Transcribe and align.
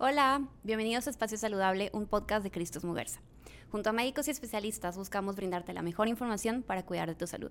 Hola, 0.00 0.46
bienvenidos 0.62 1.08
a 1.08 1.10
Espacio 1.10 1.36
Saludable, 1.36 1.90
un 1.92 2.06
podcast 2.06 2.44
de 2.44 2.52
Cristos 2.52 2.84
Muguerza. 2.84 3.20
Junto 3.72 3.90
a 3.90 3.92
médicos 3.92 4.28
y 4.28 4.30
especialistas 4.30 4.96
buscamos 4.96 5.34
brindarte 5.34 5.72
la 5.72 5.82
mejor 5.82 6.06
información 6.06 6.62
para 6.62 6.86
cuidar 6.86 7.08
de 7.08 7.16
tu 7.16 7.26
salud. 7.26 7.50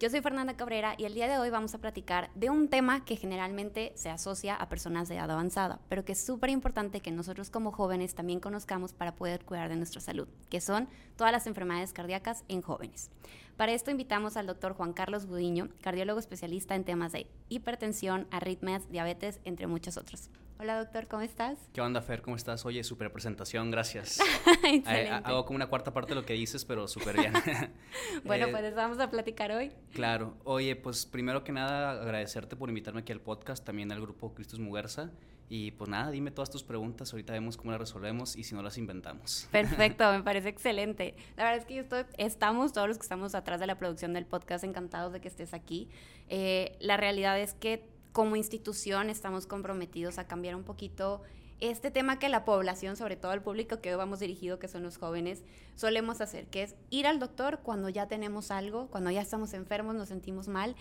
Yo 0.00 0.10
soy 0.10 0.20
Fernanda 0.20 0.56
Cabrera 0.56 0.96
y 0.98 1.04
el 1.04 1.14
día 1.14 1.28
de 1.28 1.38
hoy 1.38 1.48
vamos 1.48 1.76
a 1.76 1.78
platicar 1.78 2.28
de 2.34 2.50
un 2.50 2.66
tema 2.66 3.04
que 3.04 3.14
generalmente 3.14 3.92
se 3.94 4.10
asocia 4.10 4.56
a 4.56 4.68
personas 4.68 5.08
de 5.08 5.14
edad 5.14 5.30
avanzada, 5.30 5.78
pero 5.88 6.04
que 6.04 6.14
es 6.14 6.20
súper 6.20 6.50
importante 6.50 7.00
que 7.00 7.12
nosotros 7.12 7.50
como 7.50 7.70
jóvenes 7.70 8.16
también 8.16 8.40
conozcamos 8.40 8.92
para 8.92 9.14
poder 9.14 9.44
cuidar 9.44 9.68
de 9.68 9.76
nuestra 9.76 10.00
salud, 10.00 10.26
que 10.50 10.60
son 10.60 10.88
todas 11.14 11.32
las 11.32 11.46
enfermedades 11.46 11.92
cardíacas 11.92 12.42
en 12.48 12.62
jóvenes. 12.62 13.12
Para 13.56 13.70
esto 13.70 13.92
invitamos 13.92 14.36
al 14.36 14.48
doctor 14.48 14.72
Juan 14.72 14.92
Carlos 14.92 15.26
Budiño, 15.26 15.68
cardiólogo 15.82 16.18
especialista 16.18 16.74
en 16.74 16.82
temas 16.82 17.12
de 17.12 17.28
hipertensión, 17.48 18.26
arritmias, 18.32 18.90
diabetes, 18.90 19.38
entre 19.44 19.68
muchos 19.68 19.96
otros. 19.96 20.30
Hola 20.58 20.78
doctor, 20.78 21.06
¿cómo 21.06 21.22
estás? 21.22 21.58
¿Qué 21.74 21.82
onda 21.82 22.00
Fer? 22.00 22.22
¿Cómo 22.22 22.34
estás? 22.34 22.64
Oye, 22.64 22.82
súper 22.82 23.12
presentación, 23.12 23.70
gracias. 23.70 24.18
Hago 25.24 25.44
como 25.44 25.56
una 25.56 25.66
cuarta 25.66 25.92
parte 25.92 26.12
de 26.12 26.14
lo 26.14 26.24
que 26.24 26.32
dices, 26.32 26.64
pero 26.64 26.88
súper 26.88 27.18
bien. 27.18 27.34
bueno, 28.24 28.46
eh, 28.46 28.50
pues 28.50 28.74
vamos 28.74 28.98
a 28.98 29.10
platicar 29.10 29.52
hoy. 29.52 29.70
Claro. 29.92 30.34
Oye, 30.44 30.74
pues 30.74 31.04
primero 31.04 31.44
que 31.44 31.52
nada 31.52 32.00
agradecerte 32.00 32.56
por 32.56 32.70
invitarme 32.70 33.00
aquí 33.00 33.12
al 33.12 33.20
podcast, 33.20 33.66
también 33.66 33.92
al 33.92 34.00
grupo 34.00 34.32
Cristus 34.32 34.58
Muguerza. 34.58 35.10
Y 35.50 35.72
pues 35.72 35.90
nada, 35.90 36.10
dime 36.10 36.30
todas 36.30 36.50
tus 36.50 36.64
preguntas, 36.64 37.12
ahorita 37.12 37.34
vemos 37.34 37.58
cómo 37.58 37.70
las 37.70 37.78
resolvemos 37.78 38.34
y 38.34 38.42
si 38.42 38.54
no 38.54 38.62
las 38.62 38.78
inventamos. 38.78 39.48
Perfecto, 39.52 40.10
me 40.10 40.22
parece 40.22 40.48
excelente. 40.48 41.14
La 41.36 41.44
verdad 41.44 41.58
es 41.58 41.66
que 41.66 41.78
estoy, 41.78 42.04
estamos, 42.16 42.72
todos 42.72 42.88
los 42.88 42.96
que 42.96 43.02
estamos 43.02 43.34
atrás 43.34 43.60
de 43.60 43.66
la 43.66 43.78
producción 43.78 44.14
del 44.14 44.24
podcast, 44.24 44.64
encantados 44.64 45.12
de 45.12 45.20
que 45.20 45.28
estés 45.28 45.52
aquí. 45.54 45.88
Eh, 46.28 46.76
la 46.80 46.96
realidad 46.96 47.38
es 47.38 47.52
que 47.52 47.95
como 48.16 48.34
institución 48.34 49.10
estamos 49.10 49.46
comprometidos 49.46 50.16
a 50.16 50.26
cambiar 50.26 50.56
un 50.56 50.62
poquito 50.62 51.20
este 51.60 51.90
tema 51.90 52.18
que 52.18 52.30
la 52.30 52.46
población, 52.46 52.96
sobre 52.96 53.14
todo 53.14 53.34
el 53.34 53.42
público 53.42 53.82
que 53.82 53.90
hoy 53.90 53.98
vamos 53.98 54.20
dirigido, 54.20 54.58
que 54.58 54.68
son 54.68 54.82
los 54.82 54.96
jóvenes, 54.96 55.42
solemos 55.74 56.22
hacer, 56.22 56.46
que 56.46 56.62
es 56.62 56.76
ir 56.88 57.06
al 57.06 57.18
doctor 57.18 57.60
cuando 57.62 57.90
ya 57.90 58.08
tenemos 58.08 58.50
algo, 58.50 58.86
cuando 58.86 59.10
ya 59.10 59.20
estamos 59.20 59.52
enfermos, 59.52 59.96
nos 59.96 60.08
sentimos 60.08 60.48
mal 60.48 60.76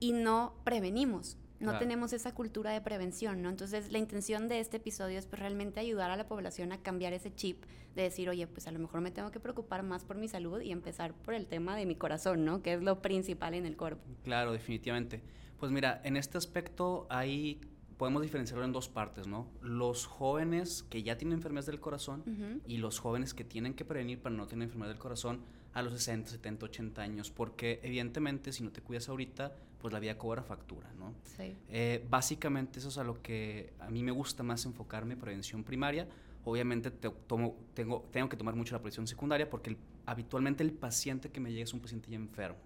y 0.00 0.12
no 0.12 0.54
prevenimos. 0.64 1.36
No 1.60 1.76
tenemos 1.76 2.14
esa 2.14 2.32
cultura 2.32 2.70
de 2.70 2.80
prevención, 2.80 3.42
¿no? 3.42 3.50
Entonces, 3.50 3.90
la 3.90 3.98
intención 3.98 4.48
de 4.48 4.60
este 4.60 4.76
episodio 4.78 5.18
es 5.18 5.26
pues, 5.26 5.40
realmente 5.40 5.80
ayudar 5.80 6.10
a 6.10 6.16
la 6.16 6.26
población 6.26 6.70
a 6.72 6.78
cambiar 6.78 7.12
ese 7.12 7.34
chip 7.34 7.64
de 7.96 8.02
decir, 8.02 8.30
oye, 8.30 8.46
pues 8.46 8.66
a 8.68 8.70
lo 8.70 8.78
mejor 8.78 9.00
me 9.02 9.10
tengo 9.10 9.30
que 9.32 9.40
preocupar 9.40 9.82
más 9.82 10.04
por 10.04 10.16
mi 10.16 10.28
salud 10.28 10.62
y 10.62 10.70
empezar 10.70 11.12
por 11.12 11.34
el 11.34 11.48
tema 11.48 11.76
de 11.76 11.84
mi 11.84 11.96
corazón, 11.96 12.46
¿no? 12.46 12.62
Que 12.62 12.74
es 12.74 12.82
lo 12.82 13.02
principal 13.02 13.54
en 13.54 13.66
el 13.66 13.76
cuerpo. 13.76 14.04
Claro, 14.22 14.52
definitivamente. 14.52 15.20
Pues 15.58 15.72
mira, 15.72 16.00
en 16.04 16.16
este 16.16 16.38
aspecto 16.38 17.06
ahí 17.10 17.60
podemos 17.96 18.22
diferenciarlo 18.22 18.64
en 18.64 18.72
dos 18.72 18.88
partes, 18.88 19.26
¿no? 19.26 19.48
Los 19.60 20.06
jóvenes 20.06 20.84
que 20.88 21.02
ya 21.02 21.18
tienen 21.18 21.38
enfermedades 21.38 21.66
del 21.66 21.80
corazón 21.80 22.62
y 22.66 22.78
los 22.78 23.00
jóvenes 23.00 23.34
que 23.34 23.44
tienen 23.44 23.74
que 23.74 23.84
prevenir 23.84 24.20
para 24.20 24.34
no 24.34 24.46
tener 24.46 24.66
enfermedad 24.66 24.90
del 24.90 25.00
corazón 25.00 25.40
a 25.74 25.82
los 25.82 25.92
60, 25.94 26.30
70, 26.30 26.66
80 26.66 27.02
años, 27.02 27.30
porque 27.30 27.80
evidentemente 27.82 28.52
si 28.52 28.62
no 28.62 28.70
te 28.70 28.80
cuidas 28.80 29.08
ahorita, 29.08 29.54
pues 29.80 29.92
la 29.92 30.00
vida 30.00 30.16
cobra 30.16 30.42
factura, 30.42 30.90
¿no? 30.98 31.12
Sí. 31.24 31.56
Eh, 31.68 32.04
básicamente 32.08 32.78
eso 32.78 32.88
es 32.88 32.98
a 32.98 33.04
lo 33.04 33.20
que 33.20 33.72
a 33.80 33.90
mí 33.90 34.02
me 34.02 34.12
gusta 34.12 34.42
más 34.42 34.64
enfocarme, 34.64 35.16
prevención 35.16 35.64
primaria. 35.64 36.08
Obviamente 36.44 36.90
tomo, 36.90 37.56
tengo, 37.74 38.08
tengo 38.12 38.28
que 38.28 38.36
tomar 38.36 38.54
mucho 38.54 38.74
la 38.74 38.78
prevención 38.78 39.06
secundaria 39.06 39.50
porque 39.50 39.76
habitualmente 40.06 40.62
el 40.62 40.72
paciente 40.72 41.30
que 41.30 41.40
me 41.40 41.50
llega 41.50 41.64
es 41.64 41.74
un 41.74 41.80
paciente 41.80 42.10
ya 42.10 42.16
enfermo. 42.16 42.58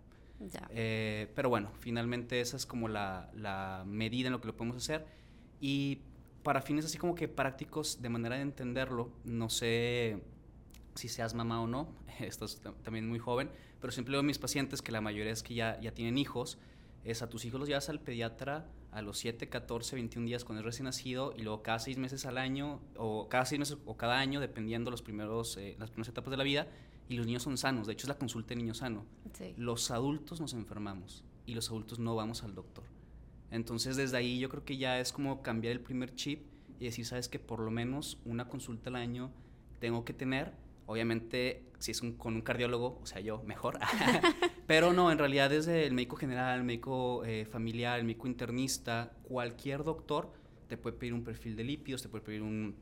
Eh, 0.70 1.30
pero 1.34 1.48
bueno, 1.48 1.70
finalmente 1.80 2.40
esa 2.40 2.56
es 2.56 2.66
como 2.66 2.88
la, 2.88 3.30
la, 3.34 3.84
medida 3.86 4.28
en 4.28 4.32
lo 4.32 4.40
que 4.40 4.46
lo 4.46 4.56
podemos 4.56 4.76
hacer. 4.76 5.06
Y 5.60 6.00
para 6.42 6.62
fines 6.62 6.84
así 6.84 6.98
como 6.98 7.14
que 7.14 7.28
prácticos, 7.28 8.02
de 8.02 8.08
manera 8.08 8.36
de 8.36 8.42
entenderlo, 8.42 9.12
no 9.24 9.48
sé 9.48 10.22
si 10.94 11.08
seas 11.08 11.34
mamá 11.34 11.60
o 11.60 11.66
no, 11.66 11.88
estás 12.20 12.60
también 12.82 13.08
muy 13.08 13.18
joven, 13.18 13.50
pero 13.80 13.92
siempre 13.92 14.12
digo 14.12 14.20
a 14.20 14.24
mis 14.24 14.38
pacientes 14.38 14.82
que 14.82 14.92
la 14.92 15.00
mayoría 15.00 15.32
es 15.32 15.42
que 15.42 15.54
ya, 15.54 15.80
ya 15.80 15.92
tienen 15.92 16.18
hijos, 16.18 16.58
es 17.04 17.22
a 17.22 17.28
tus 17.28 17.44
hijos 17.44 17.58
los 17.58 17.68
llevas 17.68 17.88
al 17.88 18.00
pediatra 18.00 18.68
a 18.92 19.02
los 19.02 19.18
7, 19.18 19.48
14, 19.48 19.96
21 19.96 20.26
días 20.26 20.44
cuando 20.44 20.60
es 20.60 20.66
recién 20.66 20.84
nacido 20.84 21.32
y 21.36 21.42
luego 21.42 21.62
cada 21.62 21.78
seis 21.78 21.96
meses 21.98 22.26
al 22.26 22.38
año 22.38 22.80
o 22.96 23.28
cada 23.28 23.44
seis 23.46 23.58
meses 23.58 23.78
o 23.86 23.96
cada 23.96 24.18
año 24.18 24.38
dependiendo 24.38 24.90
los 24.90 25.02
primeros, 25.02 25.56
eh, 25.56 25.76
las 25.78 25.90
primeras 25.90 26.10
etapas 26.10 26.30
de 26.30 26.36
la 26.36 26.44
vida 26.44 26.68
y 27.08 27.16
los 27.16 27.26
niños 27.26 27.42
son 27.42 27.56
sanos. 27.58 27.86
De 27.86 27.92
hecho, 27.92 28.04
es 28.04 28.08
la 28.08 28.18
consulta 28.18 28.50
de 28.50 28.56
niño 28.56 28.74
sano. 28.74 29.04
Los 29.56 29.90
adultos 29.90 30.40
nos 30.40 30.54
enfermamos 30.54 31.24
y 31.46 31.54
los 31.54 31.68
adultos 31.68 31.98
no 31.98 32.14
vamos 32.14 32.42
al 32.42 32.54
doctor. 32.54 32.84
Entonces, 33.50 33.96
desde 33.96 34.16
ahí 34.16 34.38
yo 34.38 34.48
creo 34.48 34.64
que 34.64 34.76
ya 34.76 34.98
es 34.98 35.12
como 35.12 35.42
cambiar 35.42 35.72
el 35.72 35.80
primer 35.80 36.14
chip 36.14 36.46
y 36.78 36.86
decir, 36.86 37.04
sabes 37.04 37.28
que 37.28 37.38
por 37.38 37.60
lo 37.60 37.70
menos 37.70 38.18
una 38.24 38.48
consulta 38.48 38.90
al 38.90 38.96
año 38.96 39.30
tengo 39.78 40.04
que 40.04 40.12
tener. 40.12 40.52
Obviamente, 40.86 41.70
si 41.78 41.90
es 41.90 42.00
con 42.00 42.34
un 42.34 42.42
cardiólogo, 42.42 42.98
o 43.02 43.06
sea, 43.06 43.20
yo 43.20 43.42
mejor. 43.44 43.78
Pero 44.66 44.92
no, 44.92 45.12
en 45.12 45.18
realidad 45.18 45.50
desde 45.50 45.86
el 45.86 45.92
médico 45.92 46.16
general, 46.16 46.58
el 46.58 46.64
médico 46.64 47.24
eh, 47.24 47.44
familiar, 47.44 47.98
el 47.98 48.04
médico 48.04 48.26
internista, 48.26 49.12
cualquier 49.22 49.84
doctor 49.84 50.32
te 50.68 50.78
puede 50.78 50.96
pedir 50.96 51.12
un 51.12 51.22
perfil 51.22 51.54
de 51.54 51.64
lípidos, 51.64 52.02
te 52.02 52.08
puede 52.08 52.24
pedir 52.24 52.42
un 52.42 52.74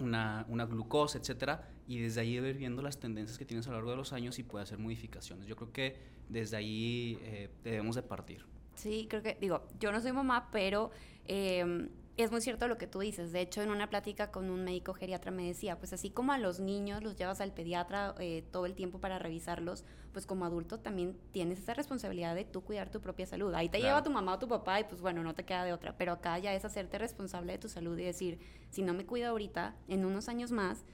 una, 0.00 0.46
una, 0.48 0.64
glucosa, 0.64 1.18
etcétera, 1.18 1.68
y 1.86 1.98
desde 2.00 2.20
ahí 2.20 2.36
ir 2.36 2.56
viendo 2.56 2.82
las 2.82 2.98
tendencias 2.98 3.38
que 3.38 3.44
tienes 3.44 3.66
a 3.66 3.70
lo 3.70 3.76
largo 3.76 3.90
de 3.90 3.96
los 3.96 4.12
años 4.12 4.38
y 4.38 4.42
puede 4.42 4.62
hacer 4.62 4.78
modificaciones. 4.78 5.46
Yo 5.46 5.56
creo 5.56 5.72
que 5.72 5.96
desde 6.28 6.56
ahí 6.56 7.18
eh, 7.22 7.50
debemos 7.62 7.96
de 7.96 8.02
partir. 8.02 8.44
Sí, 8.74 9.06
creo 9.08 9.22
que, 9.22 9.36
digo, 9.40 9.66
yo 9.78 9.92
no 9.92 10.00
soy 10.00 10.12
mamá, 10.12 10.48
pero 10.50 10.90
eh, 11.26 11.88
es 12.16 12.30
muy 12.30 12.40
cierto 12.40 12.68
lo 12.68 12.76
que 12.76 12.86
tú 12.86 13.00
dices. 13.00 13.32
De 13.32 13.40
hecho, 13.40 13.62
en 13.62 13.70
una 13.70 13.88
plática 13.88 14.30
con 14.30 14.50
un 14.50 14.64
médico 14.64 14.92
geriatra 14.92 15.30
me 15.30 15.46
decía, 15.46 15.78
pues 15.78 15.92
así 15.92 16.10
como 16.10 16.32
a 16.32 16.38
los 16.38 16.60
niños 16.60 17.02
los 17.02 17.16
llevas 17.16 17.40
al 17.40 17.52
pediatra 17.52 18.14
eh, 18.18 18.44
todo 18.50 18.66
el 18.66 18.74
tiempo 18.74 18.98
para 18.98 19.18
revisarlos, 19.18 19.84
pues 20.12 20.26
como 20.26 20.44
adulto 20.44 20.78
también 20.78 21.16
tienes 21.30 21.58
esa 21.58 21.72
responsabilidad 21.72 22.34
de 22.34 22.44
tú 22.44 22.62
cuidar 22.62 22.90
tu 22.90 23.00
propia 23.00 23.26
salud. 23.26 23.54
Ahí 23.54 23.68
te 23.68 23.80
lleva 23.80 24.02
tu 24.02 24.10
mamá 24.10 24.34
o 24.34 24.38
tu 24.38 24.46
papá 24.46 24.80
y 24.80 24.84
pues 24.84 25.00
bueno, 25.00 25.22
no 25.22 25.34
te 25.34 25.44
queda 25.44 25.64
de 25.64 25.72
otra. 25.72 25.96
Pero 25.96 26.12
acá 26.12 26.38
ya 26.38 26.52
es 26.52 26.64
hacerte 26.64 26.98
responsable 26.98 27.52
de 27.52 27.58
tu 27.58 27.68
salud 27.68 27.98
y 27.98 28.04
decir, 28.04 28.38
si 28.70 28.82
no 28.82 28.92
me 28.92 29.06
cuido 29.06 29.30
ahorita, 29.30 29.74
en 29.88 30.04
unos 30.04 30.28
años 30.28 30.52
más, 30.52 30.84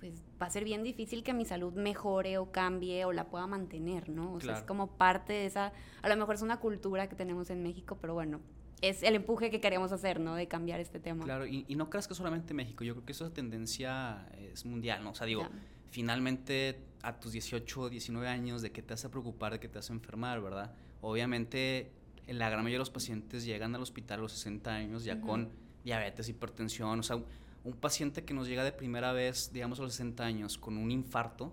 pues 0.00 0.24
va 0.40 0.46
a 0.46 0.50
ser 0.50 0.64
bien 0.64 0.82
difícil 0.82 1.22
que 1.22 1.32
mi 1.32 1.44
salud 1.44 1.74
mejore 1.74 2.38
o 2.38 2.50
cambie 2.50 3.04
o 3.04 3.12
la 3.12 3.28
pueda 3.28 3.46
mantener, 3.46 4.08
¿no? 4.08 4.34
O 4.34 4.40
sea, 4.40 4.58
es 4.58 4.64
como 4.64 4.88
parte 4.88 5.32
de 5.32 5.46
esa, 5.46 5.72
a 6.02 6.08
lo 6.08 6.16
mejor 6.16 6.34
es 6.34 6.42
una 6.42 6.58
cultura 6.58 7.08
que 7.08 7.16
tenemos 7.16 7.50
en 7.50 7.62
México, 7.62 7.96
pero 8.00 8.14
bueno, 8.14 8.40
es 8.80 9.02
el 9.02 9.14
empuje 9.14 9.50
que 9.50 9.60
queremos 9.60 9.92
hacer, 9.92 10.20
¿no? 10.20 10.34
De 10.34 10.48
cambiar 10.48 10.80
este 10.80 11.00
tema. 11.00 11.24
Claro, 11.24 11.46
y, 11.46 11.64
no 11.74 11.88
creas 11.88 12.06
que 12.08 12.14
solamente 12.14 12.54
México, 12.54 12.84
yo 12.84 12.94
creo 12.94 13.06
que 13.06 13.12
esa 13.12 13.32
tendencia 13.32 14.28
es 14.52 14.64
mundial, 14.64 15.02
¿no? 15.02 15.10
O 15.10 15.14
sea, 15.14 15.26
digo, 15.26 15.46
finalmente 15.90 16.78
a 17.02 17.18
tus 17.18 17.32
18, 17.32 17.88
19 17.88 18.28
años, 18.28 18.62
¿de 18.62 18.72
qué 18.72 18.82
te 18.82 18.94
a 18.94 19.10
preocupar, 19.10 19.52
de 19.52 19.60
qué 19.60 19.68
te 19.68 19.78
a 19.78 19.82
enfermar, 19.88 20.40
verdad? 20.40 20.74
Obviamente, 21.00 21.90
la 22.26 22.48
gran 22.50 22.62
mayoría 22.64 22.76
de 22.76 22.80
los 22.80 22.90
pacientes 22.90 23.44
llegan 23.44 23.74
al 23.74 23.82
hospital 23.82 24.18
a 24.18 24.22
los 24.22 24.32
60 24.32 24.74
años 24.74 25.04
ya 25.04 25.20
con 25.20 25.50
diabetes, 25.84 26.28
hipertensión, 26.28 26.98
o 26.98 27.02
sea, 27.02 27.16
un 27.64 27.72
paciente 27.74 28.24
que 28.24 28.34
nos 28.34 28.48
llega 28.48 28.64
de 28.64 28.72
primera 28.72 29.12
vez, 29.12 29.50
digamos 29.52 29.78
a 29.80 29.82
los 29.82 29.92
60 29.92 30.24
años, 30.24 30.58
con 30.58 30.76
un 30.76 30.90
infarto, 30.90 31.52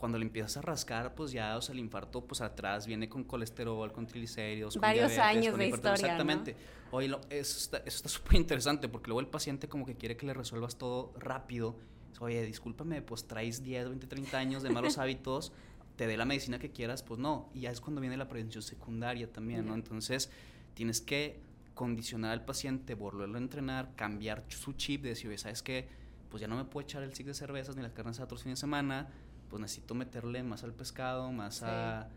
cuando 0.00 0.16
le 0.16 0.24
empiezas 0.24 0.56
a 0.56 0.62
rascar, 0.62 1.14
pues 1.14 1.30
ya, 1.30 1.58
o 1.58 1.60
sea, 1.60 1.74
el 1.74 1.78
infarto, 1.78 2.24
pues 2.24 2.40
atrás 2.40 2.86
viene 2.86 3.06
con 3.10 3.22
colesterol, 3.22 3.92
con 3.92 4.06
triglicéridos, 4.06 4.78
Varios 4.78 5.18
años 5.18 5.58
de 5.58 5.68
historia, 5.68 5.92
Exactamente. 5.92 6.56
Oye, 6.90 7.14
eso 7.28 7.76
está 7.84 8.08
súper 8.08 8.36
interesante 8.36 8.88
porque 8.88 9.08
luego 9.08 9.20
el 9.20 9.26
paciente 9.26 9.68
como 9.68 9.84
que 9.84 9.96
quiere 9.96 10.16
que 10.16 10.24
le 10.24 10.32
resuelvas 10.32 10.78
todo 10.78 11.12
rápido. 11.18 11.76
Oye, 12.18 12.46
discúlpame, 12.46 13.02
pues 13.02 13.26
traes 13.26 13.62
10, 13.62 13.90
20, 13.90 14.06
30 14.06 14.38
años 14.38 14.62
de 14.62 14.70
malos 14.70 14.96
hábitos, 14.98 15.52
te 15.96 16.06
dé 16.06 16.16
la 16.16 16.24
medicina 16.24 16.58
que 16.58 16.70
quieras, 16.70 17.02
pues 17.02 17.20
no. 17.20 17.50
Y 17.52 17.60
ya 17.60 17.70
es 17.70 17.82
cuando 17.82 18.00
viene 18.00 18.16
la 18.16 18.26
prevención 18.26 18.62
secundaria 18.62 19.30
también, 19.30 19.66
¿no? 19.66 19.74
Entonces, 19.74 20.30
tienes 20.72 21.02
que 21.02 21.42
condicionar 21.74 22.30
al 22.30 22.46
paciente, 22.46 22.94
volverlo 22.94 23.36
a 23.36 23.40
entrenar, 23.42 23.94
cambiar 23.96 24.46
su 24.48 24.72
chip, 24.72 25.02
de 25.02 25.10
decir, 25.10 25.28
oye, 25.28 25.36
¿sabes 25.36 25.62
qué? 25.62 25.88
Pues 26.30 26.40
ya 26.40 26.48
no 26.48 26.56
me 26.56 26.64
puedo 26.64 26.84
echar 26.84 27.02
el 27.02 27.12
ciclo 27.12 27.32
de 27.32 27.38
cervezas 27.38 27.76
ni 27.76 27.82
las 27.82 27.92
carnes 27.92 28.18
a 28.18 28.24
otros 28.24 28.42
fines 28.42 28.58
de 28.58 28.60
semana, 28.60 29.10
pues 29.50 29.60
necesito 29.60 29.94
meterle 29.94 30.42
más 30.42 30.64
al 30.64 30.72
pescado, 30.72 31.30
más 31.32 31.62
a 31.62 32.08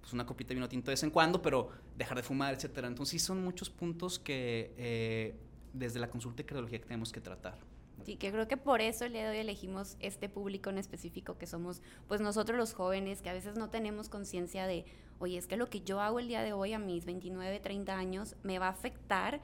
pues 0.00 0.12
una 0.12 0.24
copita 0.24 0.48
de 0.48 0.54
vino 0.54 0.68
tinto 0.68 0.86
de 0.86 0.92
vez 0.92 1.02
en 1.02 1.10
cuando, 1.10 1.42
pero 1.42 1.68
dejar 1.96 2.16
de 2.16 2.22
fumar, 2.22 2.54
etcétera. 2.54 2.88
Entonces 2.88 3.20
sí 3.20 3.24
son 3.24 3.44
muchos 3.44 3.68
puntos 3.68 4.18
que 4.18 4.72
eh, 4.78 5.34
desde 5.72 6.00
la 6.00 6.08
consulta 6.08 6.38
de 6.38 6.46
cardiología 6.46 6.78
que 6.78 6.86
tenemos 6.86 7.12
que 7.12 7.20
tratar. 7.20 7.58
Sí, 8.04 8.16
que 8.16 8.30
creo 8.30 8.48
que 8.48 8.56
por 8.56 8.80
eso 8.80 9.04
el 9.04 9.12
día 9.12 9.24
de 9.24 9.30
hoy 9.30 9.38
elegimos 9.38 9.96
este 10.00 10.28
público 10.28 10.70
en 10.70 10.78
específico 10.78 11.36
que 11.36 11.46
somos, 11.46 11.82
pues 12.06 12.20
nosotros 12.20 12.56
los 12.56 12.72
jóvenes, 12.72 13.20
que 13.20 13.28
a 13.28 13.32
veces 13.32 13.56
no 13.56 13.68
tenemos 13.68 14.08
conciencia 14.08 14.66
de, 14.66 14.86
oye, 15.18 15.36
es 15.36 15.46
que 15.46 15.56
lo 15.56 15.68
que 15.68 15.82
yo 15.82 16.00
hago 16.00 16.20
el 16.20 16.28
día 16.28 16.42
de 16.42 16.52
hoy 16.52 16.72
a 16.72 16.78
mis 16.78 17.04
29, 17.04 17.60
30 17.60 17.98
años 17.98 18.36
me 18.42 18.58
va 18.58 18.68
a 18.68 18.70
afectar 18.70 19.40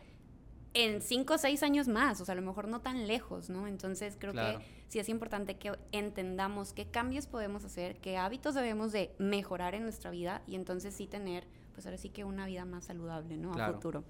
en 0.75 1.01
cinco 1.01 1.35
o 1.35 1.39
seis 1.39 1.63
años 1.63 1.89
más, 1.89 2.21
o 2.21 2.25
sea, 2.25 2.33
a 2.33 2.37
lo 2.37 2.43
mejor 2.43 2.69
no 2.69 2.81
tan 2.81 3.07
lejos, 3.07 3.49
¿no? 3.49 3.67
Entonces 3.67 4.17
creo 4.19 4.33
que 4.33 4.59
sí 4.89 4.99
es 4.99 5.09
importante 5.09 5.57
que 5.57 5.73
entendamos 5.93 6.73
qué 6.73 6.87
cambios 6.87 7.27
podemos 7.27 7.65
hacer, 7.65 7.97
qué 8.01 8.17
hábitos 8.17 8.55
debemos 8.55 8.93
de 8.93 9.15
mejorar 9.19 9.75
en 9.75 9.85
nuestra 9.85 10.11
vida 10.11 10.43
y 10.47 10.57
entonces 10.57 10.95
sí 10.95 11.07
tener, 11.07 11.47
pues 11.73 11.87
ahora 11.87 11.99
sí 11.99 12.11
que 12.11 12.25
una 12.25 12.47
vida 12.47 12.65
más 12.65 12.85
saludable, 12.85 13.37
¿no? 13.37 13.55
A 13.55 13.73
futuro. 13.73 14.05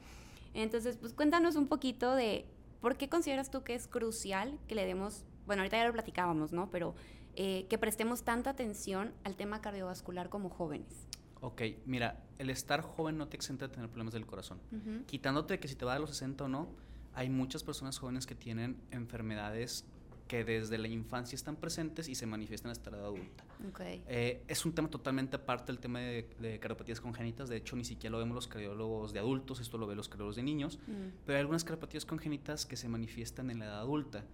Entonces, 0.55 0.97
pues 0.97 1.13
cuéntanos 1.13 1.57
un 1.57 1.67
poquito 1.67 2.15
de 2.15 2.47
¿Por 2.85 2.99
qué 2.99 3.09
consideras 3.09 3.51
tú 3.51 3.63
que 3.63 3.75
es 3.75 3.89
crucial 3.89 4.59
que 4.69 4.75
le 4.75 4.85
demos, 4.85 5.25
bueno, 5.47 5.63
ahorita 5.63 5.79
ya 5.79 5.87
lo 5.87 5.95
platicábamos, 5.95 6.53
¿no? 6.53 6.69
Pero 6.71 6.95
eh, 7.35 7.65
que 7.71 7.79
prestemos 7.79 8.25
tanta 8.25 8.51
atención 8.51 9.15
al 9.25 9.37
tema 9.37 9.63
cardiovascular 9.63 10.29
como 10.29 10.51
jóvenes? 10.51 11.07
Ok, 11.45 11.61
mira, 11.85 12.25
el 12.39 12.49
estar 12.49 12.81
joven 12.81 13.19
no 13.19 13.29
te 13.29 13.37
exenta 13.37 13.69
de 13.69 13.75
tener 13.75 13.91
problemas 13.91 14.15
del 14.15 14.25
corazón. 14.25 14.61
Quitándote 15.07 15.61
que 15.61 15.69
si 15.69 15.75
te 15.75 15.85
va 15.85 15.93
a 15.93 15.99
los 15.99 16.09
60 16.09 16.45
o 16.45 16.49
no, 16.49 16.71
hay 17.13 17.29
muchas 17.29 17.63
personas 17.63 17.99
jóvenes 17.99 18.25
que 18.25 18.35
tienen 18.35 18.81
enfermedades 18.91 19.85
que 20.27 20.43
desde 20.43 20.79
la 20.79 20.89
infancia 20.89 21.37
están 21.37 21.57
presentes 21.57 22.09
y 22.09 22.15
se 22.15 22.25
manifiestan 22.25 22.71
hasta 22.71 22.91
la 22.91 22.97
edad 22.97 23.07
adulta. 23.09 23.45
Okay. 23.69 24.03
Eh, 24.09 24.43
es 24.49 24.65
un 24.65 24.73
tema 24.73 24.89
totalmente 24.89 25.37
aparte 25.37 25.71
del 25.71 25.81
tema 25.81 26.01
de, 26.01 26.31
de, 26.41 26.59
cardiopatías 26.59 26.99
congénitas, 26.99 27.51
de 27.51 27.59
hecho 27.59 27.77
ni 27.77 27.85
siquiera 27.85 28.13
lo 28.13 28.19
vemos 28.21 28.35
los 28.35 28.49
cardiólogos 28.49 29.13
de 29.13 29.19
adultos, 29.19 29.61
esto 29.61 29.77
lo 29.77 29.87
ven 29.87 29.99
los 29.99 30.09
cardiólogos 30.09 30.37
de 30.37 30.45
niños, 30.45 30.79
mm. 30.87 31.27
pero 31.27 31.37
hay 31.37 31.41
algunas 31.41 31.63
cardiopatías 31.63 32.07
congénitas 32.07 32.65
que 32.65 32.77
se 32.77 32.89
manifiestan 32.89 33.51
en 33.51 33.59
la 33.59 33.67
edad 33.67 33.81
adulta. 33.81 34.25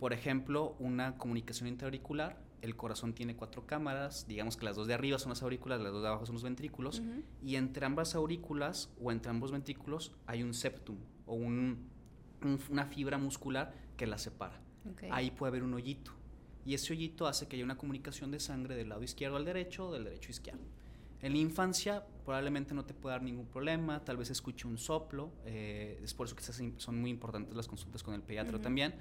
Por 0.00 0.12
ejemplo, 0.12 0.74
una 0.80 1.16
comunicación 1.16 1.68
interauricular 1.68 2.44
el 2.62 2.76
corazón 2.76 3.12
tiene 3.14 3.36
cuatro 3.36 3.66
cámaras, 3.66 4.26
digamos 4.28 4.56
que 4.56 4.64
las 4.64 4.76
dos 4.76 4.86
de 4.86 4.94
arriba 4.94 5.18
son 5.18 5.30
las 5.30 5.42
aurículas, 5.42 5.80
las 5.80 5.92
dos 5.92 6.02
de 6.02 6.08
abajo 6.08 6.26
son 6.26 6.34
los 6.34 6.42
ventrículos, 6.42 7.02
y 7.42 7.56
entre 7.56 7.86
ambas 7.86 8.14
aurículas 8.14 8.90
o 9.00 9.12
entre 9.12 9.30
ambos 9.30 9.52
ventrículos 9.52 10.12
hay 10.26 10.42
un 10.42 10.54
septum 10.54 10.96
o 11.26 11.34
una 11.34 12.86
fibra 12.86 13.18
muscular 13.18 13.74
que 13.96 14.06
las 14.06 14.22
separa. 14.22 14.60
Ahí 15.10 15.30
puede 15.30 15.50
haber 15.50 15.62
un 15.62 15.74
hoyito, 15.74 16.12
y 16.64 16.74
ese 16.74 16.92
hoyito 16.92 17.26
hace 17.26 17.46
que 17.46 17.56
haya 17.56 17.64
una 17.64 17.78
comunicación 17.78 18.30
de 18.30 18.40
sangre 18.40 18.74
del 18.74 18.88
lado 18.88 19.02
izquierdo 19.02 19.36
al 19.36 19.44
derecho 19.44 19.88
o 19.88 19.92
del 19.92 20.04
derecho 20.04 20.28
a 20.28 20.32
izquierdo. 20.32 20.64
En 21.22 21.32
la 21.32 21.38
infancia 21.38 22.04
probablemente 22.24 22.74
no 22.74 22.84
te 22.84 22.92
puede 22.92 23.14
dar 23.14 23.22
ningún 23.22 23.46
problema, 23.46 24.04
tal 24.04 24.16
vez 24.16 24.30
escuche 24.30 24.68
un 24.68 24.76
soplo, 24.76 25.30
eh, 25.44 25.98
es 26.02 26.12
por 26.12 26.26
eso 26.26 26.36
que 26.36 26.42
son 26.42 27.00
muy 27.00 27.10
importantes 27.10 27.56
las 27.56 27.66
consultas 27.66 28.02
con 28.02 28.14
el 28.14 28.22
pediatra 28.22 28.60
también 28.60 28.94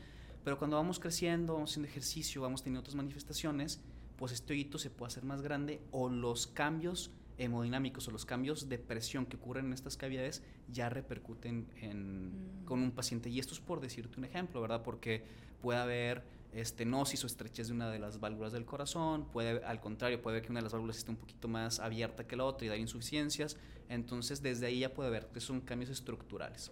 pero 0.45 0.59
cuando 0.59 0.77
vamos 0.77 1.00
creciendo, 1.00 1.56
vamos 1.56 1.71
haciendo 1.71 1.89
ejercicio, 1.89 2.39
vamos 2.39 2.62
teniendo 2.62 2.81
otras 2.81 2.95
manifestaciones, 2.95 3.81
pues 4.15 4.31
este 4.31 4.53
hoyito 4.53 4.77
se 4.77 4.92
puede 4.92 5.07
hacer 5.07 5.24
más 5.24 5.42
grande 5.42 5.81
o 5.89 6.07
los 6.07 6.45
cambios 6.45 7.09
hemodinámicos 7.39 8.07
o 8.07 8.12
los 8.12 8.25
cambios 8.25 8.69
de 8.69 8.77
presión 8.77 9.25
que 9.25 9.38
ocurren 9.38 9.65
en 9.65 9.74
estas 9.74 9.97
cavidades 9.97 10.44
ya 10.71 10.88
repercuten 10.88 11.68
en, 11.81 12.62
mm. 12.62 12.65
con 12.65 12.80
un 12.83 12.92
paciente. 12.92 13.27
Y 13.30 13.39
esto 13.39 13.56
es 13.56 13.59
por 13.59 13.81
decirte 13.81 14.19
un 14.19 14.25
ejemplo, 14.25 14.62
¿verdad? 14.62 14.83
Porque 14.83 15.25
puede 15.63 15.80
haber 15.80 16.24
estenosis 16.53 17.24
o 17.24 17.27
estrechez 17.27 17.69
de 17.69 17.74
una 17.74 17.89
de 17.89 17.97
las 17.97 18.19
válvulas 18.19 18.53
del 18.53 18.65
corazón, 18.65 19.25
puede, 19.31 19.65
al 19.65 19.81
contrario, 19.81 20.21
puede 20.21 20.36
ver 20.36 20.45
que 20.45 20.51
una 20.51 20.59
de 20.59 20.65
las 20.65 20.74
válvulas 20.74 20.97
esté 20.97 21.09
un 21.09 21.18
poquito 21.18 21.47
más 21.47 21.80
abierta 21.80 22.27
que 22.27 22.36
la 22.36 22.45
otra 22.45 22.68
y 22.68 22.69
dar 22.69 22.77
insuficiencias. 22.77 23.57
Entonces, 23.89 24.44
desde 24.44 24.68
ahí 24.68 24.81
ya 24.81 24.94
puede 24.94 25.09
ver 25.09 25.25
que 25.33 25.39
son 25.39 25.62
cambios 25.62 25.89
estructurales. 25.89 26.71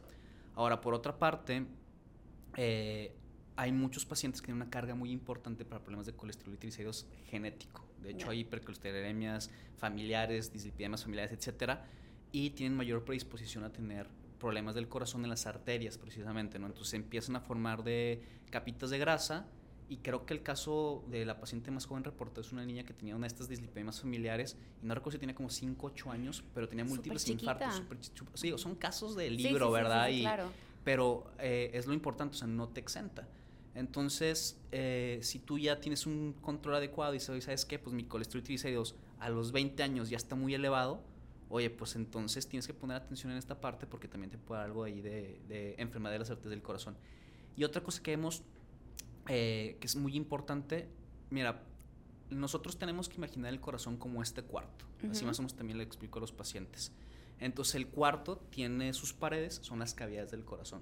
Ahora, 0.53 0.79
por 0.79 0.93
otra 0.93 1.17
parte, 1.17 1.65
eh, 2.55 3.15
hay 3.55 3.71
muchos 3.71 4.05
pacientes 4.05 4.41
que 4.41 4.47
tienen 4.47 4.61
una 4.61 4.71
carga 4.71 4.95
muy 4.95 5.11
importante 5.11 5.65
para 5.65 5.81
problemas 5.81 6.05
de 6.05 6.13
colesterol 6.13 6.53
y 6.53 6.57
triglicéridos 6.57 7.07
genético. 7.25 7.85
De 8.01 8.11
hecho, 8.11 8.29
hay 8.29 8.39
hipercolesterolemias 8.41 9.49
familiares, 9.77 10.51
dislipidemias 10.51 11.03
familiares, 11.03 11.31
etcétera, 11.31 11.85
y 12.31 12.51
tienen 12.51 12.75
mayor 12.75 13.05
predisposición 13.05 13.63
a 13.63 13.71
tener 13.71 14.07
problemas 14.39 14.75
del 14.75 14.89
corazón 14.89 15.23
en 15.23 15.29
las 15.29 15.45
arterias, 15.45 15.97
precisamente, 15.97 16.59
¿no? 16.59 16.67
Entonces 16.67 16.95
empiezan 16.95 17.35
a 17.35 17.39
formar 17.39 17.83
de 17.83 18.21
capitas 18.49 18.89
de 18.89 18.97
grasa 18.97 19.45
y 19.87 19.97
creo 19.97 20.25
que 20.25 20.33
el 20.33 20.43
caso 20.43 21.05
de 21.07 21.25
la 21.25 21.39
paciente 21.39 21.71
más 21.71 21.85
joven 21.85 22.03
reportó 22.03 22.41
es 22.41 22.51
una 22.51 22.65
niña 22.65 22.83
que 22.83 22.93
tenía 22.93 23.15
una 23.15 23.25
de 23.25 23.27
estas 23.27 23.47
dislipidemias 23.47 24.01
familiares 24.01 24.57
y 24.81 24.85
no 24.85 24.95
recuerdo 24.95 25.17
si 25.17 25.19
tenía 25.19 25.35
como 25.35 25.49
5, 25.49 25.87
8 25.87 26.11
años, 26.11 26.43
pero 26.53 26.67
tenía 26.67 26.83
múltiples 26.83 27.27
infartos. 27.29 27.75
Super, 27.75 27.97
sí, 28.33 28.53
son 28.57 28.75
casos 28.75 29.15
de 29.15 29.29
libro, 29.29 29.71
¿verdad? 29.71 30.09
y, 30.09 30.21
claro. 30.21 30.49
Pero 30.83 31.31
eh, 31.39 31.71
es 31.73 31.85
lo 31.85 31.93
importante, 31.93 32.35
o 32.35 32.37
sea, 32.37 32.47
no 32.47 32.67
te 32.67 32.79
exenta. 32.79 33.27
Entonces, 33.75 34.59
eh, 34.71 35.19
si 35.23 35.39
tú 35.39 35.57
ya 35.57 35.79
tienes 35.79 36.05
un 36.05 36.33
control 36.41 36.75
adecuado 36.75 37.15
y 37.15 37.19
sabes 37.19 37.65
qué, 37.65 37.79
pues 37.79 37.95
mi 37.95 38.03
colesterol 38.03 38.43
triglicéridos 38.43 38.95
a 39.19 39.29
los 39.29 39.51
20 39.51 39.81
años 39.81 40.09
ya 40.09 40.17
está 40.17 40.35
muy 40.35 40.53
elevado, 40.53 41.01
oye, 41.49 41.69
pues 41.69 41.95
entonces 41.95 42.47
tienes 42.47 42.67
que 42.67 42.73
poner 42.73 42.97
atención 42.97 43.31
en 43.31 43.37
esta 43.37 43.59
parte 43.59 43.87
porque 43.87 44.07
también 44.07 44.29
te 44.29 44.37
puede 44.37 44.59
dar 44.59 44.69
algo 44.69 44.83
ahí 44.83 45.01
de, 45.01 45.75
enfermedad 45.77 46.13
de 46.13 46.19
las 46.19 46.29
arterias 46.29 46.51
del 46.51 46.61
corazón. 46.61 46.95
Y 47.55 47.63
otra 47.63 47.81
cosa 47.81 48.01
que 48.01 48.11
vemos 48.11 48.43
eh, 49.27 49.77
que 49.79 49.87
es 49.87 49.95
muy 49.95 50.15
importante, 50.15 50.87
mira, 51.29 51.63
nosotros 52.29 52.77
tenemos 52.77 53.09
que 53.09 53.17
imaginar 53.17 53.53
el 53.53 53.59
corazón 53.59 53.97
como 53.97 54.21
este 54.21 54.43
cuarto. 54.43 54.85
Así 55.09 55.25
más 55.25 55.37
o 55.39 55.41
menos 55.41 55.55
también 55.55 55.77
le 55.77 55.83
explico 55.83 56.19
a 56.19 56.21
los 56.21 56.31
pacientes. 56.31 56.91
Entonces 57.39 57.75
el 57.75 57.87
cuarto 57.87 58.37
tiene 58.49 58.93
sus 58.93 59.13
paredes, 59.13 59.59
son 59.61 59.79
las 59.79 59.93
cavidades 59.93 60.31
del 60.31 60.45
corazón. 60.45 60.81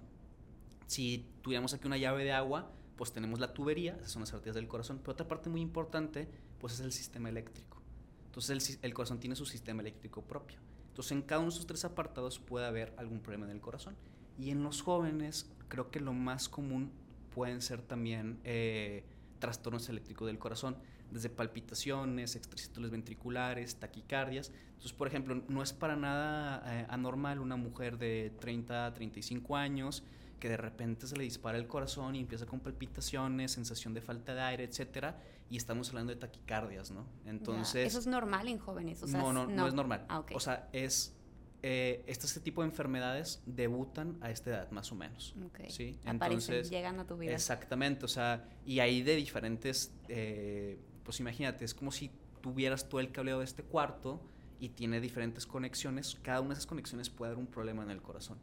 Si 0.85 1.25
tuviéramos 1.41 1.73
aquí 1.73 1.87
una 1.87 1.97
llave 1.97 2.23
de 2.23 2.33
agua, 2.33 2.71
pues 3.01 3.13
tenemos 3.13 3.39
la 3.39 3.51
tubería, 3.51 3.95
esas 3.95 4.11
son 4.11 4.19
las 4.19 4.31
arterias 4.31 4.53
del 4.53 4.67
corazón, 4.67 4.99
pero 4.99 5.13
otra 5.13 5.27
parte 5.27 5.49
muy 5.49 5.59
importante, 5.59 6.27
pues 6.59 6.73
es 6.73 6.81
el 6.81 6.91
sistema 6.91 7.29
eléctrico. 7.29 7.81
Entonces 8.27 8.77
el, 8.79 8.93
corazón 8.93 9.19
tiene 9.19 9.35
su 9.35 9.47
sistema 9.47 9.81
eléctrico 9.81 10.21
propio. 10.21 10.59
Entonces 10.89 11.13
en 11.13 11.23
cada 11.23 11.41
uno 11.41 11.49
de 11.49 11.55
esos 11.55 11.65
tres 11.65 11.83
apartados 11.83 12.37
puede 12.37 12.67
haber 12.67 12.93
algún 12.97 13.19
problema 13.19 13.45
en 13.45 13.53
el 13.53 13.59
corazón. 13.59 13.95
Y 14.37 14.51
en 14.51 14.61
los 14.61 14.83
jóvenes 14.83 15.49
creo 15.67 15.89
que 15.89 15.99
lo 15.99 16.13
más 16.13 16.47
común 16.47 16.91
pueden 17.33 17.63
ser 17.63 17.81
también 17.81 18.39
eh, 18.43 19.03
trastornos 19.39 19.89
eléctricos 19.89 20.27
del 20.27 20.37
corazón, 20.37 20.77
desde 21.09 21.31
palpitaciones, 21.31 22.35
extrasístoles 22.35 22.91
ventriculares, 22.91 23.77
taquicardias. 23.77 24.51
Entonces, 24.73 24.93
por 24.93 25.07
ejemplo, 25.07 25.41
no 25.47 25.63
es 25.63 25.73
para 25.73 25.95
nada 25.95 26.61
eh, 26.67 26.85
anormal 26.87 27.39
una 27.39 27.55
mujer 27.55 27.97
de 27.97 28.31
30 28.39 28.85
a 28.85 28.93
35 28.93 29.57
años 29.57 30.03
que 30.41 30.49
de 30.49 30.57
repente 30.57 31.07
se 31.07 31.15
le 31.15 31.23
dispara 31.23 31.57
el 31.57 31.67
corazón 31.67 32.15
y 32.15 32.19
empieza 32.19 32.45
con 32.47 32.59
palpitaciones, 32.59 33.51
sensación 33.51 33.93
de 33.93 34.01
falta 34.01 34.33
de 34.33 34.41
aire, 34.41 34.63
etcétera, 34.63 35.21
y 35.49 35.55
estamos 35.55 35.87
hablando 35.89 36.11
de 36.11 36.19
taquicardias, 36.19 36.89
¿no? 36.89 37.05
Entonces... 37.25 37.87
Eso 37.87 37.99
es 37.99 38.07
normal 38.07 38.47
en 38.47 38.57
jóvenes, 38.57 39.01
o 39.03 39.07
sea, 39.07 39.19
no, 39.19 39.31
no, 39.31 39.45
no, 39.45 39.67
es 39.67 39.73
normal. 39.73 40.05
Ah, 40.09 40.25
o 40.33 40.39
sea, 40.41 40.67
es... 40.73 41.15
Eh, 41.63 42.03
este, 42.07 42.39
tipo 42.39 42.63
de 42.63 42.69
enfermedades 42.69 43.43
debutan 43.45 44.17
a 44.21 44.31
esta 44.31 44.49
edad, 44.49 44.71
más 44.71 44.91
o 44.91 44.95
menos. 44.95 45.35
¿sí? 45.69 45.99
Entonces, 46.05 46.71
llegan 46.71 46.99
a 46.99 47.05
tu 47.05 47.17
vida. 47.17 47.33
Exactamente, 47.33 48.03
o 48.03 48.07
sea, 48.07 48.49
y 48.65 48.79
ahí 48.79 49.03
de 49.03 49.15
diferentes, 49.15 49.93
eh, 50.09 50.79
pues 51.03 51.19
imagínate, 51.19 51.63
es 51.63 51.75
como 51.75 51.91
si 51.91 52.09
tuvieras 52.41 52.89
todo 52.89 52.99
el 52.99 53.11
cableo 53.11 53.37
de 53.37 53.45
este 53.45 53.61
cuarto 53.61 54.19
y 54.59 54.69
tiene 54.69 54.99
diferentes 54.99 55.45
conexiones, 55.45 56.17
cada 56.23 56.41
una 56.41 56.49
de 56.49 56.53
esas 56.53 56.65
conexiones 56.65 57.11
puede 57.11 57.33
dar 57.33 57.37
un 57.37 57.45
problema 57.45 57.83
en 57.83 57.91
el 57.91 58.01
corazón. 58.01 58.39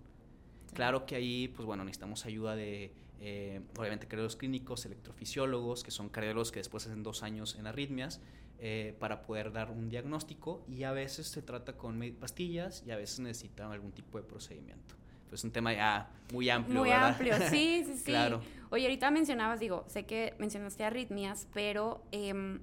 Claro 0.73 1.06
que 1.06 1.17
ahí, 1.17 1.49
pues 1.49 1.67
bueno, 1.67 1.85
necesitamos 1.85 2.25
ayuda 2.26 2.56
de, 2.56 2.93
eh, 3.20 3.61
obviamente, 3.79 4.06
cardiólogos 4.06 4.37
clínicos, 4.37 4.85
electrofisiólogos, 4.87 5.82
que 5.82 5.91
son 5.91 6.09
cardiólogos 6.09 6.53
que 6.53 6.61
después 6.61 6.87
hacen 6.87 7.02
dos 7.02 7.23
años 7.23 7.57
en 7.59 7.66
arritmias, 7.66 8.21
eh, 8.61 8.97
para 8.99 9.23
poder 9.23 9.52
dar 9.52 9.71
un 9.71 9.88
diagnóstico 9.88 10.64
y 10.66 10.83
a 10.83 10.90
veces 10.90 11.28
se 11.28 11.43
trata 11.43 11.76
con 11.76 12.00
pastillas 12.19 12.83
y 12.85 12.90
a 12.90 12.97
veces 12.97 13.21
necesitan 13.21 13.71
algún 13.71 13.93
tipo 13.93 14.19
de 14.19 14.25
procedimiento. 14.25 14.97
Pues 15.28 15.43
es 15.43 15.45
un 15.45 15.52
tema 15.52 15.73
ya 15.73 16.11
muy 16.33 16.50
amplio. 16.50 16.81
Muy 16.81 16.90
amplio, 16.90 17.37
sí, 17.50 17.83
sí, 17.87 17.97
sí. 17.99 18.04
Claro. 18.04 18.40
Oye, 18.71 18.85
ahorita 18.85 19.11
mencionabas, 19.11 19.61
digo, 19.61 19.85
sé 19.88 20.07
que 20.07 20.35
mencionaste 20.38 20.85
arritmias, 20.85 21.47
pero 21.54 22.02
em, 22.11 22.61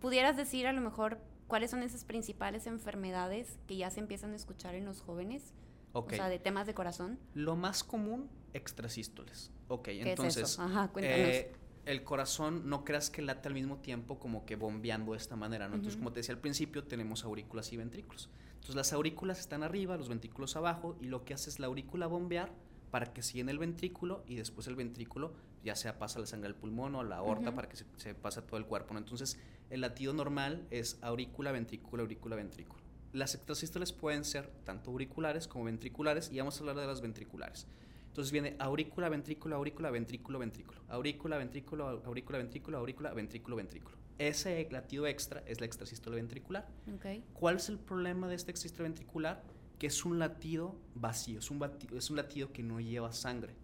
pudieras 0.00 0.36
decir 0.36 0.66
a 0.66 0.72
lo 0.72 0.80
mejor 0.80 1.20
cuáles 1.46 1.70
son 1.70 1.82
esas 1.82 2.04
principales 2.04 2.66
enfermedades 2.66 3.58
que 3.68 3.76
ya 3.76 3.90
se 3.90 4.00
empiezan 4.00 4.32
a 4.32 4.36
escuchar 4.36 4.74
en 4.74 4.86
los 4.86 5.02
jóvenes. 5.02 5.54
O 6.00 6.10
sea, 6.10 6.28
de 6.28 6.38
temas 6.38 6.66
de 6.66 6.74
corazón. 6.74 7.18
Lo 7.34 7.56
más 7.56 7.84
común, 7.84 8.28
extrasístoles. 8.52 9.50
Ok, 9.68 9.88
entonces. 9.88 10.58
Ajá, 10.58 10.88
cuéntanos. 10.88 11.28
Eh, 11.28 11.52
el 11.86 12.02
corazón 12.02 12.68
no 12.68 12.84
creas 12.84 13.10
que 13.10 13.22
late 13.22 13.48
al 13.48 13.54
mismo 13.54 13.78
tiempo 13.78 14.18
como 14.18 14.44
que 14.44 14.56
bombeando 14.56 15.12
de 15.12 15.18
esta 15.18 15.36
manera, 15.36 15.68
¿no? 15.68 15.76
Entonces, 15.76 15.96
como 15.96 16.12
te 16.12 16.20
decía 16.20 16.34
al 16.34 16.40
principio, 16.40 16.84
tenemos 16.84 17.24
aurículas 17.24 17.72
y 17.72 17.76
ventrículos. 17.76 18.28
Entonces, 18.54 18.74
las 18.74 18.92
aurículas 18.92 19.38
están 19.38 19.62
arriba, 19.62 19.96
los 19.96 20.08
ventrículos 20.08 20.56
abajo, 20.56 20.96
y 21.00 21.06
lo 21.06 21.24
que 21.24 21.34
hace 21.34 21.48
es 21.48 21.60
la 21.60 21.68
aurícula 21.68 22.08
bombear 22.08 22.52
para 22.90 23.12
que 23.12 23.22
siga 23.22 23.42
en 23.42 23.48
el 23.48 23.58
ventrículo 23.58 24.24
y 24.26 24.36
después 24.36 24.66
el 24.66 24.76
ventrículo 24.76 25.34
ya 25.64 25.74
sea 25.74 25.98
pasa 25.98 26.18
la 26.20 26.26
sangre 26.26 26.48
al 26.48 26.54
pulmón 26.54 26.94
o 26.94 27.00
a 27.00 27.04
la 27.04 27.16
aorta 27.16 27.52
para 27.52 27.68
que 27.68 27.76
se, 27.76 27.84
se 27.96 28.14
pase 28.14 28.40
a 28.40 28.46
todo 28.46 28.56
el 28.56 28.66
cuerpo, 28.66 28.94
¿no? 28.94 29.00
Entonces, 29.00 29.38
el 29.70 29.80
latido 29.80 30.12
normal 30.12 30.66
es 30.70 30.98
aurícula, 31.02 31.52
ventrículo, 31.52 32.02
aurícula, 32.02 32.36
ventrículo. 32.36 32.85
Las 33.16 33.34
extrasístoles 33.34 33.94
pueden 33.94 34.26
ser 34.26 34.46
tanto 34.64 34.90
auriculares 34.90 35.48
como 35.48 35.64
ventriculares 35.64 36.30
y 36.30 36.38
vamos 36.38 36.58
a 36.58 36.60
hablar 36.60 36.76
de 36.76 36.86
las 36.86 37.00
ventriculares. 37.00 37.66
Entonces 38.08 38.30
viene 38.30 38.56
aurícula, 38.58 39.08
ventrículo, 39.08 39.56
aurícula, 39.56 39.90
ventrículo, 39.90 40.38
ventrículo. 40.38 40.82
Aurícula, 40.88 41.38
ventrículo, 41.38 42.02
aurícula, 42.04 42.36
ventrículo, 42.36 42.76
aurícula, 42.76 43.14
ventrículo, 43.14 43.56
ventrículo. 43.56 43.96
Ese 44.18 44.68
latido 44.70 45.06
extra 45.06 45.42
es 45.46 45.60
la 45.60 45.66
extrasístole 45.66 46.16
ventricular. 46.16 46.68
Okay. 46.96 47.24
¿Cuál 47.32 47.56
es 47.56 47.70
el 47.70 47.78
problema 47.78 48.28
de 48.28 48.34
este 48.34 48.50
extrasístole 48.50 48.90
ventricular? 48.90 49.42
Que 49.78 49.86
es 49.86 50.04
un 50.04 50.18
latido 50.18 50.76
vacío, 50.94 51.38
es 51.38 51.50
un, 51.50 51.66
es 51.96 52.10
un 52.10 52.16
latido 52.16 52.52
que 52.52 52.62
no 52.62 52.80
lleva 52.80 53.14
sangre. 53.14 53.54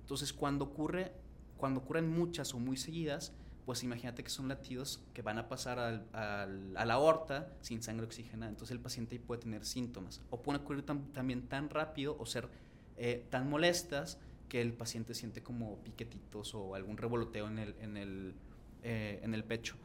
Entonces 0.00 0.32
cuando 0.32 0.64
ocurre, 0.64 1.12
cuando 1.58 1.80
ocurren 1.80 2.08
muchas 2.08 2.54
o 2.54 2.58
muy 2.58 2.78
seguidas, 2.78 3.34
pues 3.64 3.82
imagínate 3.84 4.24
que 4.24 4.30
son 4.30 4.48
latidos 4.48 5.00
que 5.14 5.22
van 5.22 5.38
a 5.38 5.48
pasar 5.48 5.78
al, 5.78 6.06
a 6.12 6.84
la 6.84 6.94
aorta 6.94 7.52
sin 7.60 7.82
sangre 7.82 8.06
oxigenada. 8.06 8.50
Entonces 8.50 8.72
el 8.72 8.80
paciente 8.80 9.20
puede 9.20 9.42
tener 9.42 9.64
síntomas. 9.64 10.20
O 10.30 10.42
pueden 10.42 10.62
ocurrir 10.62 10.84
también 10.84 11.48
tan 11.48 11.70
rápido 11.70 12.16
o 12.18 12.26
ser 12.26 12.48
eh, 12.96 13.26
tan 13.30 13.48
molestas 13.48 14.18
que 14.48 14.60
el 14.60 14.74
paciente 14.74 15.14
siente 15.14 15.42
como 15.42 15.78
piquetitos 15.78 16.54
o 16.54 16.74
algún 16.74 16.96
revoloteo 16.96 17.48
en 17.48 17.58
el, 17.58 17.74
en 17.80 17.96
el, 17.96 18.34
eh, 18.82 19.20
en 19.22 19.34
el 19.34 19.44
pecho. 19.44 19.76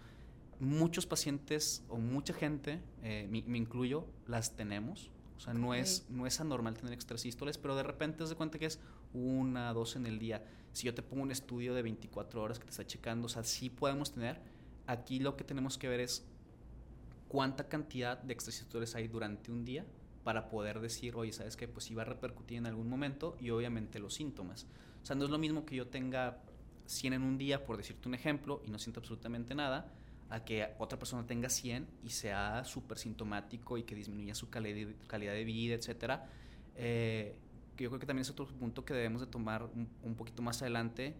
Muchos 0.60 1.06
pacientes 1.06 1.84
o 1.88 1.98
mucha 1.98 2.34
gente, 2.34 2.82
eh, 3.04 3.28
me, 3.30 3.58
incluyo, 3.58 4.06
las 4.26 4.56
tenemos. 4.56 5.10
O 5.38 5.40
sea, 5.40 5.54
no, 5.54 5.74
es, 5.74 6.06
no 6.10 6.26
es 6.26 6.42
anormal 6.42 6.74
tener 6.74 6.94
extrasístoles, 6.94 7.58
pero 7.58 7.76
de 7.76 7.84
repente 7.84 8.18
te 8.18 8.24
das 8.24 8.34
cuenta 8.34 8.58
que 8.58 8.66
es 8.66 8.80
una, 9.14 9.72
dos 9.72 9.96
en 9.96 10.06
el 10.06 10.20
día. 10.20 10.44
Si 10.78 10.86
yo 10.86 10.94
te 10.94 11.02
pongo 11.02 11.24
un 11.24 11.32
estudio 11.32 11.74
de 11.74 11.82
24 11.82 12.40
horas 12.40 12.60
que 12.60 12.66
te 12.66 12.70
está 12.70 12.86
checando, 12.86 13.26
o 13.26 13.30
sea, 13.30 13.44
sí 13.44 13.72
podemos 13.72 14.12
tener. 14.12 14.40
Aquí 14.86 15.18
lo 15.18 15.36
que 15.36 15.44
tenemos 15.44 15.76
que 15.80 15.88
ver 15.88 16.00
es 16.00 16.24
cuánta 17.28 17.68
cantidad 17.68 18.22
de 18.22 18.32
extrasístoles 18.32 18.94
hay 18.94 19.08
durante 19.08 19.52
un 19.52 19.66
día 19.66 19.88
para 20.24 20.50
poder 20.50 20.80
decir, 20.80 21.16
oye, 21.16 21.34
¿sabes 21.34 21.58
qué? 21.58 21.68
Pues 21.68 21.90
iba 21.90 22.04
a 22.04 22.06
repercutir 22.06 22.60
en 22.60 22.68
algún 22.68 22.88
momento 22.90 23.36
y 23.40 23.50
obviamente 23.50 23.98
los 23.98 24.14
síntomas. 24.14 24.68
O 25.02 25.06
sea, 25.08 25.16
no 25.16 25.26
es 25.26 25.32
lo 25.32 25.40
mismo 25.40 25.66
que 25.66 25.76
yo 25.76 25.88
tenga 25.88 26.44
100 26.86 27.14
en 27.14 27.24
un 27.24 27.40
día, 27.40 27.66
por 27.66 27.76
decirte 27.78 28.08
un 28.08 28.14
ejemplo, 28.14 28.62
y 28.64 28.70
no 28.70 28.78
siento 28.78 29.00
absolutamente 29.00 29.56
nada, 29.56 29.92
a 30.30 30.46
que 30.46 30.76
otra 30.78 31.00
persona 31.00 31.26
tenga 31.26 31.50
100 31.50 31.88
y 32.04 32.12
sea 32.12 32.64
súper 32.66 33.00
sintomático 33.00 33.80
y 33.80 33.84
que 33.84 33.96
disminuya 33.96 34.36
su 34.36 34.52
calidad 34.52 35.34
de 35.34 35.44
vida, 35.44 35.74
etc. 35.74 36.20
Eh, 36.76 37.36
yo 37.84 37.90
creo 37.90 38.00
que 38.00 38.06
también 38.06 38.22
es 38.22 38.30
otro 38.30 38.48
punto 38.48 38.86
que 38.86 38.94
debemos 38.94 39.22
de 39.22 39.28
tomar 39.28 39.70
un, 40.04 40.16
poquito 40.16 40.42
más 40.42 40.62
adelante. 40.62 41.16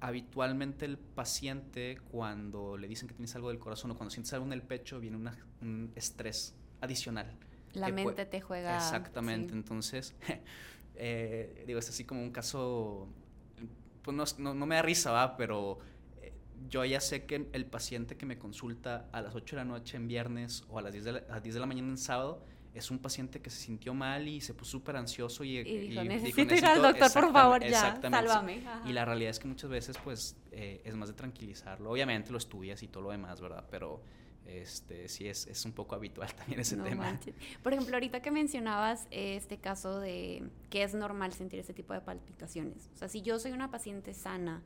Habitualmente 0.00 0.84
el 0.84 0.98
paciente 0.98 1.98
cuando 2.10 2.76
le 2.76 2.86
dicen 2.86 3.08
que 3.08 3.14
tienes 3.14 3.34
algo 3.34 3.48
del 3.48 3.58
corazón 3.58 3.90
o 3.90 3.96
cuando 3.96 4.10
sientes 4.10 4.32
algo 4.34 4.46
en 4.46 4.52
el 4.52 4.62
pecho 4.62 5.00
viene 5.00 5.16
un 5.60 5.92
estrés 5.94 6.54
adicional 6.80 7.38
la 7.76 7.88
mente 7.90 8.26
te 8.26 8.40
juega. 8.40 8.76
Exactamente, 8.76 9.52
entonces, 9.52 10.14
eh, 10.94 11.64
digo, 11.66 11.78
es 11.78 11.88
así 11.88 12.04
como 12.04 12.22
un 12.22 12.30
caso, 12.30 13.08
pues 14.02 14.38
no, 14.38 14.54
no, 14.54 14.66
me 14.66 14.76
da 14.76 14.82
risa, 14.82 15.12
va, 15.12 15.36
pero 15.36 15.78
eh, 16.22 16.32
yo 16.68 16.84
ya 16.84 17.00
sé 17.00 17.26
que 17.26 17.48
el 17.52 17.66
paciente 17.66 18.16
que 18.16 18.26
me 18.26 18.38
consulta 18.38 19.08
a 19.12 19.20
las 19.20 19.34
8 19.34 19.56
de 19.56 19.62
la 19.62 19.64
noche 19.64 19.96
en 19.96 20.08
viernes 20.08 20.64
o 20.68 20.78
a 20.78 20.82
las 20.82 20.92
10 20.92 21.04
de 21.04 21.12
la, 21.12 21.22
a 21.30 21.40
10 21.40 21.54
de 21.54 21.60
la 21.60 21.66
mañana 21.66 21.88
en 21.88 21.98
sábado, 21.98 22.44
es 22.76 22.90
un 22.90 22.98
paciente 22.98 23.40
que 23.40 23.48
se 23.48 23.58
sintió 23.58 23.94
mal 23.94 24.28
y 24.28 24.40
se 24.40 24.52
puso 24.52 24.72
súper 24.72 24.96
ansioso 24.96 25.44
y, 25.44 25.56
y, 25.58 25.88
dijo, 25.88 26.04
necesito, 26.04 26.54
ir 26.54 26.66
al 26.66 26.82
doctor, 26.82 27.10
por 27.10 27.32
favor, 27.32 27.64
ya, 27.64 27.98
sálvame. 28.00 28.62
Y 28.84 28.92
la 28.92 29.04
realidad 29.06 29.30
es 29.30 29.38
que 29.38 29.48
muchas 29.48 29.70
veces, 29.70 29.96
pues, 30.04 30.36
eh, 30.52 30.82
es 30.84 30.94
más 30.94 31.08
de 31.08 31.14
tranquilizarlo. 31.14 31.90
Obviamente 31.90 32.30
lo 32.30 32.38
estudias 32.38 32.82
y 32.82 32.88
todo 32.88 33.04
lo 33.04 33.10
demás, 33.12 33.40
¿verdad? 33.40 33.64
Pero 33.70 34.02
este, 34.44 35.08
sí 35.08 35.26
es, 35.26 35.46
es 35.46 35.64
un 35.64 35.72
poco 35.72 35.94
habitual 35.94 36.32
también 36.36 36.60
ese 36.60 36.76
tema. 36.76 37.18
Por 37.62 37.72
ejemplo, 37.72 37.96
ahorita 37.96 38.20
que 38.20 38.30
mencionabas 38.30 39.06
este 39.10 39.58
caso 39.58 39.98
de 39.98 40.50
que 40.68 40.82
es 40.82 40.94
normal 40.94 41.32
sentir 41.32 41.60
ese 41.60 41.72
tipo 41.72 41.94
de 41.94 42.02
palpitaciones. 42.02 42.90
O 42.94 42.98
sea, 42.98 43.08
si 43.08 43.22
yo 43.22 43.38
soy 43.38 43.52
una 43.52 43.70
paciente 43.70 44.12
sana 44.12 44.62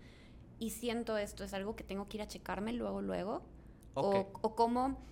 y 0.58 0.70
siento 0.70 1.16
esto, 1.16 1.44
¿es 1.44 1.54
algo 1.54 1.76
que 1.76 1.84
tengo 1.84 2.08
que 2.08 2.16
ir 2.16 2.22
a 2.22 2.26
checarme 2.26 2.72
luego, 2.72 3.02
luego? 3.02 3.42
O, 3.94 4.32
o 4.40 4.54
cómo... 4.56 5.08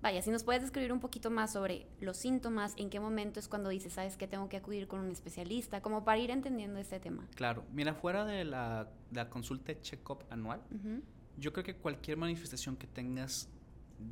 Vaya, 0.00 0.22
si 0.22 0.30
nos 0.30 0.44
puedes 0.44 0.62
describir 0.62 0.92
un 0.92 1.00
poquito 1.00 1.30
más 1.30 1.52
sobre 1.52 1.86
los 2.00 2.16
síntomas, 2.16 2.74
en 2.76 2.88
qué 2.88 3.00
momento 3.00 3.40
es 3.40 3.48
cuando 3.48 3.68
dices, 3.68 3.92
sabes 3.92 4.16
que 4.16 4.28
tengo 4.28 4.48
que 4.48 4.56
acudir 4.56 4.86
con 4.86 5.00
un 5.00 5.10
especialista, 5.10 5.80
como 5.82 6.04
para 6.04 6.18
ir 6.18 6.30
entendiendo 6.30 6.78
este 6.78 7.00
tema. 7.00 7.26
Claro, 7.34 7.64
mira, 7.72 7.94
fuera 7.94 8.24
de 8.24 8.44
la, 8.44 8.88
la 9.10 9.28
consulta 9.28 9.72
de 9.72 9.80
check-up 9.80 10.24
anual, 10.30 10.62
yo 11.36 11.52
creo 11.52 11.64
que 11.64 11.74
cualquier 11.74 12.16
manifestación 12.16 12.76
que 12.76 12.86
tengas 12.86 13.48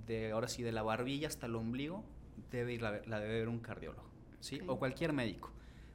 de 0.07 0.33
ahora 0.33 0.49
sí, 0.49 0.63
de 0.63 0.73
la 0.73 0.83
barbilla 0.83 1.29
hasta 1.29 1.47
el 1.47 1.55
ombligo, 1.55 2.05
debe 2.51 2.75
ir 2.75 2.83
la, 2.83 2.93
debe 2.93 3.39
ver 3.39 3.49
un 3.49 3.61
cardiólogo, 3.61 4.09
¿sí? 4.41 4.61
O 4.67 4.79
cualquier 4.79 5.13
médico. 5.13 5.53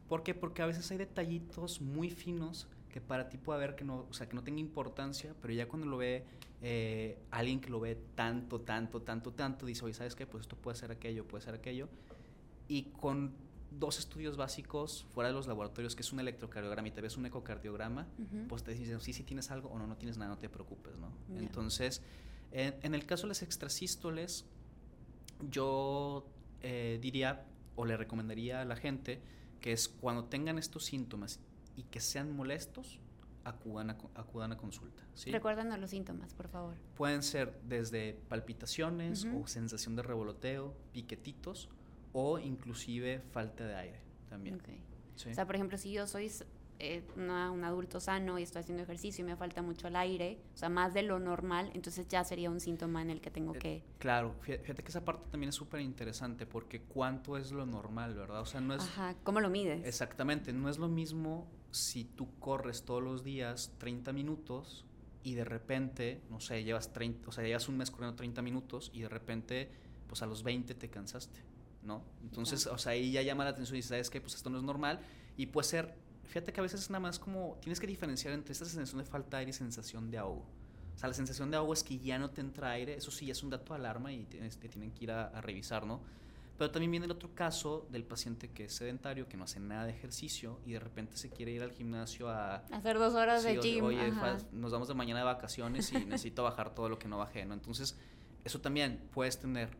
¿Por 0.07 0.23
qué? 0.23 0.33
Porque 0.33 0.61
a 0.61 0.65
veces 0.65 0.89
hay 0.91 0.97
detallitos 0.97 1.81
muy 1.81 2.09
finos 2.09 2.67
que 2.91 3.01
para 3.01 3.29
ti 3.29 3.37
puede 3.37 3.57
haber 3.57 3.75
que 3.75 3.83
no, 3.83 4.05
o 4.09 4.13
sea, 4.13 4.27
que 4.27 4.35
no 4.35 4.43
tenga 4.43 4.59
importancia, 4.59 5.33
pero 5.41 5.53
ya 5.53 5.67
cuando 5.67 5.87
lo 5.87 5.97
ve 5.97 6.25
eh, 6.61 7.17
alguien 7.31 7.59
que 7.59 7.69
lo 7.69 7.79
ve 7.79 7.95
tanto, 8.15 8.61
tanto, 8.61 9.01
tanto, 9.01 9.33
tanto, 9.33 9.65
dice, 9.65 9.83
oye, 9.85 9.93
¿sabes 9.93 10.15
qué? 10.15 10.27
Pues 10.27 10.41
esto 10.41 10.55
puede 10.55 10.77
ser 10.77 10.91
aquello, 10.91 11.27
puede 11.27 11.43
ser 11.43 11.55
aquello. 11.55 11.89
Y 12.67 12.83
con 12.91 13.33
dos 13.71 13.99
estudios 13.99 14.37
básicos 14.37 15.05
fuera 15.13 15.29
de 15.29 15.33
los 15.33 15.47
laboratorios, 15.47 15.95
que 15.95 16.01
es 16.01 16.11
un 16.11 16.19
electrocardiograma 16.19 16.87
y 16.87 16.91
te 16.91 17.01
ves 17.01 17.17
un 17.17 17.25
ecocardiograma, 17.25 18.07
pues 18.49 18.63
te 18.63 18.73
dicen, 18.73 18.99
sí, 18.99 19.13
sí 19.13 19.23
tienes 19.23 19.49
algo 19.49 19.69
o 19.69 19.79
no, 19.79 19.87
no 19.87 19.97
tienes 19.97 20.17
nada, 20.17 20.31
no 20.31 20.37
te 20.37 20.49
preocupes, 20.49 20.97
¿no? 20.97 21.11
Entonces, 21.37 22.01
en, 22.51 22.93
el 22.93 23.05
caso 23.05 23.23
de 23.23 23.29
las 23.29 23.41
extrasístoles, 23.41 24.45
yo 25.49 26.27
eh, 26.61 26.99
diría 27.01 27.45
o 27.75 27.85
le 27.85 27.95
recomendaría 27.95 28.61
a 28.61 28.65
la 28.65 28.75
gente 28.75 29.21
que 29.61 29.71
es 29.71 29.87
cuando 29.87 30.25
tengan 30.25 30.57
estos 30.57 30.85
síntomas 30.85 31.39
y 31.81 31.83
que 31.85 31.99
sean 31.99 32.35
molestos, 32.35 32.99
acudan 33.43 33.89
a, 33.89 33.97
acudan 34.13 34.51
a 34.51 34.57
consulta. 34.57 35.03
¿sí? 35.15 35.31
Recuérdanos 35.31 35.79
los 35.79 35.89
síntomas, 35.89 36.33
por 36.35 36.47
favor. 36.47 36.75
Pueden 36.95 37.23
ser 37.23 37.59
desde 37.63 38.13
palpitaciones 38.29 39.25
o 39.25 39.47
sensación 39.47 39.95
de 39.95 40.03
revoloteo, 40.03 40.75
piquetitos 40.93 41.69
o 42.13 42.37
inclusive 42.37 43.19
falta 43.31 43.65
de 43.65 43.75
aire 43.75 43.99
también. 44.29 44.61
O 45.15 45.33
sea, 45.33 45.45
por 45.45 45.55
ejemplo, 45.55 45.77
si 45.77 45.91
yo 45.91 46.05
soy 46.05 46.31
eh, 46.77 47.03
un 47.15 47.63
adulto 47.63 47.99
sano 47.99 48.37
y 48.37 48.43
estoy 48.43 48.61
haciendo 48.61 48.83
ejercicio 48.83 49.23
y 49.23 49.27
me 49.27 49.35
falta 49.35 49.63
mucho 49.63 49.87
el 49.87 49.95
aire, 49.95 50.39
o 50.53 50.57
sea, 50.57 50.69
más 50.69 50.93
de 50.93 51.01
lo 51.01 51.19
normal, 51.19 51.71
entonces 51.73 52.07
ya 52.07 52.23
sería 52.23 52.51
un 52.51 52.59
síntoma 52.59 53.01
en 53.01 53.09
el 53.09 53.21
que 53.21 53.31
tengo 53.31 53.55
eh, 53.55 53.59
que... 53.59 53.83
claro, 53.97 54.35
fíjate 54.41 54.83
que 54.83 54.89
esa 54.89 55.03
parte 55.03 55.25
también 55.31 55.49
es 55.49 55.55
súper 55.55 55.81
interesante 55.81 56.45
porque 56.45 56.81
cuánto 56.81 57.37
es 57.37 57.51
lo 57.51 57.65
normal, 57.65 58.15
¿verdad? 58.15 58.41
O 58.41 58.45
sea, 58.45 58.61
no 58.61 58.75
es... 58.75 58.81
Ajá, 58.81 59.15
¿cómo 59.23 59.41
lo 59.41 59.49
mides? 59.49 59.85
Exactamente, 59.85 60.53
no 60.53 60.69
es 60.69 60.77
lo 60.79 60.87
mismo 60.87 61.47
si 61.71 62.05
tú 62.05 62.37
corres 62.39 62.83
todos 62.83 63.01
los 63.01 63.23
días 63.23 63.71
30 63.77 64.13
minutos 64.13 64.85
y 65.23 65.35
de 65.35 65.45
repente, 65.45 66.21
no 66.29 66.39
sé, 66.39 66.63
llevas 66.63 66.93
30, 66.93 67.29
o 67.29 67.31
sea, 67.31 67.43
llevas 67.43 67.67
un 67.69 67.77
mes 67.77 67.91
corriendo 67.91 68.15
30 68.15 68.41
minutos 68.41 68.91
y 68.93 69.01
de 69.01 69.09
repente, 69.09 69.69
pues 70.07 70.21
a 70.21 70.25
los 70.25 70.43
20 70.43 70.75
te 70.75 70.89
cansaste, 70.89 71.39
¿no? 71.83 72.03
Entonces, 72.23 72.67
o 72.67 72.77
sea, 72.77 72.93
ahí 72.93 73.11
ya 73.11 73.21
llama 73.21 73.43
la 73.43 73.51
atención 73.51 73.77
y 73.77 73.81
sabes 73.81 74.09
que 74.09 74.19
pues 74.21 74.35
esto 74.35 74.49
no 74.49 74.57
es 74.57 74.63
normal 74.63 74.99
y 75.37 75.47
puede 75.47 75.67
ser 75.67 75.95
fíjate 76.31 76.53
que 76.53 76.61
a 76.61 76.63
veces 76.63 76.79
es 76.79 76.89
nada 76.89 77.01
más 77.01 77.19
como, 77.19 77.57
tienes 77.61 77.79
que 77.79 77.87
diferenciar 77.87 78.33
entre 78.33 78.53
esta 78.53 78.63
sensación 78.63 78.99
de 78.99 79.05
falta 79.05 79.37
de 79.37 79.41
aire 79.41 79.49
y 79.49 79.53
sensación 79.53 80.09
de 80.09 80.17
ahogo. 80.17 80.45
O 80.95 80.97
sea, 80.97 81.09
la 81.09 81.13
sensación 81.13 81.51
de 81.51 81.57
ahogo 81.57 81.73
es 81.73 81.83
que 81.83 81.99
ya 81.99 82.17
no 82.17 82.29
te 82.29 82.39
entra 82.39 82.71
aire, 82.71 82.95
eso 82.95 83.11
sí 83.11 83.25
ya 83.25 83.33
es 83.33 83.43
un 83.43 83.49
dato 83.49 83.73
de 83.73 83.79
alarma 83.79 84.13
y 84.13 84.23
te 84.23 84.69
tienen 84.69 84.91
que 84.91 85.03
ir 85.03 85.11
a, 85.11 85.41
revisar, 85.41 85.85
¿no? 85.85 86.01
Pero 86.61 86.69
también 86.69 86.91
viene 86.91 87.07
el 87.07 87.11
otro 87.11 87.33
caso 87.33 87.87
del 87.89 88.03
paciente 88.03 88.51
que 88.51 88.65
es 88.65 88.73
sedentario, 88.73 89.27
que 89.27 89.35
no 89.35 89.45
hace 89.45 89.59
nada 89.59 89.85
de 89.85 89.93
ejercicio 89.93 90.59
y 90.63 90.73
de 90.73 90.79
repente 90.79 91.17
se 91.17 91.31
quiere 91.31 91.51
ir 91.51 91.63
al 91.63 91.71
gimnasio 91.71 92.29
a... 92.29 92.57
Hacer 92.71 92.99
dos 92.99 93.15
horas 93.15 93.43
de 93.43 93.57
gym. 93.57 93.83
Oye, 93.83 94.13
nos 94.51 94.71
vamos 94.71 94.87
de 94.87 94.93
mañana 94.93 95.21
de 95.21 95.25
vacaciones 95.25 95.91
y 95.91 96.05
necesito 96.05 96.43
bajar 96.43 96.75
todo 96.75 96.87
lo 96.87 96.99
que 96.99 97.07
no 97.07 97.17
bajé, 97.17 97.45
¿no? 97.45 97.55
Entonces, 97.55 97.97
eso 98.43 98.61
también 98.61 99.09
puedes 99.11 99.39
tener 99.39 99.75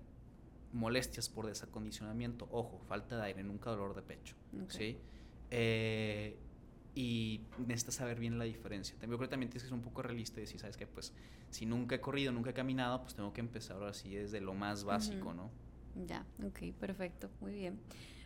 molestias 0.74 1.30
por 1.30 1.46
desacondicionamiento, 1.46 2.48
ojo, 2.50 2.80
falta 2.88 3.16
de 3.16 3.26
aire, 3.26 3.44
nunca 3.44 3.70
dolor 3.70 3.94
de 3.94 4.02
pecho, 4.02 4.36
¿sí? 4.70 4.98
Eh, 5.52 6.36
y 6.96 7.42
necesitas 7.60 7.94
saber 7.94 8.20
bien 8.20 8.40
la 8.40 8.46
diferencia. 8.46 8.96
También 8.96 9.20
creo 9.20 9.30
que 9.30 9.34
también 9.34 9.52
tienes 9.52 9.62
que 9.62 9.70
ser 9.70 9.78
un 9.78 9.84
poco 9.84 10.02
realista 10.02 10.40
y 10.40 10.46
decir, 10.46 10.60
sabes 10.60 10.78
que 10.78 10.88
pues 10.88 11.14
si 11.52 11.68
nunca 11.68 11.94
he 11.94 12.02
corrido, 12.02 12.32
nunca 12.32 12.50
he 12.50 12.56
caminado, 12.56 13.04
pues 13.04 13.14
tengo 13.14 13.32
que 13.34 13.42
empezar 13.42 13.78
ahora 13.78 13.94
sí 13.94 14.16
desde 14.16 14.42
lo 14.42 14.56
más 14.56 14.84
básico, 14.84 15.36
¿no? 15.36 15.52
Ya, 15.96 16.26
ok, 16.44 16.74
perfecto, 16.80 17.30
muy 17.40 17.54
bien. 17.54 17.80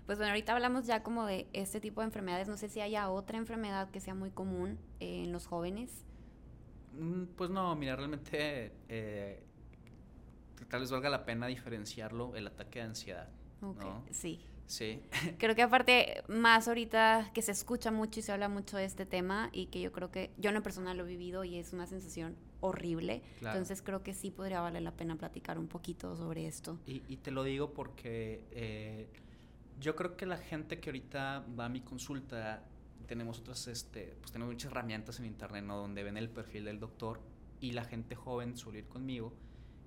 Pues 0.05 0.19
bueno, 0.19 0.31
ahorita 0.31 0.53
hablamos 0.53 0.86
ya 0.86 1.01
como 1.01 1.25
de 1.25 1.48
este 1.53 1.79
tipo 1.79 2.01
de 2.01 2.05
enfermedades. 2.05 2.48
No 2.48 2.57
sé 2.57 2.69
si 2.69 2.79
haya 2.79 3.10
otra 3.10 3.38
enfermedad 3.38 3.89
que 3.89 4.00
sea 4.00 4.13
muy 4.13 4.29
común 4.29 4.77
en 5.00 5.31
los 5.31 5.48
jóvenes. 5.48 6.05
Mm, 6.93 7.25
pues 7.36 7.50
no, 7.50 7.75
mira, 7.75 7.95
realmente 7.95 8.72
eh, 8.88 9.43
tal 10.69 10.81
vez 10.81 10.91
valga 10.91 11.10
la 11.10 11.25
pena 11.25 11.48
diferenciarlo, 11.48 12.36
el 12.36 12.48
ataque 12.48 12.79
de 12.79 12.86
ansiedad. 12.86 13.29
Okay, 13.62 13.89
Sí, 14.12 14.45
Sí. 14.67 15.01
Creo 15.38 15.55
que 15.55 15.62
aparte, 15.62 16.24
más 16.27 16.67
ahorita 16.67 17.31
que 17.34 17.41
se 17.41 17.51
escucha 17.51 17.91
mucho 17.91 18.19
y 18.19 18.24
se 18.24 18.31
habla 18.31 18.50
mucho 18.50 18.77
de 18.77 18.86
este 18.86 19.05
tema 19.05 19.50
y 19.51 19.67
que 19.67 19.79
yo 19.81 19.91
creo 19.91 20.12
que 20.12 20.31
yo 20.38 20.50
en 20.50 20.55
lo 20.55 20.63
personal 20.63 20.98
lo 20.98 21.05
he 21.05 21.07
vivido 21.07 21.43
y 21.43 21.57
es 21.57 21.74
una 21.74 21.86
sensación 21.88 22.36
horrible. 22.62 23.22
Entonces 23.42 23.82
creo 23.82 24.04
que 24.04 24.14
sí 24.14 24.32
podría 24.32 24.62
valer 24.62 24.82
la 24.82 24.92
pena 24.92 25.16
platicar 25.16 25.58
un 25.60 25.68
poquito 25.68 26.16
sobre 26.16 26.48
esto. 26.48 26.78
Y, 26.86 27.00
te 27.18 27.32
lo 27.32 27.44
digo 27.44 27.72
porque 27.72 28.44
eh, 28.52 29.08
yo 29.80 29.96
creo 29.96 30.16
que 30.16 30.26
la 30.26 30.38
gente 30.38 30.80
que 30.80 30.90
ahorita 30.90 31.46
va 31.58 31.66
a 31.66 31.70
mi 31.70 31.82
consulta, 31.82 32.64
tenemos 33.08 33.40
otras, 33.40 33.68
este, 33.68 34.16
pues 34.20 34.32
tenemos 34.32 34.54
muchas 34.54 34.72
herramientas 34.72 35.20
en 35.20 35.26
internet, 35.26 35.64
¿no? 35.64 35.78
Donde 35.78 36.04
ven 36.04 36.18
el 36.18 36.30
perfil 36.30 36.66
del 36.66 36.80
doctor 36.80 37.20
y 37.60 37.72
la 37.72 37.86
gente 37.86 38.16
joven 38.16 38.58
suele 38.58 38.80
ir 38.80 38.88
conmigo 38.88 39.34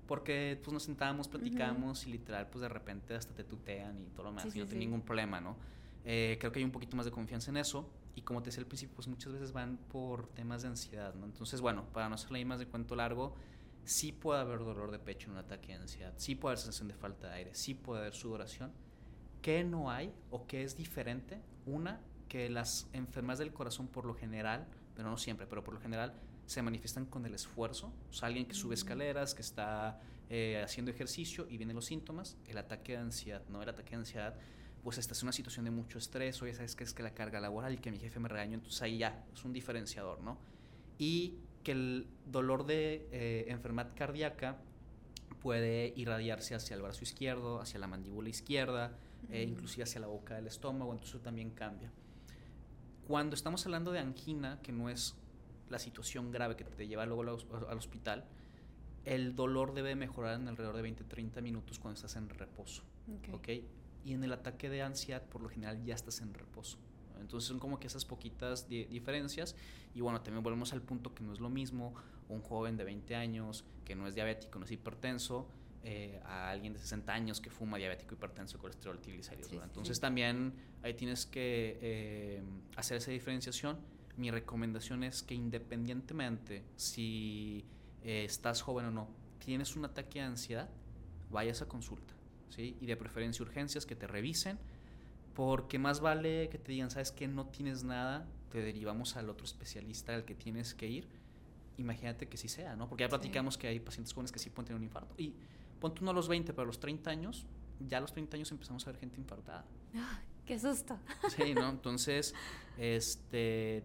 porque 0.09 0.59
pues 0.63 0.73
nos 0.73 0.81
sentábamos, 0.81 1.27
platicamos 1.27 2.07
y 2.07 2.11
literal 2.11 2.47
pues 2.47 2.63
de 2.63 2.67
repente 2.67 3.13
hasta 3.13 3.31
te 3.35 3.43
tutean 3.43 4.01
y 4.01 4.05
todo 4.07 4.23
lo 4.23 4.29
demás 4.31 4.55
y 4.55 4.57
no 4.57 4.65
tiene 4.65 4.79
ningún 4.79 5.03
problema, 5.03 5.39
¿no? 5.39 5.55
Eh, 6.03 6.37
creo 6.39 6.51
que 6.51 6.57
hay 6.57 6.65
un 6.65 6.71
poquito 6.71 6.97
más 6.97 7.05
de 7.05 7.11
confianza 7.11 7.51
en 7.51 7.57
eso 7.57 7.87
y 8.19 8.21
como 8.21 8.43
te 8.43 8.47
decía 8.47 8.61
al 8.61 8.67
principio 8.67 8.95
pues 8.95 9.07
muchas 9.07 9.31
veces 9.31 9.53
van 9.53 9.77
por 9.77 10.27
temas 10.27 10.61
de 10.61 10.67
ansiedad, 10.67 11.13
¿no? 11.15 11.25
Entonces 11.25 11.61
bueno, 11.61 11.85
para 11.93 12.09
no 12.09 12.15
hacerle 12.15 12.43
más 12.43 12.59
de 12.59 12.67
cuento 12.67 12.93
largo, 12.97 13.33
sí 13.85 14.11
puede 14.11 14.41
haber 14.41 14.59
dolor 14.59 14.91
de 14.91 14.99
pecho 14.99 15.27
en 15.27 15.33
un 15.33 15.37
ataque 15.37 15.69
de 15.69 15.75
ansiedad, 15.75 16.13
sí 16.17 16.35
puede 16.35 16.51
haber 16.51 16.59
sensación 16.59 16.89
de 16.89 16.95
falta 16.95 17.29
de 17.29 17.33
aire, 17.35 17.55
sí 17.55 17.73
puede 17.73 18.01
haber 18.01 18.13
sudoración. 18.13 18.73
¿Qué 19.41 19.63
no 19.63 19.89
hay 19.89 20.13
o 20.31 20.47
qué 20.47 20.63
es 20.63 20.75
diferente? 20.75 21.41
Una, 21.65 22.01
que 22.27 22.49
las 22.49 22.89
enfermedades 22.91 23.39
del 23.39 23.53
corazón 23.53 23.87
por 23.87 24.05
lo 24.05 24.13
general, 24.13 24.67
pero 24.95 25.09
no 25.09 25.17
siempre, 25.17 25.47
pero 25.47 25.63
por 25.63 25.73
lo 25.73 25.79
general 25.79 26.13
se 26.45 26.61
manifiestan 26.61 27.05
con 27.05 27.25
el 27.25 27.33
esfuerzo. 27.33 27.93
O 28.09 28.13
sea, 28.13 28.27
alguien 28.27 28.45
que 28.45 28.53
sube 28.53 28.75
escaleras, 28.75 29.33
que 29.33 29.41
está 29.41 30.01
eh, 30.29 30.61
haciendo 30.61 30.91
ejercicio 30.91 31.47
y 31.49 31.55
vienen 31.55 31.77
los 31.77 31.85
síntomas, 31.85 32.35
el 32.47 32.57
ataque 32.57 32.93
de 32.93 32.97
ansiedad, 32.97 33.43
¿no? 33.47 33.63
El 33.63 33.69
ataque 33.69 33.91
de 33.91 33.95
ansiedad, 33.95 34.35
pues 34.83 34.97
esta 34.97 35.13
es 35.13 35.23
una 35.23 35.31
situación 35.31 35.65
de 35.65 35.71
mucho 35.71 35.97
estrés, 35.97 36.41
o 36.41 36.47
ya 36.47 36.53
sabes 36.53 36.75
que 36.75 36.83
es 36.83 36.93
que 36.93 37.03
la 37.03 37.13
carga 37.13 37.39
laboral 37.39 37.73
y 37.73 37.77
que 37.77 37.91
mi 37.91 37.99
jefe 37.99 38.19
me 38.19 38.29
regañó, 38.29 38.55
entonces 38.55 38.81
ahí 38.81 38.97
ya 38.97 39.25
es 39.33 39.43
un 39.43 39.53
diferenciador, 39.53 40.21
¿no? 40.21 40.37
Y 40.97 41.35
que 41.63 41.71
el 41.73 42.07
dolor 42.25 42.65
de 42.65 43.07
eh, 43.11 43.45
enfermedad 43.49 43.91
cardíaca 43.95 44.57
puede 45.41 45.93
irradiarse 45.95 46.55
hacia 46.55 46.75
el 46.75 46.81
brazo 46.81 47.03
izquierdo, 47.03 47.61
hacia 47.61 47.79
la 47.79 47.87
mandíbula 47.87 48.29
izquierda, 48.29 48.97
e 49.29 49.43
inclusive 49.43 49.83
hacia 49.83 49.99
la 49.99 50.07
boca 50.07 50.35
del 50.35 50.47
estómago, 50.47 50.91
entonces 50.91 51.15
eso 51.15 51.23
también 51.23 51.51
cambia. 51.51 51.91
Cuando 53.07 53.35
estamos 53.35 53.65
hablando 53.65 53.91
de 53.91 53.99
angina, 53.99 54.59
que 54.61 54.71
no 54.71 54.89
es 54.89 55.15
la 55.69 55.79
situación 55.79 56.31
grave 56.31 56.55
que 56.55 56.63
te 56.63 56.87
lleva 56.87 57.05
luego 57.05 57.21
al, 57.21 57.77
hospital, 57.77 58.25
el 59.05 59.35
dolor 59.35 59.73
debe 59.73 59.95
mejorar 59.95 60.39
en 60.39 60.47
alrededor 60.47 60.75
de 60.75 60.83
20-30 60.83 61.41
minutos 61.41 61.79
cuando 61.79 61.95
estás 61.95 62.15
en 62.15 62.29
reposo. 62.29 62.83
Okay. 63.33 63.67
Y 64.03 64.13
en 64.13 64.23
el 64.23 64.33
ataque 64.33 64.69
de 64.69 64.81
ansiedad, 64.81 65.23
por 65.23 65.41
lo 65.41 65.49
general, 65.49 65.83
ya 65.83 65.95
estás 65.95 66.21
en 66.21 66.33
reposo. 66.33 66.77
Entonces 67.19 67.47
son 67.47 67.59
como 67.59 67.79
que 67.79 67.87
esas 67.87 68.05
poquitas 68.05 68.67
diferencias. 68.69 69.55
Y 69.93 70.01
bueno, 70.01 70.21
también 70.21 70.43
volvemos 70.43 70.73
al 70.73 70.81
punto 70.81 71.13
que 71.13 71.23
no 71.23 71.33
es 71.33 71.39
lo 71.39 71.49
mismo 71.49 71.93
un 72.29 72.41
joven 72.41 72.77
de 72.77 72.83
20 72.83 73.15
años 73.15 73.65
que 73.83 73.95
no 73.95 74.07
es 74.07 74.15
diabético, 74.15 74.59
no 74.59 74.65
es 74.65 74.71
hipertenso, 74.71 75.47
eh, 75.83 76.19
a 76.25 76.49
alguien 76.49 76.73
de 76.73 76.79
60 76.79 77.13
años 77.13 77.39
que 77.39 77.49
fuma 77.49 77.77
diabético, 77.77 78.13
hipertenso, 78.13 78.59
colesterol, 78.59 78.99
triglicéridos. 78.99 79.51
Entonces 79.63 79.99
también 79.99 80.53
ahí 80.83 80.93
tienes 80.93 81.25
que 81.25 81.79
eh, 81.81 82.43
hacer 82.75 82.97
esa 82.97 83.11
diferenciación. 83.11 83.79
Mi 84.17 84.29
recomendación 84.29 85.03
es 85.03 85.23
que 85.23 85.35
independientemente 85.35 86.65
si 86.75 87.65
eh, 88.03 88.25
estás 88.25 88.61
joven 88.61 88.87
o 88.87 88.91
no, 88.91 89.07
tienes 89.43 89.75
un 89.77 89.85
ataque 89.85 90.19
de 90.19 90.25
ansiedad, 90.25 90.69
vayas 91.31 91.61
a 91.61 91.67
consulta. 91.67 92.13
¿Sí? 92.49 92.77
Y 92.81 92.85
de 92.85 92.97
preferencia 92.97 93.43
urgencias, 93.43 93.85
que 93.85 93.95
te 93.95 94.07
revisen, 94.07 94.57
porque 95.33 95.79
más 95.79 96.01
vale 96.01 96.49
que 96.49 96.57
te 96.57 96.71
digan, 96.71 96.91
sabes 96.91 97.11
que 97.11 97.27
no 97.27 97.45
tienes 97.47 97.83
nada, 97.83 98.27
te 98.51 98.61
derivamos 98.61 99.15
al 99.15 99.29
otro 99.29 99.45
especialista 99.45 100.13
al 100.13 100.25
que 100.25 100.35
tienes 100.35 100.73
que 100.73 100.87
ir. 100.87 101.07
Imagínate 101.77 102.27
que 102.27 102.35
sí 102.35 102.49
sea, 102.49 102.75
¿no? 102.75 102.89
Porque 102.89 103.03
ya 103.03 103.09
platicamos 103.09 103.57
que 103.57 103.67
hay 103.67 103.79
pacientes 103.79 104.13
jóvenes 104.13 104.31
que 104.31 104.39
sí 104.39 104.49
pueden 104.49 104.67
tener 104.67 104.77
un 104.77 104.83
infarto. 104.83 105.15
Y 105.17 105.33
ponte 105.79 106.01
uno 106.01 106.11
a 106.11 106.13
los 106.13 106.27
20, 106.27 106.51
pero 106.51 106.63
a 106.63 106.65
los 106.65 106.79
30 106.79 107.09
años, 107.09 107.45
ya 107.87 107.99
a 107.99 108.01
los 108.01 108.11
30 108.11 108.35
años 108.35 108.51
empezamos 108.51 108.85
a 108.85 108.91
ver 108.91 108.99
gente 108.99 109.17
infartada. 109.17 109.65
¡Qué 110.45 110.59
susto! 110.59 110.99
Sí, 111.29 111.53
¿no? 111.53 111.69
Entonces, 111.69 112.33
este... 112.77 113.83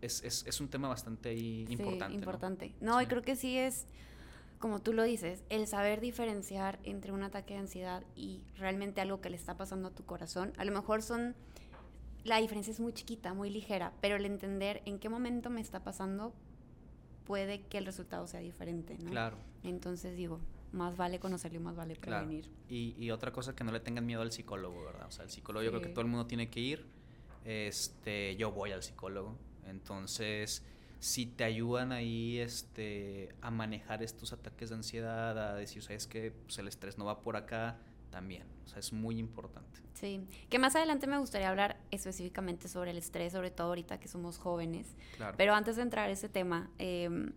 Es, 0.00 0.20
es, 0.24 0.44
es 0.48 0.60
un 0.60 0.68
tema 0.68 0.88
bastante 0.88 1.32
importante. 1.32 2.14
importante. 2.14 2.74
No, 2.80 3.00
y 3.00 3.06
creo 3.06 3.22
que 3.22 3.36
sí 3.36 3.56
es, 3.56 3.86
como 4.62 4.80
tú 4.80 4.92
lo 4.92 5.02
dices, 5.02 5.42
el 5.48 5.66
saber 5.66 6.00
diferenciar 6.00 6.78
entre 6.84 7.10
un 7.10 7.24
ataque 7.24 7.54
de 7.54 7.60
ansiedad 7.60 8.04
y 8.14 8.44
realmente 8.56 9.00
algo 9.00 9.20
que 9.20 9.28
le 9.28 9.34
está 9.34 9.56
pasando 9.56 9.88
a 9.88 9.90
tu 9.90 10.04
corazón. 10.04 10.52
A 10.56 10.64
lo 10.64 10.70
mejor 10.70 11.02
son 11.02 11.34
la 12.22 12.40
diferencia 12.40 12.70
es 12.70 12.78
muy 12.78 12.92
chiquita, 12.92 13.34
muy 13.34 13.50
ligera, 13.50 13.92
pero 14.00 14.14
el 14.14 14.24
entender 14.24 14.80
en 14.84 15.00
qué 15.00 15.08
momento 15.08 15.50
me 15.50 15.60
está 15.60 15.82
pasando 15.82 16.32
puede 17.24 17.62
que 17.62 17.76
el 17.76 17.86
resultado 17.86 18.28
sea 18.28 18.38
diferente, 18.38 18.96
¿no? 19.02 19.10
Claro. 19.10 19.36
Entonces 19.64 20.16
digo, 20.16 20.38
más 20.70 20.96
vale 20.96 21.18
conocerlo 21.18 21.58
y 21.58 21.62
más 21.62 21.74
vale 21.74 21.96
prevenir. 21.96 22.48
Y, 22.68 22.94
y, 22.96 23.10
otra 23.10 23.32
cosa 23.32 23.56
que 23.56 23.64
no 23.64 23.72
le 23.72 23.80
tengan 23.80 24.06
miedo 24.06 24.22
al 24.22 24.30
psicólogo, 24.30 24.84
¿verdad? 24.84 25.08
O 25.08 25.10
sea, 25.10 25.24
el 25.24 25.30
psicólogo 25.30 25.64
yo 25.64 25.70
creo 25.70 25.82
que 25.82 25.88
todo 25.88 26.02
el 26.02 26.06
mundo 26.06 26.26
tiene 26.26 26.48
que 26.50 26.60
ir. 26.60 26.86
Este, 27.44 28.36
yo 28.36 28.52
voy 28.52 28.70
al 28.70 28.84
psicólogo. 28.84 29.36
Entonces, 29.66 30.62
si 31.02 31.26
te 31.26 31.42
ayudan 31.42 31.90
ahí 31.90 32.38
este, 32.38 33.34
a 33.40 33.50
manejar 33.50 34.04
estos 34.04 34.32
ataques 34.32 34.68
de 34.70 34.76
ansiedad, 34.76 35.36
a 35.36 35.56
decir, 35.56 35.82
sabes 35.82 36.06
que 36.06 36.30
pues, 36.30 36.56
el 36.58 36.68
estrés 36.68 36.96
no 36.96 37.04
va 37.04 37.22
por 37.22 37.34
acá, 37.34 37.76
también. 38.12 38.44
O 38.64 38.68
sea, 38.68 38.78
es 38.78 38.92
muy 38.92 39.18
importante. 39.18 39.80
Sí, 39.94 40.24
que 40.48 40.60
más 40.60 40.76
adelante 40.76 41.08
me 41.08 41.18
gustaría 41.18 41.48
hablar 41.48 41.76
específicamente 41.90 42.68
sobre 42.68 42.92
el 42.92 42.98
estrés, 42.98 43.32
sobre 43.32 43.50
todo 43.50 43.68
ahorita 43.68 43.98
que 43.98 44.06
somos 44.06 44.38
jóvenes. 44.38 44.94
Claro. 45.16 45.34
Pero 45.36 45.54
antes 45.54 45.74
de 45.74 45.82
entrar 45.82 46.08
a 46.08 46.12
ese 46.12 46.28
tema, 46.28 46.70
em, 46.78 47.32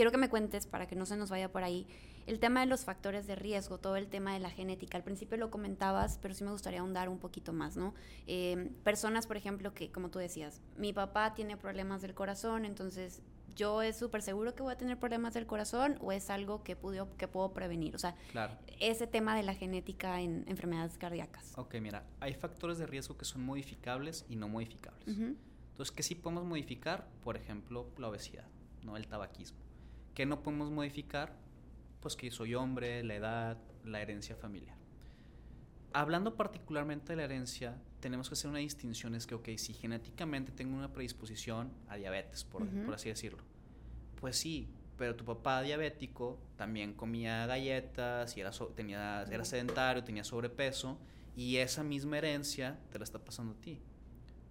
quiero 0.00 0.12
que 0.12 0.16
me 0.16 0.30
cuentes, 0.30 0.66
para 0.66 0.86
que 0.86 0.96
no 0.96 1.04
se 1.04 1.14
nos 1.18 1.28
vaya 1.28 1.52
por 1.52 1.62
ahí, 1.62 1.86
el 2.26 2.40
tema 2.40 2.60
de 2.60 2.66
los 2.66 2.86
factores 2.86 3.26
de 3.26 3.34
riesgo, 3.34 3.76
todo 3.76 3.96
el 3.96 4.08
tema 4.08 4.32
de 4.32 4.40
la 4.40 4.48
genética. 4.48 4.96
Al 4.96 5.04
principio 5.04 5.36
lo 5.36 5.50
comentabas, 5.50 6.18
pero 6.22 6.32
sí 6.32 6.42
me 6.42 6.52
gustaría 6.52 6.80
ahondar 6.80 7.10
un 7.10 7.18
poquito 7.18 7.52
más, 7.52 7.76
¿no? 7.76 7.92
Eh, 8.26 8.70
personas, 8.82 9.26
por 9.26 9.36
ejemplo, 9.36 9.74
que, 9.74 9.92
como 9.92 10.08
tú 10.08 10.18
decías, 10.18 10.62
mi 10.78 10.94
papá 10.94 11.34
tiene 11.34 11.58
problemas 11.58 12.00
del 12.00 12.14
corazón, 12.14 12.64
entonces 12.64 13.20
yo 13.54 13.82
es 13.82 13.98
súper 13.98 14.22
seguro 14.22 14.54
que 14.54 14.62
voy 14.62 14.72
a 14.72 14.78
tener 14.78 14.98
problemas 14.98 15.34
del 15.34 15.44
corazón 15.44 15.98
o 16.00 16.12
es 16.12 16.30
algo 16.30 16.62
que, 16.62 16.76
puedo, 16.76 17.14
que 17.18 17.28
puedo 17.28 17.52
prevenir. 17.52 17.94
O 17.94 17.98
sea, 17.98 18.16
ese 18.78 19.06
tema 19.06 19.36
de 19.36 19.42
la 19.42 19.52
genética 19.52 20.22
en 20.22 20.46
enfermedades 20.48 20.96
cardíacas. 20.96 21.52
Ok, 21.58 21.74
mira, 21.74 22.06
hay 22.20 22.32
factores 22.32 22.78
de 22.78 22.86
riesgo 22.86 23.18
que 23.18 23.26
son 23.26 23.44
modificables 23.44 24.24
y 24.30 24.36
no 24.36 24.48
modificables. 24.48 25.06
Entonces, 25.06 25.94
¿qué 25.94 26.02
sí 26.02 26.14
podemos 26.14 26.46
modificar? 26.46 27.06
Por 27.22 27.36
ejemplo, 27.36 27.90
la 27.98 28.08
obesidad, 28.08 28.46
¿no? 28.82 28.96
El 28.96 29.06
tabaquismo. 29.06 29.68
¿Qué 30.14 30.26
no 30.26 30.42
podemos 30.42 30.70
modificar? 30.70 31.40
pues 32.00 32.16
que 32.16 32.30
soy 32.30 32.54
hombre, 32.54 33.04
la 33.04 33.14
edad, 33.14 33.58
la 33.84 34.00
herencia 34.00 34.34
familiar. 34.34 34.76
Hablando 35.92 36.36
particularmente 36.36 37.12
de 37.12 37.16
la 37.16 37.24
herencia, 37.24 37.76
tenemos 38.00 38.28
que 38.28 38.34
hacer 38.34 38.48
una 38.48 38.60
distinción, 38.60 39.14
es 39.14 39.26
que, 39.26 39.34
ok, 39.34 39.48
si 39.56 39.74
genéticamente 39.74 40.52
tengo 40.52 40.76
una 40.76 40.92
predisposición 40.92 41.70
a 41.88 41.96
diabetes, 41.96 42.44
por, 42.44 42.62
así 42.94 43.08
decirlo, 43.08 43.42
pues 44.20 44.36
sí, 44.36 44.68
pero 44.96 45.16
tu 45.16 45.24
papá 45.24 45.62
diabético 45.62 46.38
también 46.56 46.94
comía 46.94 47.46
galletas 47.46 48.36
y 48.36 48.40
era, 48.40 48.50
tenía, 48.74 49.22
era 49.24 49.44
sedentario, 49.44 50.04
tenía 50.04 50.24
sobrepeso, 50.24 50.98
y 51.36 51.56
esa 51.56 51.82
misma 51.82 52.18
herencia 52.18 52.78
te 52.90 52.98
la 52.98 53.04
está 53.04 53.18
pasando 53.18 53.52
a 53.52 53.60
ti. 53.60 53.80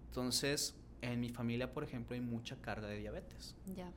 Entonces, 0.06 0.76
en 1.02 1.20
mi 1.20 1.30
familia, 1.30 1.72
por 1.72 1.84
ejemplo, 1.84 2.14
hay 2.14 2.20
mucha 2.20 2.56
carga 2.56 2.88
de 2.88 2.98
diabetes. 2.98 3.54
Ya. 3.74 3.92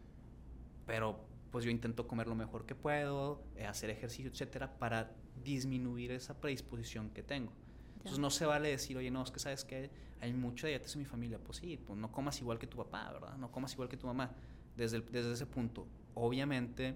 Pero 0.86 1.26
pues 1.54 1.66
yo 1.66 1.70
intento 1.70 2.08
comer 2.08 2.26
lo 2.26 2.34
mejor 2.34 2.66
que 2.66 2.74
puedo, 2.74 3.44
eh, 3.56 3.68
hacer 3.68 3.92
ejercicio, 3.92 4.32
etcétera, 4.32 4.80
para 4.80 5.12
disminuir 5.44 6.10
esa 6.10 6.42
predisposición 6.42 7.12
que 7.12 7.22
tengo. 7.22 7.54
Entonces 7.98 8.18
no 8.18 8.32
se 8.32 8.48
vale 8.48 8.70
decir, 8.70 8.98
oye, 8.98 9.12
no, 9.12 9.22
es 9.22 9.30
que 9.30 9.40
sabes 9.40 9.64
que 9.64 9.92
hay 10.20 10.34
mucha 10.34 10.66
diabetes 10.66 10.96
en 10.96 11.02
mi 11.02 11.06
familia. 11.06 11.38
Pues 11.38 11.60
sí, 11.60 11.78
pues 11.78 12.00
no 12.00 12.12
comas 12.12 12.42
igual 12.42 12.58
que 12.58 12.66
tu 12.66 12.78
papá, 12.78 13.12
¿verdad? 13.12 13.38
No 13.38 13.52
comas 13.52 13.72
igual 13.74 13.88
que 13.88 13.98
tu 13.98 14.08
mamá. 14.08 14.32
Desde, 14.76 15.02
desde 15.02 15.32
ese 15.32 15.46
punto, 15.46 15.86
obviamente 16.16 16.96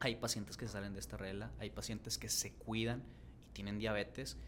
hay 0.00 0.16
pacientes 0.16 0.56
que 0.56 0.66
salen 0.66 0.92
de 0.92 0.98
esta 0.98 1.16
regla, 1.16 1.52
hay 1.60 1.70
pacientes 1.70 2.18
que 2.18 2.28
se 2.28 2.54
cuidan 2.54 3.04
y 3.48 3.52
tienen 3.52 3.78
diabetes. 3.78 4.38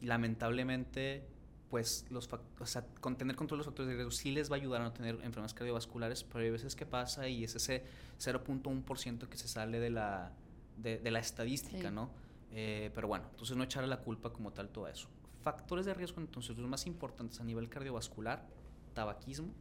Y 0.00 0.06
lamentablemente 0.06 1.28
pues 1.74 2.06
los 2.08 2.30
o 2.60 2.66
sea, 2.66 2.86
con 3.00 3.16
tener 3.16 3.34
control 3.34 3.58
de 3.58 3.58
los 3.58 3.66
factores 3.66 3.88
de 3.88 3.94
riesgo 3.96 4.12
sí 4.12 4.30
les 4.30 4.48
va 4.48 4.54
a 4.54 4.60
ayudar 4.60 4.80
a 4.80 4.84
no 4.84 4.92
tener 4.92 5.16
enfermedades 5.16 5.54
cardiovasculares, 5.54 6.22
pero 6.22 6.44
hay 6.44 6.50
veces 6.52 6.76
que 6.76 6.86
pasa 6.86 7.26
y 7.26 7.42
es 7.42 7.56
ese 7.56 7.82
0.1% 8.20 9.26
que 9.26 9.36
se 9.36 9.48
sale 9.48 9.80
de 9.80 9.90
la, 9.90 10.30
de, 10.76 11.10
la 11.10 11.18
estadística, 11.18 11.90
¿no? 11.90 12.12
Eh, 12.52 12.92
pero 12.94 13.08
bueno, 13.08 13.26
entonces 13.28 13.56
no 13.56 13.64
echarle 13.64 13.88
la 13.88 13.98
culpa 13.98 14.32
como 14.32 14.52
tal 14.52 14.68
todo 14.68 14.86
eso. 14.86 15.08
Factores 15.42 15.84
de 15.84 15.94
riesgo, 15.94 16.20
entonces, 16.20 16.56
los 16.56 16.70
más 16.70 16.86
importantes 16.86 17.40
a 17.40 17.44
nivel 17.44 17.68
cardiovascular, 17.68 18.46
tabaquismo, 18.94 19.52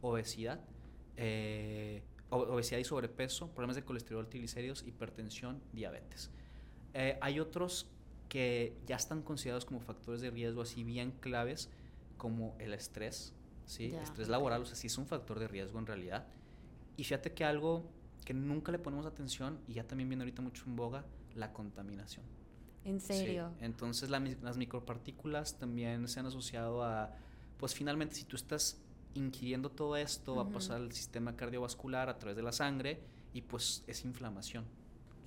obesidad, 0.00 0.60
eh, 1.18 2.02
obesidad 2.30 2.78
y 2.78 2.84
sobrepeso, 2.84 3.48
problemas 3.50 3.76
de 3.76 3.84
colesterol, 3.84 4.26
triglicéridos, 4.26 4.84
hipertensión, 4.86 5.60
diabetes. 5.74 6.30
Eh, 6.94 7.18
hay 7.20 7.40
otros 7.40 7.90
que 8.28 8.76
ya 8.86 8.96
están 8.96 9.22
considerados 9.22 9.64
como 9.64 9.80
factores 9.80 10.20
de 10.20 10.30
riesgo 10.30 10.62
así 10.62 10.84
bien 10.84 11.12
claves 11.12 11.70
como 12.16 12.56
el 12.58 12.74
estrés, 12.74 13.32
¿sí? 13.66 13.86
El 13.86 14.02
estrés 14.02 14.28
laboral, 14.28 14.62
o 14.62 14.66
sea, 14.66 14.76
sí 14.76 14.88
es 14.88 14.98
un 14.98 15.06
factor 15.06 15.38
de 15.38 15.48
riesgo 15.48 15.78
en 15.78 15.86
realidad. 15.86 16.26
Y 16.96 17.04
fíjate 17.04 17.32
que 17.32 17.44
algo 17.44 17.84
que 18.24 18.34
nunca 18.34 18.72
le 18.72 18.78
ponemos 18.78 19.06
atención 19.06 19.60
y 19.66 19.74
ya 19.74 19.84
también 19.84 20.08
viene 20.08 20.24
ahorita 20.24 20.42
mucho 20.42 20.64
en 20.66 20.76
boga, 20.76 21.04
la 21.34 21.52
contaminación. 21.52 22.26
¿En 22.84 23.00
serio? 23.00 23.52
Entonces 23.60 24.10
las 24.10 24.56
micropartículas 24.56 25.58
también 25.58 26.08
se 26.08 26.20
han 26.20 26.26
asociado 26.26 26.82
a, 26.82 27.14
pues 27.58 27.74
finalmente 27.74 28.14
si 28.14 28.24
tú 28.24 28.36
estás 28.36 28.80
ingiriendo 29.14 29.70
todo 29.70 29.96
esto, 29.96 30.36
va 30.36 30.42
a 30.42 30.48
pasar 30.48 30.76
al 30.76 30.92
sistema 30.92 31.36
cardiovascular 31.36 32.08
a 32.08 32.18
través 32.18 32.36
de 32.36 32.42
la 32.42 32.52
sangre 32.52 33.00
y 33.32 33.42
pues 33.42 33.84
es 33.86 34.04
inflamación. 34.04 34.64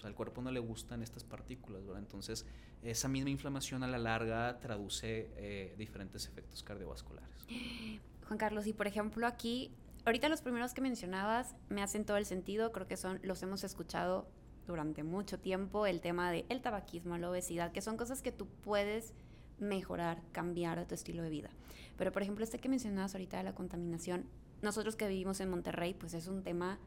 Sea, 0.01 0.09
al 0.09 0.15
cuerpo 0.15 0.41
no 0.41 0.51
le 0.51 0.59
gustan 0.59 1.03
estas 1.03 1.23
partículas, 1.23 1.85
¿verdad? 1.85 1.99
Entonces 1.99 2.45
esa 2.81 3.07
misma 3.07 3.29
inflamación 3.29 3.83
a 3.83 3.87
la 3.87 3.99
larga 3.99 4.59
traduce 4.59 5.29
eh, 5.35 5.75
diferentes 5.77 6.25
efectos 6.25 6.63
cardiovasculares. 6.63 7.45
Juan 8.27 8.37
Carlos, 8.37 8.65
y 8.65 8.73
por 8.73 8.87
ejemplo 8.87 9.27
aquí, 9.27 9.71
ahorita 10.05 10.27
los 10.29 10.41
primeros 10.41 10.73
que 10.73 10.81
mencionabas 10.81 11.55
me 11.69 11.83
hacen 11.83 12.05
todo 12.05 12.17
el 12.17 12.25
sentido, 12.25 12.71
creo 12.71 12.87
que 12.87 12.97
son, 12.97 13.19
los 13.23 13.43
hemos 13.43 13.63
escuchado 13.63 14.27
durante 14.65 15.03
mucho 15.03 15.39
tiempo, 15.39 15.85
el 15.85 16.01
tema 16.01 16.31
del 16.31 16.45
el 16.49 16.61
tabaquismo, 16.61 17.17
la 17.17 17.29
obesidad, 17.29 17.71
que 17.71 17.81
son 17.81 17.97
cosas 17.97 18.21
que 18.21 18.31
tú 18.31 18.47
puedes 18.63 19.13
mejorar, 19.59 20.21
cambiar 20.31 20.87
tu 20.87 20.95
estilo 20.95 21.21
de 21.21 21.29
vida. 21.29 21.49
Pero, 21.97 22.11
por 22.11 22.23
ejemplo, 22.23 22.43
este 22.43 22.57
que 22.57 22.69
mencionabas 22.69 23.13
ahorita 23.13 23.37
de 23.37 23.43
la 23.43 23.53
contaminación, 23.53 24.25
nosotros 24.61 24.95
que 24.95 25.07
vivimos 25.07 25.39
en 25.41 25.49
Monterrey, 25.49 25.93
pues 25.93 26.13
es 26.13 26.27
un 26.27 26.41
tema 26.41 26.79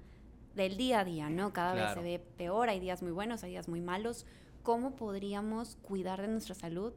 del 0.54 0.76
día 0.76 1.00
a 1.00 1.04
día, 1.04 1.30
¿no? 1.30 1.52
Cada 1.52 1.74
vez 1.74 1.94
se 1.94 2.02
ve 2.02 2.24
peor, 2.36 2.68
hay 2.68 2.80
días 2.80 3.02
muy 3.02 3.12
buenos, 3.12 3.42
hay 3.44 3.50
días 3.50 3.68
muy 3.68 3.80
malos. 3.80 4.26
¿Cómo 4.62 4.96
podríamos 4.96 5.76
cuidar 5.82 6.20
de 6.20 6.28
nuestra 6.28 6.54
salud 6.54 6.92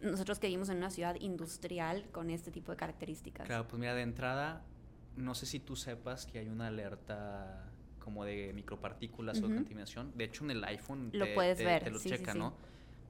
nosotros 0.00 0.38
que 0.38 0.48
vivimos 0.48 0.68
en 0.68 0.78
una 0.78 0.90
ciudad 0.90 1.16
industrial 1.20 2.06
con 2.12 2.30
este 2.30 2.50
tipo 2.50 2.72
de 2.72 2.76
características? 2.76 3.46
Claro, 3.46 3.66
pues 3.66 3.80
mira, 3.80 3.94
de 3.94 4.02
entrada, 4.02 4.64
no 5.16 5.34
sé 5.34 5.46
si 5.46 5.60
tú 5.60 5.76
sepas 5.76 6.26
que 6.26 6.38
hay 6.38 6.48
una 6.48 6.68
alerta 6.68 7.70
como 7.98 8.24
de 8.24 8.52
micropartículas 8.52 9.40
o 9.40 9.48
de 9.48 9.54
contaminación. 9.54 10.12
De 10.14 10.24
hecho, 10.24 10.44
en 10.44 10.50
el 10.50 10.64
iPhone 10.64 11.10
lo 11.12 11.24
te, 11.24 11.34
puedes 11.34 11.58
ver, 11.58 11.84
te 11.84 11.90
lo 11.90 11.98
checa, 11.98 12.34
¿no? 12.34 12.54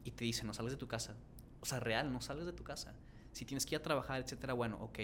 Y 0.04 0.12
te 0.12 0.24
dice, 0.24 0.44
no 0.44 0.54
sales 0.54 0.72
de 0.72 0.78
tu 0.78 0.86
casa. 0.86 1.16
O 1.60 1.66
sea, 1.66 1.80
real, 1.80 2.12
no 2.12 2.20
sales 2.20 2.46
de 2.46 2.52
tu 2.52 2.62
casa. 2.62 2.94
Si 3.32 3.44
tienes 3.44 3.66
que 3.66 3.74
ir 3.74 3.80
a 3.80 3.82
trabajar, 3.82 4.20
etcétera, 4.20 4.52
bueno, 4.52 4.78
ok, 4.80 5.00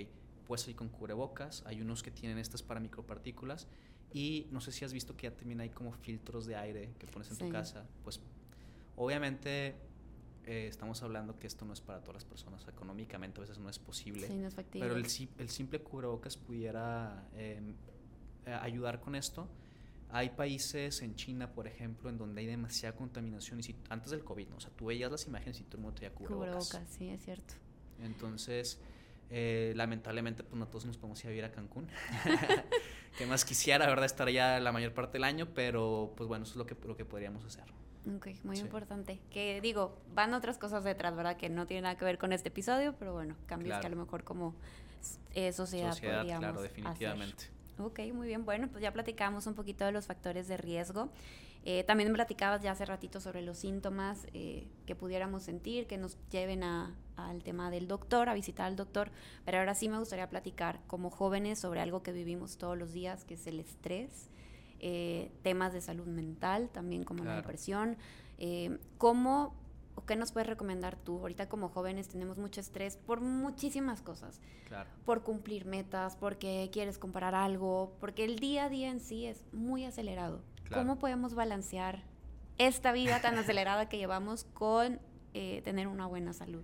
puedes 0.46 0.68
ir 0.68 0.76
con 0.76 0.88
cubrebocas. 0.88 1.64
Hay 1.66 1.80
unos 1.80 2.04
que 2.04 2.12
tienen 2.12 2.38
estas 2.38 2.62
para 2.62 2.78
micropartículas. 2.78 3.66
Y 4.12 4.48
no 4.50 4.60
sé 4.60 4.72
si 4.72 4.84
has 4.84 4.92
visto 4.92 5.16
que 5.16 5.28
ya 5.28 5.34
también 5.34 5.60
hay 5.60 5.70
como 5.70 5.92
filtros 5.92 6.46
de 6.46 6.56
aire 6.56 6.90
que 6.98 7.06
pones 7.06 7.30
en 7.30 7.38
tu 7.38 7.48
casa. 7.48 7.86
Pues 8.02 8.20
obviamente 8.96 9.76
eh, 10.46 10.66
estamos 10.68 11.02
hablando 11.02 11.38
que 11.38 11.46
esto 11.46 11.64
no 11.64 11.72
es 11.72 11.80
para 11.80 12.00
todas 12.00 12.14
las 12.14 12.24
personas. 12.24 12.66
Económicamente 12.66 13.38
a 13.38 13.42
veces 13.42 13.58
no 13.58 13.68
es 13.68 13.78
posible. 13.78 14.26
Sí, 14.26 14.36
no 14.36 14.48
es 14.48 14.54
factible. 14.54 14.88
Pero 14.88 14.98
el, 14.98 15.06
el 15.38 15.48
simple 15.48 15.80
cubrebocas 15.80 16.36
pudiera 16.36 17.28
em, 17.36 17.74
eh, 18.46 18.52
ayudar 18.52 19.00
con 19.00 19.14
esto. 19.14 19.48
Hay 20.12 20.30
países 20.30 21.02
en 21.02 21.14
China, 21.14 21.52
por 21.52 21.68
ejemplo, 21.68 22.10
en 22.10 22.18
donde 22.18 22.40
hay 22.40 22.46
demasiada 22.48 22.96
contaminación. 22.96 23.60
Y 23.60 23.62
si, 23.62 23.76
antes 23.90 24.10
del 24.10 24.24
COVID, 24.24 24.48
¿no? 24.48 24.56
o 24.56 24.60
sea, 24.60 24.70
tú 24.70 24.86
veías 24.86 25.10
las 25.10 25.24
imágenes 25.26 25.60
y 25.60 25.64
tú 25.64 25.78
no 25.78 25.92
te 25.92 26.10
cubrebocas. 26.10 26.68
Cubrebocas, 26.68 26.96
sí, 26.96 27.08
es 27.08 27.22
cierto. 27.22 27.54
Entonces, 28.02 28.80
eh, 29.30 29.72
lamentablemente, 29.76 30.42
pues 30.42 30.58
no 30.58 30.66
todos 30.66 30.86
nos 30.86 30.96
podemos 30.96 31.20
ir 31.22 31.26
a 31.26 31.30
vivir 31.30 31.44
a 31.44 31.52
Cancún. 31.52 31.88
que 33.18 33.26
más 33.26 33.44
quisiera, 33.44 33.86
¿verdad? 33.86 34.04
Estar 34.04 34.26
allá 34.28 34.58
la 34.60 34.72
mayor 34.72 34.92
parte 34.92 35.14
del 35.14 35.24
año, 35.24 35.48
pero 35.54 36.12
pues 36.16 36.28
bueno, 36.28 36.44
eso 36.44 36.52
es 36.52 36.56
lo 36.56 36.66
que, 36.66 36.76
lo 36.86 36.96
que 36.96 37.04
podríamos 37.04 37.44
hacer. 37.44 37.64
Ok, 38.16 38.28
muy 38.44 38.58
importante. 38.58 39.20
Que 39.30 39.60
digo, 39.60 40.00
van 40.14 40.34
otras 40.34 40.58
cosas 40.58 40.84
detrás, 40.84 41.14
¿verdad? 41.14 41.36
Que 41.36 41.48
no 41.48 41.66
tienen 41.66 41.84
nada 41.84 41.96
que 41.96 42.04
ver 42.04 42.18
con 42.18 42.32
este 42.32 42.48
episodio, 42.48 42.94
pero 42.98 43.12
bueno, 43.12 43.36
cambios 43.46 43.78
que 43.78 43.86
a 43.86 43.90
lo 43.90 43.96
mejor 43.96 44.24
como 44.24 44.54
eh, 45.34 45.52
sociedad, 45.52 45.92
sociedad 45.92 46.18
podríamos 46.18 46.44
claro, 46.44 46.62
definitivamente. 46.62 47.44
Ok, 47.78 48.00
muy 48.12 48.26
bien. 48.26 48.44
Bueno, 48.44 48.68
pues 48.68 48.82
ya 48.82 48.92
platicamos 48.92 49.46
un 49.46 49.54
poquito 49.54 49.84
de 49.84 49.92
los 49.92 50.06
factores 50.06 50.48
de 50.48 50.56
riesgo. 50.56 51.10
Eh, 51.64 51.84
también 51.84 52.12
platicabas 52.12 52.62
ya 52.62 52.72
hace 52.72 52.84
ratito 52.86 53.20
sobre 53.20 53.42
los 53.42 53.58
síntomas 53.58 54.26
eh, 54.32 54.68
que 54.86 54.94
pudiéramos 54.94 55.42
sentir, 55.42 55.86
que 55.86 55.98
nos 55.98 56.16
lleven 56.30 56.62
al 56.62 57.42
tema 57.42 57.70
del 57.70 57.86
doctor, 57.86 58.28
a 58.28 58.34
visitar 58.34 58.66
al 58.66 58.76
doctor. 58.76 59.10
Pero 59.44 59.58
ahora 59.58 59.74
sí 59.74 59.88
me 59.88 59.98
gustaría 59.98 60.28
platicar 60.28 60.80
como 60.86 61.10
jóvenes 61.10 61.58
sobre 61.58 61.80
algo 61.80 62.02
que 62.02 62.12
vivimos 62.12 62.56
todos 62.56 62.78
los 62.78 62.92
días, 62.92 63.24
que 63.24 63.34
es 63.34 63.46
el 63.46 63.60
estrés, 63.60 64.30
eh, 64.78 65.30
temas 65.42 65.72
de 65.72 65.80
salud 65.80 66.06
mental, 66.06 66.70
también 66.70 67.04
como 67.04 67.24
la 67.24 67.36
depresión. 67.36 67.96
¿Cómo 68.96 69.54
¿O 70.00 70.06
qué 70.06 70.16
nos 70.16 70.32
puedes 70.32 70.48
recomendar 70.48 70.96
tú? 70.96 71.18
Ahorita 71.18 71.48
como 71.48 71.68
jóvenes 71.68 72.08
tenemos 72.08 72.38
mucho 72.38 72.60
estrés 72.60 72.96
por 72.96 73.20
muchísimas 73.20 74.00
cosas. 74.00 74.40
Claro. 74.66 74.88
Por 75.04 75.22
cumplir 75.22 75.66
metas, 75.66 76.16
porque 76.16 76.70
quieres 76.72 76.96
comprar 76.96 77.34
algo, 77.34 77.96
porque 78.00 78.24
el 78.24 78.38
día 78.38 78.64
a 78.64 78.68
día 78.70 78.90
en 78.90 79.00
sí 79.00 79.26
es 79.26 79.44
muy 79.52 79.84
acelerado. 79.84 80.42
¿Cómo 80.72 80.98
podemos 80.98 81.34
balancear 81.34 82.04
esta 82.58 82.92
vida 82.92 83.20
tan 83.20 83.36
acelerada 83.38 83.88
que 83.88 83.98
llevamos 83.98 84.44
con 84.44 85.00
eh, 85.34 85.62
tener 85.62 85.88
una 85.88 86.06
buena 86.06 86.32
salud? 86.32 86.62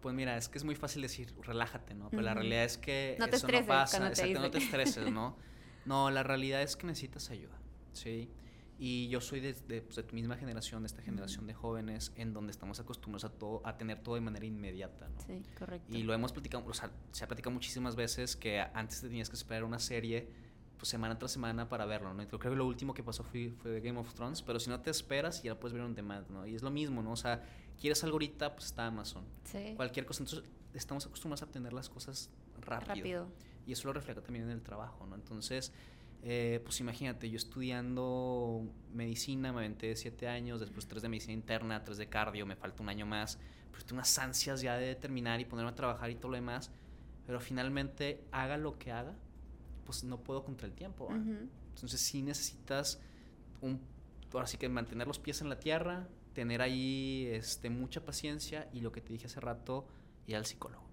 Pues 0.00 0.14
mira, 0.14 0.36
es 0.36 0.48
que 0.48 0.58
es 0.58 0.64
muy 0.64 0.74
fácil 0.74 1.02
decir, 1.02 1.34
relájate, 1.42 1.94
¿no? 1.94 2.10
Pero 2.10 2.22
la 2.22 2.34
realidad 2.34 2.64
es 2.64 2.76
que 2.76 3.16
no 3.18 3.28
te 3.28 3.36
eso 3.36 3.48
no 3.48 3.66
pasa. 3.66 4.08
Exacto, 4.08 4.40
no 4.40 4.50
te 4.50 4.58
estreses, 4.58 5.10
¿no? 5.10 5.36
No, 5.86 6.10
la 6.10 6.22
realidad 6.22 6.62
es 6.62 6.76
que 6.76 6.86
necesitas 6.86 7.28
ayuda, 7.28 7.58
¿sí? 7.92 8.30
Y 8.78 9.08
yo 9.08 9.20
soy 9.20 9.40
de, 9.40 9.52
pues, 9.82 9.96
de, 9.96 10.02
tu 10.02 10.14
misma 10.14 10.36
generación, 10.36 10.82
de 10.82 10.86
esta 10.86 11.02
generación 11.02 11.46
de 11.46 11.52
jóvenes, 11.52 12.12
en 12.16 12.32
donde 12.32 12.52
estamos 12.52 12.80
acostumbrados 12.80 13.24
a, 13.24 13.38
todo, 13.38 13.60
a 13.66 13.76
tener 13.76 14.02
todo 14.02 14.14
de 14.14 14.22
manera 14.22 14.46
inmediata. 14.46 15.08
¿no? 15.08 15.20
Sí, 15.26 15.42
correcto. 15.58 15.94
Y 15.94 16.02
lo 16.02 16.14
hemos 16.14 16.32
platicado, 16.32 16.64
o 16.66 16.72
sea, 16.72 16.90
se 17.12 17.24
ha 17.24 17.28
platicado 17.28 17.52
muchísimas 17.52 17.96
veces 17.96 18.34
que 18.34 18.60
antes 18.60 19.02
te 19.02 19.08
tenías 19.08 19.28
que 19.28 19.36
esperar 19.36 19.62
una 19.62 19.78
serie 19.78 20.30
pues, 20.84 20.90
semana 20.90 21.18
tras 21.18 21.32
semana 21.32 21.68
para 21.68 21.86
verlo, 21.86 22.12
¿no? 22.12 22.22
Y 22.22 22.26
creo 22.26 22.38
que 22.38 22.50
lo 22.50 22.66
último 22.66 22.92
que 22.92 23.02
pasó 23.02 23.24
fue, 23.24 23.50
fue 23.62 23.80
Game 23.80 23.98
of 23.98 24.12
Thrones, 24.12 24.42
pero 24.42 24.60
si 24.60 24.68
no 24.68 24.80
te 24.80 24.90
esperas, 24.90 25.42
ya 25.42 25.58
puedes 25.58 25.72
ver 25.72 25.82
en 25.82 25.94
demand, 25.94 26.28
¿no? 26.28 26.46
Y 26.46 26.54
es 26.54 26.62
lo 26.62 26.70
mismo, 26.70 27.02
¿no? 27.02 27.12
O 27.12 27.16
sea, 27.16 27.42
quieres 27.80 28.04
algo 28.04 28.16
ahorita, 28.16 28.54
pues 28.54 28.66
está 28.66 28.86
Amazon. 28.86 29.24
Sí. 29.44 29.72
Cualquier 29.76 30.04
cosa. 30.04 30.22
Entonces, 30.22 30.44
estamos 30.74 31.06
acostumbrados 31.06 31.42
a 31.42 31.46
obtener 31.46 31.72
las 31.72 31.88
cosas 31.88 32.30
rápido. 32.60 32.94
Rápido. 32.94 33.28
Y 33.66 33.72
eso 33.72 33.88
lo 33.88 33.94
refleja 33.94 34.20
también 34.20 34.44
en 34.44 34.50
el 34.50 34.62
trabajo, 34.62 35.06
¿no? 35.06 35.14
Entonces 35.14 35.72
eh, 36.26 36.60
pues 36.64 36.80
imagínate, 36.80 37.28
yo 37.28 37.36
estudiando 37.36 38.66
medicina, 38.94 39.52
me 39.52 39.58
aventé 39.58 39.94
siete 39.94 40.26
años, 40.26 40.58
después 40.58 40.86
tres 40.86 41.02
de 41.02 41.10
medicina 41.10 41.34
interna, 41.34 41.84
tres 41.84 41.98
de 41.98 42.08
cardio, 42.08 42.46
me 42.46 42.56
falta 42.56 42.82
un 42.82 42.88
año 42.88 43.04
más, 43.04 43.38
pues 43.70 43.84
tengo 43.84 43.96
unas 43.96 44.18
ansias 44.18 44.62
ya 44.62 44.78
de 44.78 44.94
terminar 44.94 45.40
y 45.40 45.44
ponerme 45.44 45.72
a 45.72 45.74
trabajar 45.74 46.10
y 46.10 46.14
todo 46.14 46.30
lo 46.30 46.36
demás, 46.36 46.70
pero 47.26 47.40
finalmente 47.40 48.24
haga 48.32 48.56
lo 48.56 48.78
que 48.78 48.90
haga, 48.90 49.14
pues 49.84 50.04
no 50.04 50.18
puedo 50.18 50.44
contra 50.44 50.66
el 50.66 50.74
tiempo. 50.74 51.08
Entonces 51.10 52.00
sí 52.00 52.22
necesitas 52.22 53.00
un, 53.60 53.80
ahora 54.32 54.46
sí 54.46 54.56
que 54.56 54.68
mantener 54.68 55.06
los 55.06 55.18
pies 55.18 55.40
en 55.40 55.48
la 55.48 55.58
tierra, 55.58 56.08
tener 56.32 56.62
ahí 56.62 57.28
este, 57.30 57.70
mucha 57.70 58.04
paciencia 58.04 58.68
y 58.72 58.80
lo 58.80 58.92
que 58.92 59.00
te 59.00 59.12
dije 59.12 59.26
hace 59.26 59.40
rato, 59.40 59.86
ir 60.26 60.36
al 60.36 60.46
psicólogo. 60.46 60.84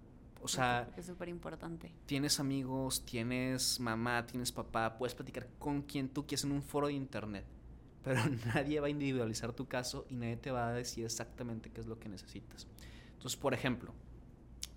O 0.44 0.48
sea, 0.48 0.90
es 0.98 1.06
súper 1.06 1.30
importante. 1.30 1.94
Tienes 2.08 2.40
amigos, 2.40 3.06
tienes 3.06 3.80
mamá, 3.80 4.26
tienes 4.26 4.52
papá, 4.52 4.98
puedes 4.98 5.14
platicar 5.14 5.48
con 5.60 5.84
quien 5.84 6.10
tú 6.10 6.26
quieras 6.26 6.46
en 6.46 6.52
un 6.52 6.64
foro 6.64 6.88
de 6.88 6.94
internet, 6.94 7.46
pero 8.04 8.22
nadie 8.56 8.80
va 8.80 8.88
a 8.88 8.90
individualizar 8.90 9.54
tu 9.54 9.68
caso 9.68 10.06
y 10.10 10.16
nadie 10.16 10.38
te 10.38 10.52
va 10.52 10.70
a 10.70 10.74
decir 10.74 11.06
exactamente 11.06 11.70
qué 11.70 11.82
es 11.82 11.88
lo 11.88 12.00
que 12.00 12.10
necesitas. 12.10 12.68
Entonces, 13.14 13.38
por 13.38 13.54
ejemplo, 13.54 13.94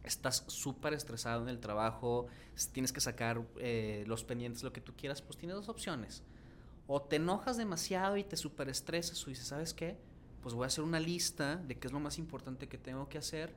estás 0.05 0.45
súper 0.49 0.93
estresado 0.93 1.43
en 1.43 1.49
el 1.49 1.59
trabajo, 1.59 2.27
tienes 2.73 2.93
que 2.93 3.01
sacar 3.01 3.45
eh, 3.59 4.05
los 4.07 4.23
pendientes, 4.25 4.63
lo 4.63 4.73
que 4.73 4.81
tú 4.81 4.93
quieras, 4.97 5.23
pues 5.23 5.39
tienes 5.39 5.57
dos 5.57 5.69
opciones. 5.69 6.23
O 6.87 7.03
te 7.03 7.17
enojas 7.17 7.57
demasiado 7.57 8.17
y 8.17 8.25
te 8.25 8.37
súper 8.37 8.69
estresas 8.69 9.27
o 9.27 9.31
dices, 9.31 9.47
¿sabes 9.47 9.73
qué? 9.73 9.97
Pues 10.43 10.55
voy 10.55 10.65
a 10.65 10.67
hacer 10.67 10.85
una 10.85 11.01
lista 11.01 11.57
de 11.57 11.79
qué 11.79 11.87
es 11.87 11.93
lo 11.93 12.01
más 12.01 12.19
importante 12.19 12.69
que 12.69 12.77
tengo 12.77 13.09
que 13.09 13.17
hacer 13.17 13.55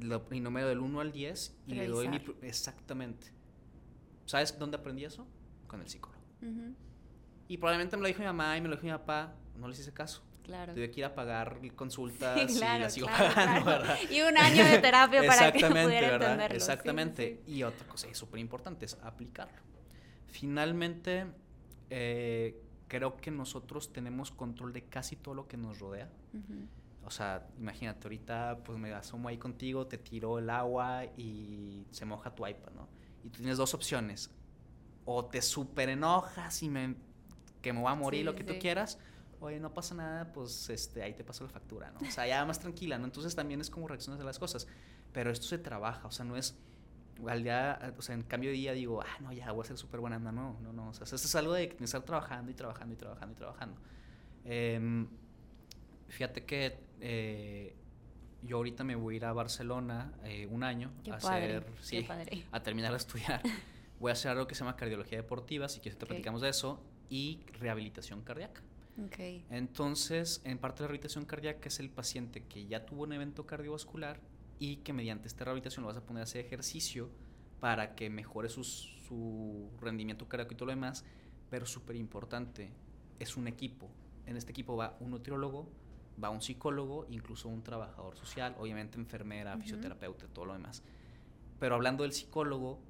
lo, 0.00 0.26
y 0.32 0.40
número 0.40 0.68
del 0.68 0.80
1 0.80 1.00
al 1.00 1.12
10 1.12 1.56
y 1.68 1.74
le 1.74 1.86
doy 1.86 2.08
mi... 2.08 2.20
Exactamente. 2.42 3.28
¿Sabes 4.26 4.58
dónde 4.58 4.76
aprendí 4.76 5.04
eso? 5.04 5.26
Con 5.68 5.80
el 5.80 5.88
psicólogo. 5.88 6.22
Y 7.46 7.56
probablemente 7.58 7.96
me 7.96 8.02
lo 8.02 8.08
dijo 8.08 8.20
mi 8.20 8.26
mamá 8.26 8.56
y 8.56 8.60
me 8.60 8.68
lo 8.68 8.74
dijo 8.74 8.86
mi 8.86 8.92
papá, 8.92 9.34
no 9.56 9.68
les 9.68 9.78
hice 9.78 9.92
caso. 9.92 10.22
Claro. 10.44 10.74
Tuve 10.74 10.90
que 10.90 11.00
ir 11.00 11.06
a 11.06 11.14
pagar 11.14 11.58
consultas 11.74 12.38
y 12.56 12.58
las 12.58 12.92
sigo 12.92 13.06
pagando, 13.06 13.64
¿verdad? 13.64 13.98
Y 14.10 14.20
un 14.20 14.36
año 14.36 14.64
de 14.64 14.78
terapia 14.78 15.26
para 15.26 15.50
que 15.50 15.66
pudiera 15.66 16.14
entenderlo. 16.14 16.56
Exactamente. 16.56 17.42
Y 17.46 17.62
otra 17.62 17.86
cosa 17.86 18.08
súper 18.14 18.40
importante 18.40 18.84
es 18.84 18.98
aplicarlo. 19.02 19.62
Finalmente, 20.28 21.26
eh, 21.88 22.60
creo 22.88 23.16
que 23.16 23.30
nosotros 23.30 23.92
tenemos 23.92 24.30
control 24.30 24.72
de 24.72 24.82
casi 24.84 25.16
todo 25.16 25.34
lo 25.34 25.48
que 25.48 25.56
nos 25.56 25.78
rodea. 25.78 26.10
O 27.06 27.10
sea, 27.10 27.46
imagínate, 27.58 28.06
ahorita 28.06 28.58
pues 28.64 28.78
me 28.78 28.92
asomo 28.92 29.28
ahí 29.28 29.38
contigo, 29.38 29.86
te 29.86 29.98
tiro 29.98 30.38
el 30.38 30.50
agua 30.50 31.04
y 31.16 31.86
se 31.90 32.04
moja 32.04 32.34
tu 32.34 32.46
iPad, 32.46 32.72
¿no? 32.74 32.88
Y 33.22 33.28
tú 33.30 33.38
tienes 33.38 33.56
dos 33.56 33.74
opciones. 33.74 34.30
O 35.04 35.24
te 35.26 35.42
súper 35.42 35.90
enojas 35.90 36.62
y 36.62 36.68
me, 36.68 36.96
que 37.60 37.72
me 37.72 37.80
voy 37.80 37.92
a 37.92 37.94
morir, 37.94 38.24
lo 38.24 38.34
que 38.34 38.44
tú 38.44 38.54
quieras. 38.58 38.98
Oye, 39.44 39.60
no 39.60 39.72
pasa 39.72 39.94
nada, 39.94 40.32
pues 40.32 40.70
este, 40.70 41.02
ahí 41.02 41.14
te 41.14 41.24
paso 41.24 41.44
la 41.44 41.50
factura, 41.50 41.90
¿no? 41.90 42.06
O 42.06 42.10
sea, 42.10 42.26
ya 42.26 42.44
más 42.44 42.58
tranquila, 42.58 42.98
¿no? 42.98 43.04
Entonces 43.04 43.34
también 43.34 43.60
es 43.60 43.70
como 43.70 43.86
reacciones 43.88 44.18
de 44.18 44.24
las 44.24 44.38
cosas. 44.38 44.66
Pero 45.12 45.30
esto 45.30 45.46
se 45.46 45.58
trabaja, 45.58 46.08
o 46.08 46.10
sea, 46.10 46.24
no 46.24 46.36
es 46.36 46.56
al 47.28 47.42
día, 47.44 47.94
o 47.96 48.02
sea, 48.02 48.14
en 48.14 48.22
cambio 48.22 48.50
de 48.50 48.56
día 48.56 48.72
digo, 48.72 49.00
ah, 49.00 49.20
no, 49.20 49.32
ya 49.32 49.52
voy 49.52 49.62
a 49.64 49.68
ser 49.68 49.78
súper 49.78 50.00
buena, 50.00 50.18
no, 50.18 50.32
no, 50.32 50.58
no, 50.60 50.72
no. 50.72 50.88
O 50.88 50.94
sea, 50.94 51.04
esto 51.04 51.16
es 51.16 51.34
algo 51.34 51.52
de 51.52 51.76
estar 51.80 52.02
trabajando 52.02 52.50
y 52.50 52.54
trabajando 52.54 52.94
y 52.94 52.96
trabajando 52.96 53.32
y 53.32 53.36
trabajando. 53.36 53.80
Eh, 54.44 55.06
Fíjate 56.14 56.44
que 56.44 56.78
eh, 57.00 57.74
yo 58.42 58.58
ahorita 58.58 58.84
me 58.84 58.94
voy 58.94 59.14
a 59.14 59.16
ir 59.16 59.24
a 59.24 59.32
Barcelona 59.32 60.12
eh, 60.24 60.46
un 60.46 60.62
año 60.62 60.92
a 61.10 61.16
hacer, 61.16 61.66
sí, 61.80 62.06
a 62.52 62.62
terminar 62.62 62.92
de 62.92 62.98
estudiar. 62.98 63.42
voy 63.98 64.10
a 64.10 64.12
hacer 64.12 64.30
algo 64.30 64.46
que 64.46 64.54
se 64.54 64.60
llama 64.60 64.76
cardiología 64.76 65.18
deportiva, 65.18 65.68
si 65.68 65.80
quieres 65.80 65.98
te 65.98 66.06
platicamos 66.06 66.40
de 66.40 66.50
eso, 66.50 66.80
y 67.10 67.40
rehabilitación 67.58 68.22
cardíaca. 68.22 68.62
Okay. 69.06 69.44
Entonces, 69.50 70.40
en 70.44 70.58
parte 70.58 70.78
de 70.78 70.82
la 70.82 70.88
rehabilitación 70.88 71.24
cardíaca 71.24 71.68
es 71.68 71.80
el 71.80 71.90
paciente 71.90 72.44
que 72.44 72.66
ya 72.66 72.86
tuvo 72.86 73.02
un 73.02 73.12
evento 73.12 73.44
cardiovascular 73.44 74.20
y 74.58 74.76
que 74.76 74.92
mediante 74.92 75.26
esta 75.26 75.44
rehabilitación 75.44 75.82
lo 75.82 75.88
vas 75.88 75.96
a 75.96 76.06
poner 76.06 76.20
a 76.20 76.24
hacer 76.24 76.44
ejercicio 76.44 77.10
para 77.58 77.94
que 77.94 78.08
mejore 78.08 78.48
su 78.48 79.70
rendimiento 79.80 80.28
cardíaco 80.28 80.54
y 80.54 80.56
todo 80.56 80.66
lo 80.66 80.72
demás, 80.72 81.04
pero 81.50 81.66
súper 81.66 81.96
importante, 81.96 82.70
es 83.18 83.36
un 83.36 83.48
equipo. 83.48 83.90
En 84.26 84.36
este 84.36 84.52
equipo 84.52 84.76
va 84.76 84.96
un 85.00 85.10
nutriólogo, 85.10 85.68
va 86.22 86.30
un 86.30 86.40
psicólogo, 86.40 87.06
incluso 87.10 87.48
un 87.48 87.62
trabajador 87.62 88.16
social, 88.16 88.54
obviamente 88.58 88.98
enfermera, 88.98 89.56
fisioterapeuta, 89.58 90.26
todo 90.28 90.46
lo 90.46 90.52
demás. 90.52 90.82
Pero 91.58 91.74
hablando 91.74 92.02
del 92.02 92.12
psicólogo, 92.12 92.80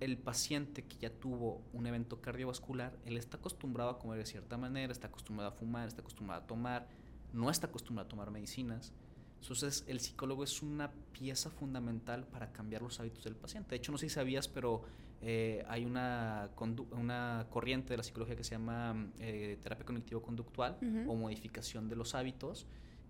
el 0.00 0.18
paciente 0.18 0.84
que 0.84 0.96
ya 0.98 1.10
tuvo 1.10 1.62
un 1.72 1.86
evento 1.86 2.20
cardiovascular, 2.20 2.96
él 3.04 3.16
está 3.16 3.38
acostumbrado 3.38 3.90
a 3.90 3.98
comer 3.98 4.18
de 4.18 4.26
cierta 4.26 4.56
manera, 4.56 4.92
está 4.92 5.08
acostumbrado 5.08 5.50
a 5.50 5.52
fumar, 5.52 5.88
está 5.88 6.00
acostumbrado 6.02 6.42
a 6.42 6.46
tomar, 6.46 6.88
no 7.32 7.50
está 7.50 7.66
acostumbrado 7.66 8.06
a 8.06 8.08
tomar 8.08 8.30
medicinas. 8.30 8.92
Entonces, 9.40 9.84
el 9.86 10.00
psicólogo 10.00 10.44
es 10.44 10.62
una 10.62 10.90
pieza 11.12 11.50
fundamental 11.50 12.26
para 12.26 12.52
cambiar 12.52 12.82
los 12.82 12.98
hábitos 13.00 13.24
del 13.24 13.36
paciente. 13.36 13.70
De 13.70 13.76
hecho, 13.76 13.92
no 13.92 13.98
sé 13.98 14.08
si 14.08 14.14
sabías, 14.14 14.48
pero 14.48 14.82
eh, 15.20 15.64
hay 15.68 15.84
una, 15.84 16.50
una 16.92 17.46
corriente 17.50 17.90
de 17.90 17.98
la 17.98 18.02
psicología 18.02 18.36
que 18.36 18.44
se 18.44 18.52
llama 18.52 19.10
eh, 19.18 19.58
terapia 19.62 19.84
cognitivo-conductual 19.84 20.78
o 21.06 21.14
modificación 21.14 21.88
de 21.88 21.96
los 21.96 22.14
hábitos. 22.14 22.66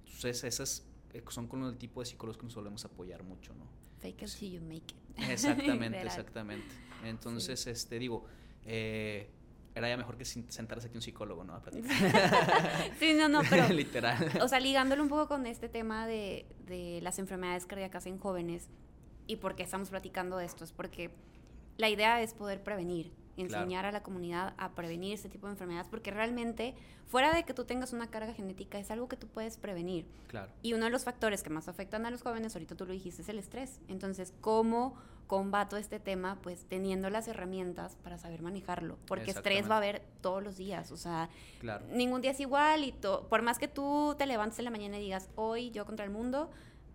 Entonces, 0.06 0.44
esas 0.44 0.80
eh, 0.80 0.87
son 1.28 1.48
con 1.48 1.64
el 1.64 1.76
tipo 1.76 2.00
de 2.00 2.06
psicólogos 2.06 2.38
que 2.38 2.44
nos 2.44 2.52
solemos 2.52 2.84
apoyar 2.84 3.22
mucho, 3.22 3.54
¿no? 3.54 3.64
Fake 3.98 4.22
it 4.22 4.30
till 4.38 4.52
you 4.52 4.60
make 4.60 4.94
it. 4.94 5.18
Exactamente, 5.30 6.00
exactamente. 6.00 6.68
Entonces, 7.04 7.66
este, 7.66 7.98
digo, 7.98 8.24
eh, 8.64 9.28
era 9.74 9.88
ya 9.88 9.96
mejor 9.96 10.16
que 10.16 10.24
sentarse 10.24 10.88
aquí 10.88 10.96
un 10.96 11.02
psicólogo, 11.02 11.44
¿no? 11.44 11.54
A 11.54 11.62
sí, 12.98 13.14
no, 13.14 13.28
no, 13.28 13.42
pero... 13.48 13.68
Literal. 13.72 14.30
O 14.42 14.48
sea, 14.48 14.60
ligándolo 14.60 15.02
un 15.02 15.08
poco 15.08 15.28
con 15.28 15.46
este 15.46 15.68
tema 15.68 16.06
de, 16.06 16.46
de 16.66 17.00
las 17.02 17.18
enfermedades 17.18 17.66
cardíacas 17.66 18.06
en 18.06 18.18
jóvenes 18.18 18.68
y 19.26 19.36
por 19.36 19.56
qué 19.56 19.62
estamos 19.62 19.90
platicando 19.90 20.36
de 20.36 20.46
esto, 20.46 20.64
es 20.64 20.72
porque 20.72 21.10
la 21.76 21.88
idea 21.88 22.22
es 22.22 22.34
poder 22.34 22.62
prevenir 22.62 23.12
enseñar 23.42 23.86
a 23.86 23.92
la 23.92 24.02
comunidad 24.02 24.54
a 24.58 24.72
prevenir 24.72 25.14
este 25.14 25.28
tipo 25.28 25.46
de 25.46 25.52
enfermedades, 25.52 25.88
porque 25.88 26.10
realmente, 26.10 26.74
fuera 27.06 27.32
de 27.32 27.44
que 27.44 27.54
tú 27.54 27.64
tengas 27.64 27.92
una 27.92 28.08
carga 28.08 28.34
genética, 28.34 28.78
es 28.78 28.90
algo 28.90 29.08
que 29.08 29.16
tú 29.16 29.26
puedes 29.28 29.56
prevenir. 29.56 30.06
Claro. 30.26 30.50
Y 30.62 30.74
uno 30.74 30.86
de 30.86 30.90
los 30.90 31.04
factores 31.04 31.42
que 31.42 31.50
más 31.50 31.68
afectan 31.68 32.06
a 32.06 32.10
los 32.10 32.22
jóvenes, 32.22 32.54
ahorita 32.54 32.74
tú 32.74 32.86
lo 32.86 32.92
dijiste, 32.92 33.22
es 33.22 33.28
el 33.28 33.38
estrés. 33.38 33.80
Entonces, 33.88 34.32
¿cómo 34.40 34.96
combato 35.26 35.76
este 35.76 36.00
tema? 36.00 36.38
Pues 36.42 36.64
teniendo 36.64 37.10
las 37.10 37.28
herramientas 37.28 37.96
para 38.02 38.18
saber 38.18 38.42
manejarlo, 38.42 38.98
porque 39.06 39.30
estrés 39.30 39.70
va 39.70 39.74
a 39.74 39.78
haber 39.78 40.02
todos 40.20 40.42
los 40.42 40.56
días, 40.56 40.90
o 40.90 40.96
sea, 40.96 41.28
ningún 41.92 42.22
día 42.22 42.30
es 42.30 42.40
igual 42.40 42.84
y 42.84 42.92
por 43.28 43.42
más 43.42 43.58
que 43.58 43.68
tú 43.68 44.14
te 44.18 44.26
levantes 44.26 44.58
en 44.58 44.64
la 44.64 44.70
mañana 44.70 44.98
y 44.98 45.02
digas, 45.02 45.28
hoy 45.36 45.70
yo 45.70 45.84
contra 45.84 46.04
el 46.04 46.10
mundo, 46.10 46.50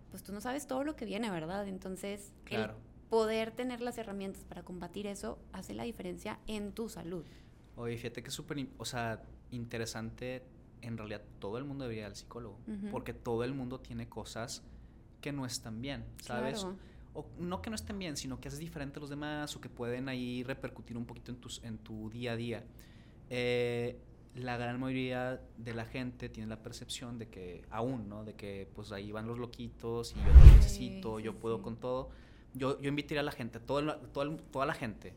pues 0.10 0.24
tú 0.24 0.34
no 0.34 0.42
sabes 0.42 0.68
todo 0.68 0.84
lo 0.84 0.96
que 0.96 1.06
viene, 1.06 1.30
¿verdad? 1.30 1.68
Entonces, 1.68 2.34
claro 2.44 2.76
poder 3.14 3.52
tener 3.52 3.80
las 3.80 4.00
herramientas 4.00 4.44
para 4.44 4.64
combatir 4.64 5.06
eso 5.06 5.38
hace 5.52 5.76
la 5.76 5.84
diferencia 5.84 6.40
en 6.48 6.72
tu 6.72 6.90
salud. 6.90 7.24
Oye, 7.76 7.96
fíjate 7.96 8.24
que 8.24 8.30
es 8.30 8.34
súper, 8.34 8.68
o 8.80 8.86
sea, 8.86 9.22
interesante, 9.52 10.42
en 10.82 10.98
realidad 10.98 11.22
todo 11.38 11.60
el 11.60 11.64
mundo 11.64 11.84
debería 11.84 12.06
ir 12.06 12.08
al 12.08 12.16
psicólogo, 12.16 12.58
porque 12.90 13.14
todo 13.14 13.44
el 13.44 13.54
mundo 13.54 13.80
tiene 13.80 14.10
cosas 14.10 14.64
que 15.22 15.32
no 15.32 15.46
están 15.46 15.80
bien, 15.80 16.04
¿sabes? 16.24 16.66
O 17.14 17.28
no 17.38 17.62
que 17.62 17.70
no 17.70 17.76
estén 17.76 18.00
bien, 18.00 18.18
sino 18.18 18.40
que 18.40 18.48
haces 18.48 18.60
diferente 18.60 18.98
a 18.98 19.02
los 19.02 19.12
demás 19.12 19.56
o 19.56 19.62
que 19.62 19.70
pueden 19.70 20.10
ahí 20.10 20.42
repercutir 20.42 20.98
un 20.98 21.06
poquito 21.06 21.32
en, 21.32 21.38
tus, 21.38 21.64
en 21.64 21.78
tu 21.78 22.10
día 22.10 22.32
a 22.32 22.36
día. 22.36 22.64
Eh, 23.30 23.96
la 24.34 24.58
gran 24.58 24.80
mayoría 24.80 25.40
de 25.60 25.74
la 25.76 25.86
gente 25.86 26.30
tiene 26.30 26.50
la 26.50 26.64
percepción 26.64 27.20
de 27.20 27.28
que, 27.30 27.64
aún, 27.70 28.10
¿no? 28.10 28.24
De 28.24 28.34
que 28.34 28.68
pues 28.74 28.92
ahí 28.92 29.12
van 29.12 29.28
los 29.28 29.38
loquitos 29.38 30.14
y 30.14 30.16
yo 30.16 30.34
no 30.34 30.46
necesito, 30.56 31.20
yo 31.20 31.36
puedo 31.36 31.62
con 31.62 31.78
todo 31.78 32.10
yo, 32.54 32.80
yo 32.82 32.90
invitaría 32.90 33.22
a 33.22 33.24
la 33.24 33.32
gente, 33.32 33.60
toda, 33.60 34.00
toda, 34.12 34.38
toda 34.52 34.66
la 34.66 34.74
gente, 34.74 35.14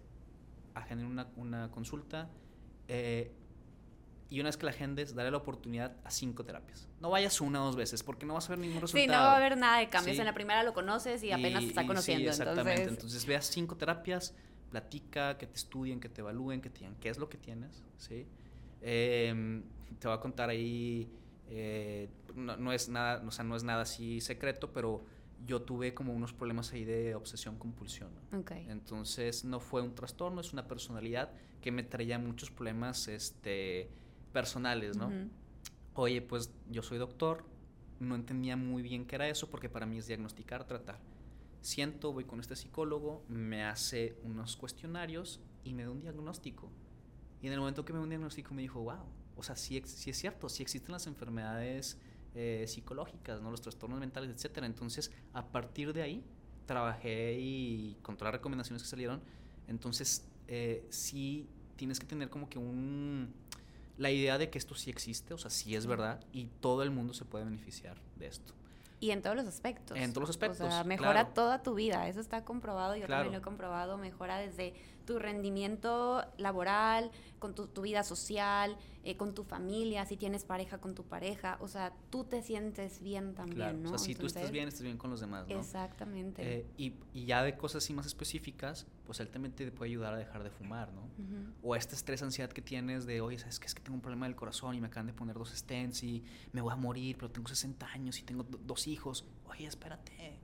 a 0.74 0.82
generar 0.82 1.10
una, 1.10 1.28
una 1.36 1.70
consulta. 1.70 2.30
Eh, 2.88 3.32
y 4.28 4.40
una 4.40 4.48
vez 4.48 4.56
que 4.56 4.64
la 4.64 4.72
agendes, 4.72 5.14
darle 5.14 5.30
la 5.30 5.36
oportunidad 5.36 5.96
a 6.04 6.10
cinco 6.10 6.44
terapias. 6.44 6.88
No 7.00 7.10
vayas 7.10 7.40
una 7.40 7.62
o 7.62 7.66
dos 7.66 7.76
veces, 7.76 8.02
porque 8.02 8.26
no 8.26 8.34
vas 8.34 8.46
a 8.46 8.50
ver 8.50 8.58
ningún 8.58 8.80
resultado. 8.80 9.04
Sí, 9.04 9.06
no 9.06 9.18
va 9.18 9.34
a 9.34 9.36
haber 9.36 9.56
nada 9.56 9.78
de 9.78 9.88
cambios. 9.88 10.18
En 10.18 10.24
la 10.24 10.34
primera 10.34 10.64
lo 10.64 10.74
conoces 10.74 11.22
y 11.22 11.30
apenas 11.30 11.62
te 11.62 11.68
está 11.68 11.86
conociendo. 11.86 12.24
Sí, 12.24 12.28
exactamente. 12.40 12.72
Entonces... 12.72 12.92
entonces, 12.94 13.26
veas 13.26 13.46
cinco 13.46 13.76
terapias, 13.76 14.34
platica, 14.70 15.38
que 15.38 15.46
te 15.46 15.54
estudien, 15.54 16.00
que 16.00 16.08
te 16.08 16.22
evalúen, 16.22 16.60
que 16.60 16.70
te 16.70 16.80
digan 16.80 16.96
qué 16.96 17.08
es 17.08 17.18
lo 17.18 17.28
que 17.28 17.38
tienes, 17.38 17.84
¿sí? 17.98 18.26
Em, 18.80 19.62
te 20.00 20.08
voy 20.08 20.16
a 20.16 20.20
contar 20.20 20.50
ahí, 20.50 21.08
eh, 21.48 22.08
no, 22.34 22.56
no, 22.56 22.72
es 22.72 22.88
nada, 22.88 23.22
o 23.26 23.30
sea, 23.30 23.44
no 23.44 23.54
es 23.54 23.62
nada 23.62 23.82
así 23.82 24.20
secreto, 24.20 24.72
pero 24.72 25.04
yo 25.44 25.62
tuve 25.62 25.94
como 25.94 26.12
unos 26.12 26.32
problemas 26.32 26.72
ahí 26.72 26.84
de 26.84 27.14
obsesión 27.14 27.58
compulsión. 27.58 28.10
Entonces 28.68 29.44
no 29.44 29.60
fue 29.60 29.82
un 29.82 29.94
trastorno, 29.94 30.40
es 30.40 30.52
una 30.52 30.66
personalidad 30.66 31.32
que 31.60 31.72
me 31.72 31.82
traía 31.82 32.18
muchos 32.18 32.50
problemas 32.50 33.08
este, 33.08 33.90
personales, 34.32 34.96
¿no? 34.96 35.10
Oye, 35.94 36.22
pues 36.22 36.52
yo 36.70 36.82
soy 36.82 36.98
doctor, 36.98 37.44
no 38.00 38.14
entendía 38.14 38.56
muy 38.56 38.82
bien 38.82 39.06
qué 39.06 39.16
era 39.16 39.28
eso 39.28 39.50
porque 39.50 39.68
para 39.68 39.86
mí 39.86 39.98
es 39.98 40.06
diagnosticar, 40.06 40.64
tratar. 40.66 41.00
Siento, 41.60 42.12
voy 42.12 42.24
con 42.24 42.40
este 42.40 42.54
psicólogo, 42.54 43.24
me 43.28 43.64
hace 43.64 44.18
unos 44.22 44.56
cuestionarios 44.56 45.40
y 45.64 45.74
me 45.74 45.84
da 45.84 45.90
un 45.90 46.00
diagnóstico. 46.00 46.70
Y 47.42 47.46
en 47.46 47.52
el 47.52 47.60
momento 47.60 47.84
que 47.84 47.92
me 47.92 47.98
da 47.98 48.04
un 48.04 48.10
diagnóstico 48.10 48.54
me 48.54 48.62
dijo, 48.62 48.82
wow, 48.82 49.04
o 49.36 49.42
sea, 49.42 49.56
sí, 49.56 49.82
sí 49.84 50.10
es 50.10 50.16
cierto, 50.16 50.48
sí 50.48 50.62
existen 50.62 50.92
las 50.92 51.06
enfermedades 51.06 51.98
eh, 52.36 52.66
psicológicas, 52.68 53.40
¿no? 53.40 53.50
los 53.50 53.62
trastornos 53.62 53.98
mentales, 53.98 54.30
etcétera. 54.30 54.66
Entonces, 54.66 55.10
a 55.32 55.46
partir 55.46 55.92
de 55.92 56.02
ahí, 56.02 56.24
trabajé 56.66 57.38
y 57.40 57.96
con 58.02 58.16
todas 58.16 58.32
las 58.32 58.40
recomendaciones 58.40 58.82
que 58.82 58.88
salieron, 58.88 59.22
entonces 59.68 60.28
eh, 60.48 60.86
sí 60.90 61.48
tienes 61.76 61.98
que 61.98 62.06
tener 62.06 62.28
como 62.28 62.48
que 62.48 62.58
un 62.58 63.32
la 63.98 64.10
idea 64.10 64.36
de 64.36 64.50
que 64.50 64.58
esto 64.58 64.74
sí 64.74 64.90
existe, 64.90 65.32
o 65.32 65.38
sea, 65.38 65.50
sí 65.50 65.74
es 65.74 65.86
verdad 65.86 66.22
y 66.32 66.48
todo 66.60 66.82
el 66.82 66.90
mundo 66.90 67.14
se 67.14 67.24
puede 67.24 67.44
beneficiar 67.44 67.96
de 68.16 68.26
esto. 68.26 68.52
Y 68.98 69.10
en 69.10 69.22
todos 69.22 69.36
los 69.36 69.46
aspectos. 69.46 69.96
En 69.96 70.12
todos 70.12 70.22
los 70.22 70.30
aspectos. 70.30 70.60
O 70.60 70.70
sea, 70.70 70.84
mejora 70.84 71.34
toda 71.34 71.62
tu 71.62 71.74
vida, 71.74 72.08
eso 72.08 72.20
está 72.20 72.44
comprobado, 72.44 72.96
yo 72.96 73.06
también 73.06 73.32
lo 73.32 73.38
he 73.38 73.42
comprobado, 73.42 73.98
mejora 73.98 74.38
desde 74.38 74.74
tu 75.04 75.18
rendimiento 75.18 76.24
laboral, 76.36 77.10
con 77.38 77.54
tu, 77.54 77.82
vida 77.82 78.02
social, 78.02 78.76
eh, 79.04 79.16
con 79.16 79.34
tu 79.34 79.44
familia, 79.44 80.04
si 80.04 80.16
tienes 80.16 80.44
pareja 80.44 80.78
con 80.78 80.94
tu 80.94 81.04
pareja, 81.04 81.58
o 81.60 81.68
sea, 81.68 81.94
tú 82.10 82.24
te 82.24 82.42
sientes 82.42 83.00
bien 83.00 83.34
también, 83.34 83.82
¿no? 83.82 83.92
O 83.92 83.98
sea, 83.98 84.06
si 84.06 84.14
tú 84.14 84.26
estás 84.26 84.50
bien, 84.50 84.66
estás 84.66 84.82
bien 84.82 84.98
con 84.98 85.10
los 85.10 85.20
demás, 85.20 85.46
¿no? 85.48 85.58
Exactamente. 85.58 86.42
Eh, 86.42 86.66
y, 86.76 86.94
y, 87.12 87.26
ya 87.26 87.42
de 87.42 87.56
cosas 87.56 87.84
así 87.84 87.94
más 87.94 88.06
específicas, 88.06 88.86
pues 89.06 89.20
él 89.20 89.28
también 89.28 89.54
te 89.54 89.70
puede 89.70 89.90
ayudar 89.90 90.12
a 90.14 90.16
dejar 90.16 90.42
de 90.42 90.50
fumar, 90.50 90.92
¿no? 90.92 91.08
O 91.62 91.76
este 91.76 91.94
estrés, 91.94 92.22
ansiedad 92.22 92.50
que 92.50 92.60
tienes 92.60 93.06
de, 93.06 93.20
oye, 93.20 93.38
¿sabes 93.38 93.58
qué? 93.60 93.66
Es 93.66 93.74
que 93.74 93.82
tengo 93.82 93.94
un 93.94 94.02
problema 94.02 94.26
del 94.26 94.36
corazón 94.36 94.74
y 94.74 94.80
me 94.80 94.88
acaban 94.88 95.06
de 95.06 95.12
poner 95.12 95.36
dos 95.36 95.50
stents 95.50 96.02
y 96.02 96.24
me 96.52 96.60
voy 96.60 96.72
a 96.72 96.76
morir, 96.76 97.16
pero 97.16 97.30
tengo 97.30 97.48
60 97.48 97.86
años 97.86 98.18
y 98.18 98.22
tengo 98.22 98.44
dos 98.44 98.86
hijos. 98.86 99.24
Oye, 99.46 99.66
espérate, 99.66 100.38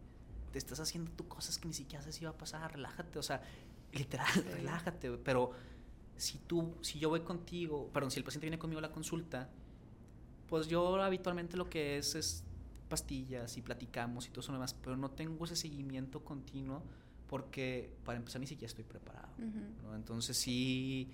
te 0.52 0.58
estás 0.58 0.80
haciendo 0.80 1.10
tú 1.12 1.26
cosas 1.28 1.58
que 1.58 1.66
ni 1.66 1.74
siquiera 1.74 2.02
sabes 2.02 2.16
si 2.16 2.24
va 2.24 2.30
a 2.30 2.38
pasar, 2.38 2.72
relájate, 2.72 3.18
o 3.18 3.22
sea, 3.22 3.42
literal, 3.92 4.28
relájate, 4.52 5.10
pero 5.18 5.52
si 6.16 6.38
tú, 6.38 6.74
si 6.80 6.98
yo 6.98 7.08
voy 7.08 7.20
contigo, 7.20 7.90
perdón, 7.92 8.10
si 8.10 8.20
el 8.20 8.24
paciente 8.24 8.46
viene 8.46 8.58
conmigo 8.58 8.78
a 8.78 8.82
la 8.82 8.92
consulta, 8.92 9.50
pues 10.48 10.68
yo 10.68 11.02
habitualmente 11.02 11.56
lo 11.56 11.68
que 11.68 11.98
es 11.98 12.14
es 12.14 12.44
pastillas 12.88 13.56
y 13.56 13.62
platicamos 13.62 14.26
y 14.26 14.30
todo 14.30 14.40
eso 14.40 14.52
demás, 14.52 14.74
pero 14.74 14.98
no 14.98 15.10
tengo 15.10 15.46
ese 15.46 15.56
seguimiento 15.56 16.22
continuo 16.22 16.82
porque 17.32 17.90
para 18.04 18.18
empezar 18.18 18.42
ni 18.42 18.46
siquiera 18.46 18.66
estoy 18.66 18.84
preparado. 18.84 19.30
Entonces 19.94 20.36
sí, 20.36 21.10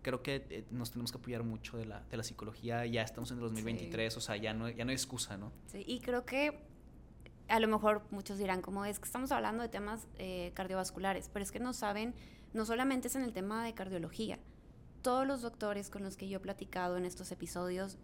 creo 0.00 0.22
que 0.22 0.46
eh, 0.48 0.64
nos 0.70 0.92
tenemos 0.92 1.12
que 1.12 1.18
apoyar 1.18 1.42
mucho 1.42 1.76
de 1.76 1.84
la, 1.84 2.00
de 2.10 2.16
la 2.16 2.22
psicología, 2.22 2.86
ya 2.86 3.02
estamos 3.02 3.30
en 3.32 3.36
el 3.36 3.42
2023, 3.42 4.16
o 4.16 4.20
sea, 4.22 4.38
ya 4.38 4.54
no, 4.54 4.70
ya 4.70 4.86
no 4.86 4.92
hay 4.92 4.94
excusa, 4.94 5.36
¿no? 5.36 5.52
Sí, 5.66 5.84
y 5.86 6.00
creo 6.00 6.24
que 6.24 6.58
a 7.48 7.60
lo 7.60 7.68
mejor 7.68 8.00
muchos 8.10 8.38
dirán, 8.38 8.62
como 8.62 8.86
es 8.86 8.98
que 8.98 9.04
estamos 9.04 9.30
hablando 9.30 9.62
de 9.62 9.68
temas 9.68 10.08
eh, 10.16 10.52
cardiovasculares, 10.54 11.28
pero 11.30 11.42
es 11.42 11.52
que 11.52 11.60
no 11.60 11.74
saben, 11.74 12.14
no 12.54 12.64
solamente 12.64 13.08
es 13.08 13.16
en 13.16 13.22
el 13.22 13.34
tema 13.34 13.62
de 13.62 13.74
cardiología. 13.74 14.38
Todos 15.02 15.26
los 15.26 15.42
doctores 15.42 15.90
con 15.90 16.02
los 16.02 16.16
que 16.16 16.30
yo 16.30 16.38
he 16.38 16.40
platicado 16.40 16.96
en 16.96 17.04
estos 17.04 17.30
episodios 17.30 17.98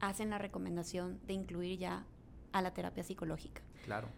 hacen 0.00 0.28
la 0.28 0.36
recomendación 0.36 1.20
de 1.26 1.32
incluir 1.32 1.78
ya 1.78 2.04
a 2.52 2.60
la 2.60 2.74
terapia 2.74 3.02
psicológica. 3.02 3.62
Claro. 3.86 4.08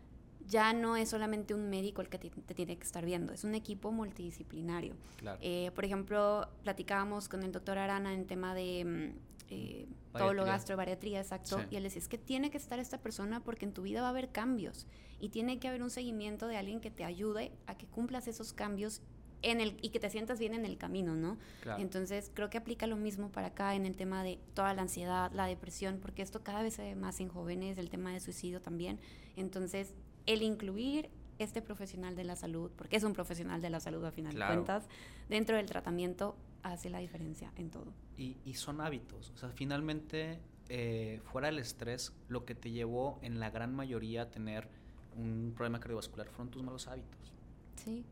Ya 0.51 0.73
no 0.73 0.97
es 0.97 1.09
solamente 1.09 1.55
un 1.55 1.71
médico 1.71 2.03
el 2.03 2.09
que 2.09 2.19
te, 2.19 2.29
tiene 2.55 2.77
que 2.77 2.85
estar 2.85 3.05
viendo, 3.05 3.33
es 3.33 3.45
un 3.45 3.55
equipo 3.55 3.93
multidisciplinario. 3.93 4.95
Claro. 5.17 5.39
Eh, 5.41 5.71
por 5.75 5.85
ejemplo, 5.85 6.49
platicábamos 6.65 7.29
con 7.29 7.45
el 7.45 7.53
doctor 7.53 7.79
Arana 7.79 8.13
en 8.13 8.27
tema 8.27 8.53
de 8.53 8.85
mm, 8.85 9.31
eh, 9.49 9.87
todo 10.13 10.35
lo 10.35 10.45
gastro, 10.45 10.77
bariatría, 10.77 11.21
exacto. 11.21 11.61
Y 11.71 11.77
él 11.77 11.85
decía, 11.85 12.01
es 12.01 12.09
que 12.09 12.19
tiene 12.19 12.51
que 12.51 12.59
estar 12.59 12.81
esta 12.81 12.99
persona 12.99 13.43
porque 13.45 13.65
en 13.65 13.73
tu 13.73 13.83
vida 13.83 14.01
va 14.01 14.09
a 14.09 14.11
haber 14.11 14.31
cambios 14.31 14.87
y 15.21 15.29
tiene 15.29 15.61
que 15.61 15.69
haber 15.69 15.83
un 15.83 15.91
seguimiento 15.91 16.49
de 16.49 16.57
alguien 16.57 16.81
que 16.81 16.91
te 16.91 17.05
ayude 17.05 17.53
a 17.67 17.77
que 17.77 17.87
cumplas 17.87 18.27
esos 18.27 18.53
cambios 18.53 19.03
en 19.43 19.61
el, 19.61 19.77
y 19.83 19.91
que 19.91 20.01
te 20.01 20.11
sientas 20.11 20.39
bien 20.39 20.55
en 20.55 20.67
el 20.67 20.77
camino, 20.77 21.15
¿no? 21.15 21.39
Entonces, 21.79 22.31
creo 22.35 22.51
que 22.51 22.59
aplica 22.59 22.87
lo 22.87 22.97
mismo 22.97 23.31
para 23.31 23.49
acá 23.49 23.75
en 23.75 23.87
el 23.87 23.97
tema 23.97 24.23
de 24.23 24.39
toda 24.55 24.75
la 24.75 24.83
ansiedad, 24.83 25.31
la 25.33 25.47
depresión, 25.47 25.99
porque 26.01 26.23
esto 26.23 26.43
cada 26.43 26.63
vez 26.63 26.75
se 26.75 26.83
ve 26.83 26.95
más 26.95 27.21
en 27.21 27.29
jóvenes, 27.29 27.79
el 27.79 27.91
tema 27.91 28.13
de 28.13 28.21
suicidio 28.21 28.61
también. 28.61 28.99
Entonces, 29.37 29.95
el 30.33 30.43
incluir 30.43 31.11
este 31.39 31.63
profesional 31.63 32.15
de 32.17 32.25
la 32.25 32.37
salud, 32.37 32.71
porque 32.77 32.97
es 32.97 33.03
un 33.03 33.15
profesional 33.15 33.63
de 33.63 33.71
la 33.71 33.81
salud 33.81 34.05
a 34.05 34.11
final 34.11 34.35
de 34.35 34.47
cuentas, 34.47 34.87
dentro 35.29 35.57
del 35.57 35.67
tratamiento 35.67 36.37
hace 36.63 36.91
la 36.91 36.99
diferencia 36.99 37.53
en 37.57 37.71
todo. 37.71 37.93
Y, 38.17 38.37
y, 38.45 38.55
son 38.55 38.81
hábitos, 38.81 39.31
o 39.31 39.37
sea, 39.39 39.49
finalmente 39.49 40.39
eh, 40.69 41.21
fuera 41.25 41.49
del 41.49 41.59
estrés, 41.59 42.13
lo 42.29 42.45
que 42.45 42.55
te 42.55 42.71
llevó 42.71 43.19
en 43.23 43.41
la 43.41 43.51
gran 43.51 43.75
mayoría 43.75 44.23
a 44.23 44.31
tener 44.31 44.69
un 45.17 45.53
problema 45.57 45.81
cardiovascular 45.81 46.29
fueron 46.29 46.51
tus 46.51 46.63
malos 46.63 46.87
hábitos. 46.87 47.33
Sí. 47.77 48.05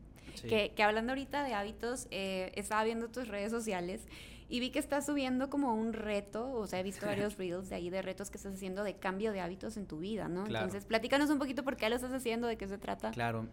Que, 0.47 0.73
que, 0.75 0.83
hablando 0.83 1.11
ahorita 1.11 1.43
de 1.43 1.53
hábitos, 1.53 2.07
eh, 2.11 2.51
estaba 2.55 2.83
viendo 2.83 3.09
tus 3.09 3.27
redes 3.27 3.51
sociales 3.51 4.01
y 4.49 4.59
vi 4.59 4.71
que 4.71 4.79
estás 4.79 5.05
subiendo 5.05 5.49
como 5.49 5.75
un 5.75 5.93
reto, 5.93 6.51
o 6.51 6.67
sea, 6.67 6.79
he 6.79 6.83
visto 6.83 7.05
varios 7.05 7.37
reels 7.37 7.69
de 7.69 7.75
ahí 7.75 7.89
de 7.89 8.01
retos 8.01 8.31
que 8.31 8.37
estás 8.37 8.55
haciendo 8.55 8.83
de 8.83 8.97
cambio 8.97 9.31
de 9.31 9.39
hábitos 9.39 9.77
en 9.77 9.85
tu 9.85 9.99
vida, 9.99 10.27
¿no? 10.27 10.45
Entonces, 10.45 10.85
platícanos 10.85 11.29
un 11.29 11.37
poquito 11.37 11.63
por 11.63 11.77
qué 11.77 11.89
lo 11.89 11.95
estás 11.95 12.11
haciendo, 12.11 12.47
de 12.47 12.57
qué 12.57 12.67
se 12.67 12.79
trata. 12.79 13.11
Claro, 13.11 13.47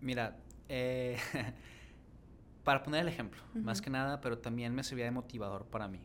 mira, 0.00 0.36
eh, 0.68 1.16
para 2.64 2.82
poner 2.82 3.00
el 3.00 3.08
ejemplo, 3.08 3.40
más 3.54 3.80
que 3.80 3.90
nada, 3.90 4.20
pero 4.20 4.38
también 4.38 4.74
me 4.74 4.84
servía 4.84 5.06
de 5.06 5.10
motivador 5.10 5.64
para 5.64 5.88
mí. 5.88 6.00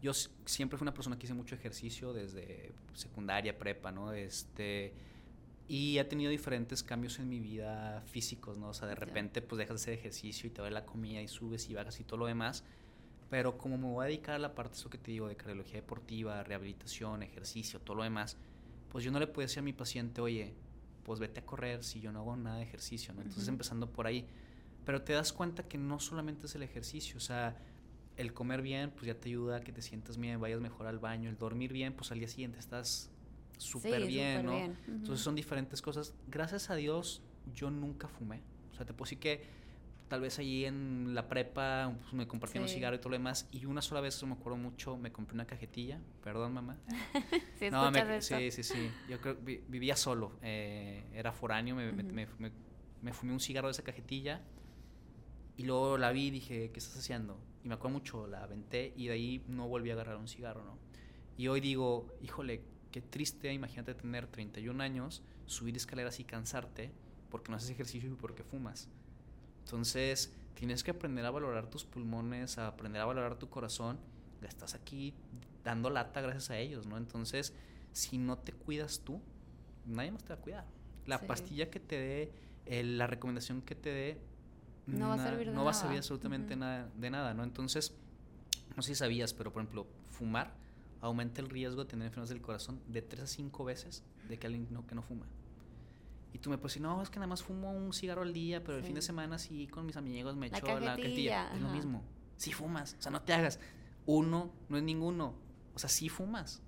Yo 0.00 0.12
siempre 0.12 0.78
fui 0.78 0.84
una 0.84 0.94
persona 0.94 1.18
que 1.18 1.26
hice 1.26 1.34
mucho 1.34 1.54
ejercicio 1.54 2.12
desde 2.12 2.72
secundaria, 2.92 3.58
prepa, 3.58 3.90
¿no? 3.90 4.12
Este, 4.12 4.92
y 5.66 5.98
he 5.98 6.04
tenido 6.04 6.30
diferentes 6.30 6.82
cambios 6.82 7.18
en 7.18 7.28
mi 7.28 7.40
vida 7.40 8.02
físicos, 8.06 8.58
¿no? 8.58 8.68
O 8.68 8.74
sea, 8.74 8.86
de 8.86 8.94
repente 8.94 9.40
pues 9.40 9.58
dejas 9.58 9.76
de 9.76 9.82
hacer 9.82 9.94
ejercicio 9.94 10.46
y 10.46 10.50
te 10.50 10.60
va 10.60 10.68
la 10.70 10.84
comida 10.84 11.22
y 11.22 11.28
subes 11.28 11.70
y 11.70 11.74
bajas 11.74 12.00
y 12.00 12.04
todo 12.04 12.18
lo 12.18 12.26
demás. 12.26 12.64
Pero 13.30 13.58
como 13.58 13.78
me 13.78 13.86
voy 13.86 14.04
a 14.04 14.08
dedicar 14.08 14.34
a 14.34 14.38
la 14.38 14.54
parte, 14.54 14.76
eso 14.76 14.90
que 14.90 14.98
te 14.98 15.10
digo, 15.10 15.28
de 15.28 15.36
cardiología 15.36 15.76
deportiva, 15.76 16.42
rehabilitación, 16.44 17.22
ejercicio, 17.22 17.80
todo 17.80 17.96
lo 17.96 18.02
demás, 18.02 18.36
pues 18.90 19.04
yo 19.04 19.10
no 19.10 19.18
le 19.18 19.26
puedo 19.26 19.46
decir 19.46 19.58
a 19.60 19.62
mi 19.62 19.72
paciente, 19.72 20.20
oye, 20.20 20.54
pues 21.04 21.20
vete 21.20 21.40
a 21.40 21.46
correr 21.46 21.82
si 21.82 22.00
yo 22.00 22.12
no 22.12 22.20
hago 22.20 22.36
nada 22.36 22.56
de 22.56 22.62
ejercicio, 22.62 23.12
¿no? 23.12 23.22
Entonces 23.22 23.48
empezando 23.48 23.90
por 23.90 24.06
ahí. 24.06 24.26
Pero 24.84 25.02
te 25.02 25.12
das 25.12 25.32
cuenta 25.32 25.62
que 25.62 25.78
no 25.78 25.98
solamente 25.98 26.46
es 26.46 26.54
el 26.54 26.62
ejercicio, 26.62 27.16
o 27.16 27.20
sea, 27.20 27.56
el 28.16 28.32
comer 28.32 28.62
bien, 28.62 28.90
pues 28.90 29.06
ya 29.06 29.14
te 29.14 29.28
ayuda 29.28 29.56
a 29.56 29.60
que 29.60 29.72
te 29.72 29.82
sientas 29.82 30.18
bien, 30.18 30.40
vayas 30.40 30.60
mejor 30.60 30.86
al 30.86 30.98
baño, 30.98 31.28
el 31.28 31.36
dormir 31.38 31.72
bien, 31.72 31.94
pues 31.94 32.12
al 32.12 32.18
día 32.18 32.28
siguiente 32.28 32.58
estás 32.58 33.10
súper 33.58 34.06
bien, 34.06 34.46
¿no? 34.46 34.56
Entonces 34.58 35.20
son 35.20 35.34
diferentes 35.34 35.82
cosas. 35.82 36.14
Gracias 36.28 36.70
a 36.70 36.76
Dios, 36.76 37.22
yo 37.54 37.70
nunca 37.70 38.08
fumé. 38.08 38.42
O 38.72 38.76
sea, 38.76 38.86
te 38.86 38.92
puedo 38.92 39.06
decir 39.06 39.18
que 39.18 39.44
tal 40.08 40.20
vez 40.20 40.38
allí 40.38 40.64
en 40.64 41.14
la 41.14 41.28
prepa 41.28 41.94
pues, 42.00 42.12
me 42.12 42.26
compartieron 42.26 42.68
un 42.68 42.74
cigarro 42.74 42.96
y 42.96 42.98
todo 42.98 43.10
lo 43.10 43.16
demás. 43.16 43.48
Y 43.50 43.64
una 43.66 43.82
sola 43.82 44.00
vez, 44.00 44.22
me 44.24 44.32
acuerdo 44.32 44.56
mucho, 44.56 44.96
me 44.96 45.12
compré 45.12 45.34
una 45.34 45.46
cajetilla. 45.46 46.00
Perdón, 46.22 46.54
mamá. 46.54 46.78
sí, 47.58 47.70
no, 47.70 47.90
sí, 48.20 48.50
sí, 48.50 48.62
sí. 48.62 48.90
Yo 49.08 49.20
creo 49.20 49.36
vivía 49.36 49.96
solo. 49.96 50.38
Eh, 50.42 51.04
era 51.12 51.32
foráneo. 51.32 51.74
Me, 51.74 51.92
me, 51.92 52.26
me, 53.02 53.12
fumé 53.12 53.32
un 53.32 53.40
cigarro 53.40 53.68
de 53.68 53.72
esa 53.72 53.84
cajetilla. 53.84 54.42
Y 55.56 55.64
luego 55.64 55.98
la 55.98 56.10
vi 56.10 56.26
y 56.26 56.30
dije, 56.30 56.70
¿qué 56.72 56.78
estás 56.78 56.98
haciendo? 56.98 57.38
Y 57.62 57.68
me 57.68 57.74
acuerdo 57.74 57.94
mucho, 57.94 58.26
la 58.26 58.42
aventé 58.42 58.92
y 58.96 59.06
de 59.06 59.12
ahí 59.12 59.44
no 59.46 59.68
volví 59.68 59.90
a 59.90 59.94
agarrar 59.94 60.16
un 60.16 60.26
cigarro, 60.26 60.64
¿no? 60.64 60.78
Y 61.36 61.46
hoy 61.48 61.60
digo, 61.60 62.12
híjole, 62.22 62.62
qué 62.90 63.00
triste, 63.00 63.52
imagínate 63.52 63.94
tener 63.94 64.26
31 64.26 64.82
años, 64.82 65.22
subir 65.46 65.76
escaleras 65.76 66.18
y 66.20 66.24
cansarte 66.24 66.92
porque 67.30 67.50
no 67.50 67.56
haces 67.56 67.70
ejercicio 67.70 68.10
y 68.10 68.14
porque 68.14 68.44
fumas. 68.44 68.88
Entonces, 69.64 70.32
tienes 70.54 70.84
que 70.84 70.90
aprender 70.90 71.24
a 71.24 71.30
valorar 71.30 71.66
tus 71.66 71.84
pulmones, 71.84 72.58
a 72.58 72.68
aprender 72.68 73.00
a 73.02 73.06
valorar 73.06 73.36
tu 73.38 73.48
corazón. 73.48 73.98
Estás 74.42 74.74
aquí 74.74 75.14
dando 75.64 75.90
lata 75.90 76.20
gracias 76.20 76.50
a 76.50 76.58
ellos, 76.58 76.86
¿no? 76.86 76.98
Entonces, 76.98 77.54
si 77.92 78.18
no 78.18 78.38
te 78.38 78.52
cuidas 78.52 79.00
tú, 79.00 79.20
nadie 79.86 80.12
más 80.12 80.22
te 80.22 80.34
va 80.34 80.34
a 80.34 80.42
cuidar. 80.42 80.66
La 81.06 81.18
pastilla 81.20 81.70
que 81.70 81.80
te 81.80 81.98
dé, 81.98 82.32
la 82.82 83.06
recomendación 83.06 83.62
que 83.62 83.74
te 83.74 83.90
dé, 83.90 84.20
no 84.86 85.08
va 85.08 85.14
a 85.14 85.18
servir, 85.18 85.48
no 85.48 85.64
Va 85.64 85.70
a 85.70 85.74
servir 85.74 85.96
absolutamente 85.98 86.56
nada, 86.56 86.90
de 86.94 87.10
nada, 87.10 87.32
¿no? 87.32 87.42
Entonces, 87.42 87.94
no 88.76 88.82
sé 88.82 88.90
si 88.90 88.94
sabías, 88.96 89.32
pero 89.32 89.50
por 89.52 89.62
ejemplo, 89.62 89.86
fumar 90.10 90.54
aumenta 91.00 91.40
el 91.40 91.48
riesgo 91.48 91.84
de 91.84 91.90
tener 91.90 92.06
enfermedades 92.06 92.30
del 92.30 92.42
corazón 92.42 92.80
de 92.88 93.00
3 93.02 93.24
a 93.24 93.26
5 93.26 93.64
veces 93.64 94.02
de 94.28 94.38
que 94.38 94.46
alguien 94.46 94.66
no, 94.70 94.86
que 94.86 94.94
no 94.94 95.02
fuma. 95.02 95.26
Y 96.34 96.38
tú 96.38 96.50
me 96.50 96.58
puedes 96.58 96.72
decir, 96.74 96.82
no, 96.82 97.00
es 97.00 97.10
que 97.10 97.20
nada 97.20 97.28
más 97.28 97.44
fumo 97.44 97.70
un 97.70 97.92
cigarro 97.92 98.22
al 98.22 98.32
día, 98.32 98.62
pero 98.62 98.76
el 98.76 98.82
fin 98.82 98.96
de 98.96 99.02
semana 99.02 99.38
sí 99.38 99.68
con 99.68 99.86
mis 99.86 99.96
amigos 99.96 100.34
me 100.34 100.48
echo 100.48 100.66
la 100.80 100.96
cajetilla. 100.96 101.54
Es 101.54 101.62
lo 101.62 101.68
mismo. 101.70 102.02
Sí 102.36 102.52
fumas, 102.52 102.96
o 102.98 103.02
sea, 103.02 103.12
no 103.12 103.22
te 103.22 103.32
hagas. 103.32 103.60
Uno 104.04 104.52
no 104.68 104.76
es 104.76 104.82
ninguno. 104.82 105.36
O 105.74 105.78
sea, 105.78 105.88
sí 105.88 106.08
fumas. 106.08 106.60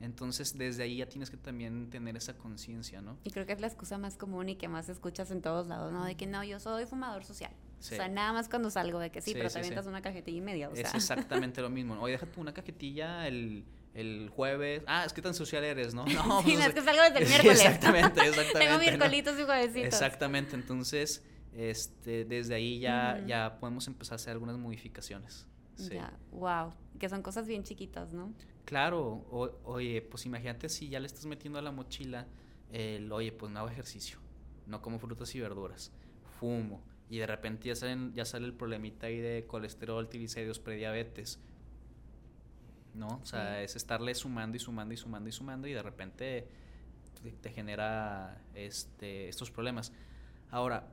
Entonces, 0.00 0.56
desde 0.56 0.82
ahí 0.82 0.96
ya 0.96 1.06
tienes 1.06 1.30
que 1.30 1.36
también 1.36 1.90
tener 1.90 2.16
esa 2.16 2.36
conciencia, 2.36 3.02
¿no? 3.02 3.18
Y 3.22 3.30
creo 3.30 3.44
que 3.44 3.52
es 3.52 3.60
la 3.60 3.66
excusa 3.66 3.98
más 3.98 4.16
común 4.16 4.48
y 4.48 4.56
que 4.56 4.68
más 4.68 4.88
escuchas 4.88 5.30
en 5.30 5.42
todos 5.42 5.66
lados, 5.66 5.92
¿no? 5.92 6.04
De 6.06 6.16
que 6.16 6.26
no, 6.26 6.42
yo 6.42 6.58
soy 6.58 6.86
fumador 6.86 7.24
social. 7.24 7.52
O 7.78 7.82
sea, 7.82 8.08
nada 8.08 8.32
más 8.32 8.48
cuando 8.48 8.70
salgo 8.70 8.98
de 8.98 9.10
que 9.10 9.20
sí, 9.20 9.34
pero 9.34 9.50
te 9.50 9.58
avientas 9.58 9.86
una 9.86 10.00
cajetilla 10.00 10.38
y 10.38 10.40
media. 10.40 10.68
O 10.70 10.72
Es 10.72 10.94
exactamente 10.94 11.60
lo 11.62 11.68
mismo. 11.68 12.00
Oye, 12.00 12.12
déjate 12.12 12.40
una 12.40 12.54
cajetilla 12.54 13.26
el, 13.26 13.64
el 13.94 14.30
jueves. 14.30 14.82
Ah, 14.86 15.04
es 15.04 15.12
que 15.12 15.22
tan 15.22 15.34
social 15.34 15.64
eres, 15.64 15.94
¿no? 15.94 16.04
No, 16.06 16.42
sí, 16.42 16.52
pues, 16.54 16.66
es 16.66 16.74
que 16.74 16.80
salgo 16.82 17.02
desde 17.02 17.18
el 17.18 17.28
miércoles. 17.28 17.60
exactamente, 17.60 18.20
exactamente. 18.28 18.58
Tengo 18.58 18.78
miércolitos 18.78 19.38
y 19.38 19.42
juevesitos. 19.44 19.84
Exactamente. 19.84 20.54
Entonces, 20.56 21.24
este, 21.54 22.24
desde 22.24 22.54
ahí 22.54 22.78
ya, 22.78 23.22
ya 23.26 23.58
podemos 23.60 23.86
empezar 23.86 24.14
a 24.14 24.16
hacer 24.16 24.32
algunas 24.32 24.56
modificaciones. 24.56 25.46
Sí. 25.76 25.94
Ya, 25.94 26.12
wow. 26.30 26.72
Que 26.98 27.08
son 27.08 27.22
cosas 27.22 27.46
bien 27.46 27.64
chiquitas, 27.64 28.12
¿no? 28.12 28.32
Claro. 28.64 29.26
oye, 29.64 30.02
pues 30.02 30.24
imagínate 30.26 30.68
si 30.68 30.88
ya 30.88 31.00
le 31.00 31.06
estás 31.06 31.26
metiendo 31.26 31.58
a 31.58 31.62
la 31.62 31.72
mochila 31.72 32.26
el, 32.70 33.10
oye, 33.12 33.32
pues 33.32 33.50
no 33.50 33.60
hago 33.60 33.68
ejercicio. 33.68 34.18
No 34.66 34.80
como 34.80 34.98
frutas 34.98 35.34
y 35.34 35.40
verduras. 35.40 35.92
Fumo 36.38 36.82
y 37.12 37.18
de 37.18 37.26
repente 37.26 37.68
ya, 37.68 37.76
salen, 37.76 38.14
ya 38.14 38.24
sale 38.24 38.46
el 38.46 38.54
problemita 38.54 39.06
ahí 39.06 39.20
de 39.20 39.44
colesterol, 39.46 40.08
triglicéridos, 40.08 40.58
prediabetes. 40.58 41.40
¿No? 42.94 43.20
O 43.22 43.26
sea, 43.26 43.62
es 43.62 43.74
estarle 43.76 44.14
sumando 44.14 44.56
y 44.56 44.60
sumando 44.60 44.92
y 44.92 44.96
sumando 44.96 45.28
y 45.28 45.32
sumando 45.32 45.66
y 45.66 45.72
de 45.72 45.82
repente 45.82 46.48
te, 47.40 47.50
genera 47.50 48.42
este, 48.54 49.28
estos 49.28 49.50
problemas. 49.50 49.92
Ahora, 50.50 50.88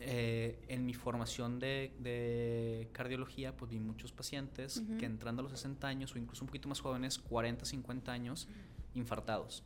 eh, 0.00 0.58
en 0.68 0.86
mi 0.86 0.94
formación 0.94 1.58
de, 1.58 2.88
cardiología, 2.92 3.56
pues 3.56 3.70
vi 3.70 3.78
muchos 3.78 4.12
pacientes 4.12 4.82
que 4.98 5.06
entrando 5.06 5.40
a 5.40 5.42
los 5.44 5.52
60 5.52 5.86
años 5.86 6.14
o 6.14 6.18
incluso 6.18 6.42
un 6.42 6.48
poquito 6.48 6.68
más 6.68 6.80
jóvenes, 6.80 7.18
40, 7.18 7.64
50 7.64 8.10
años, 8.10 8.48
infartados. 8.94 9.62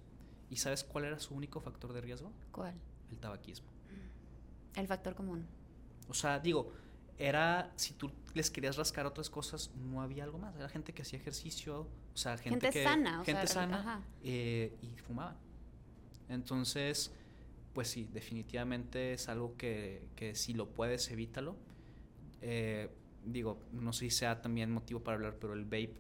¿Y 0.50 0.56
sabes 0.56 0.84
cuál 0.84 1.04
era 1.04 1.18
su 1.18 1.34
único 1.34 1.60
factor 1.60 1.92
de 1.92 2.00
riesgo? 2.00 2.32
¿Cuál? 2.50 2.74
El 3.10 3.18
tabaquismo. 3.18 3.68
El 4.74 4.86
factor 4.86 5.14
común. 5.14 5.46
O 6.08 6.14
sea, 6.14 6.40
digo, 6.40 6.72
era, 7.18 7.72
si 7.76 7.94
tú 7.94 8.10
les 8.34 8.50
querías 8.50 8.76
rascar 8.76 9.06
otras 9.06 9.30
cosas, 9.30 9.70
no 9.76 10.02
había 10.02 10.24
algo 10.24 10.38
más. 10.38 10.54
Era 10.56 10.68
gente 10.68 10.92
que 10.92 11.02
hacía 11.02 11.18
ejercicio, 11.18 11.82
o 11.82 12.16
sea, 12.16 12.36
gente, 12.36 12.72
gente 12.72 12.84
sana. 12.84 13.24
Gente 13.24 13.46
sana 13.46 14.02
eh, 14.22 14.76
y 14.82 14.96
fumaba. 14.98 15.36
Entonces, 16.28 17.12
pues 17.72 17.88
sí, 17.88 18.08
definitivamente 18.12 19.12
es 19.12 19.28
algo 19.28 19.56
que, 19.56 20.08
que 20.16 20.34
si 20.34 20.54
lo 20.54 20.70
puedes, 20.70 21.10
evítalo. 21.10 21.56
Eh, 22.40 22.90
digo, 23.24 23.60
no 23.72 23.92
sé 23.92 24.06
si 24.06 24.10
sea 24.10 24.42
también 24.42 24.70
motivo 24.70 25.00
para 25.00 25.16
hablar, 25.16 25.36
pero 25.40 25.54
el 25.54 25.64
vape, 25.64 25.96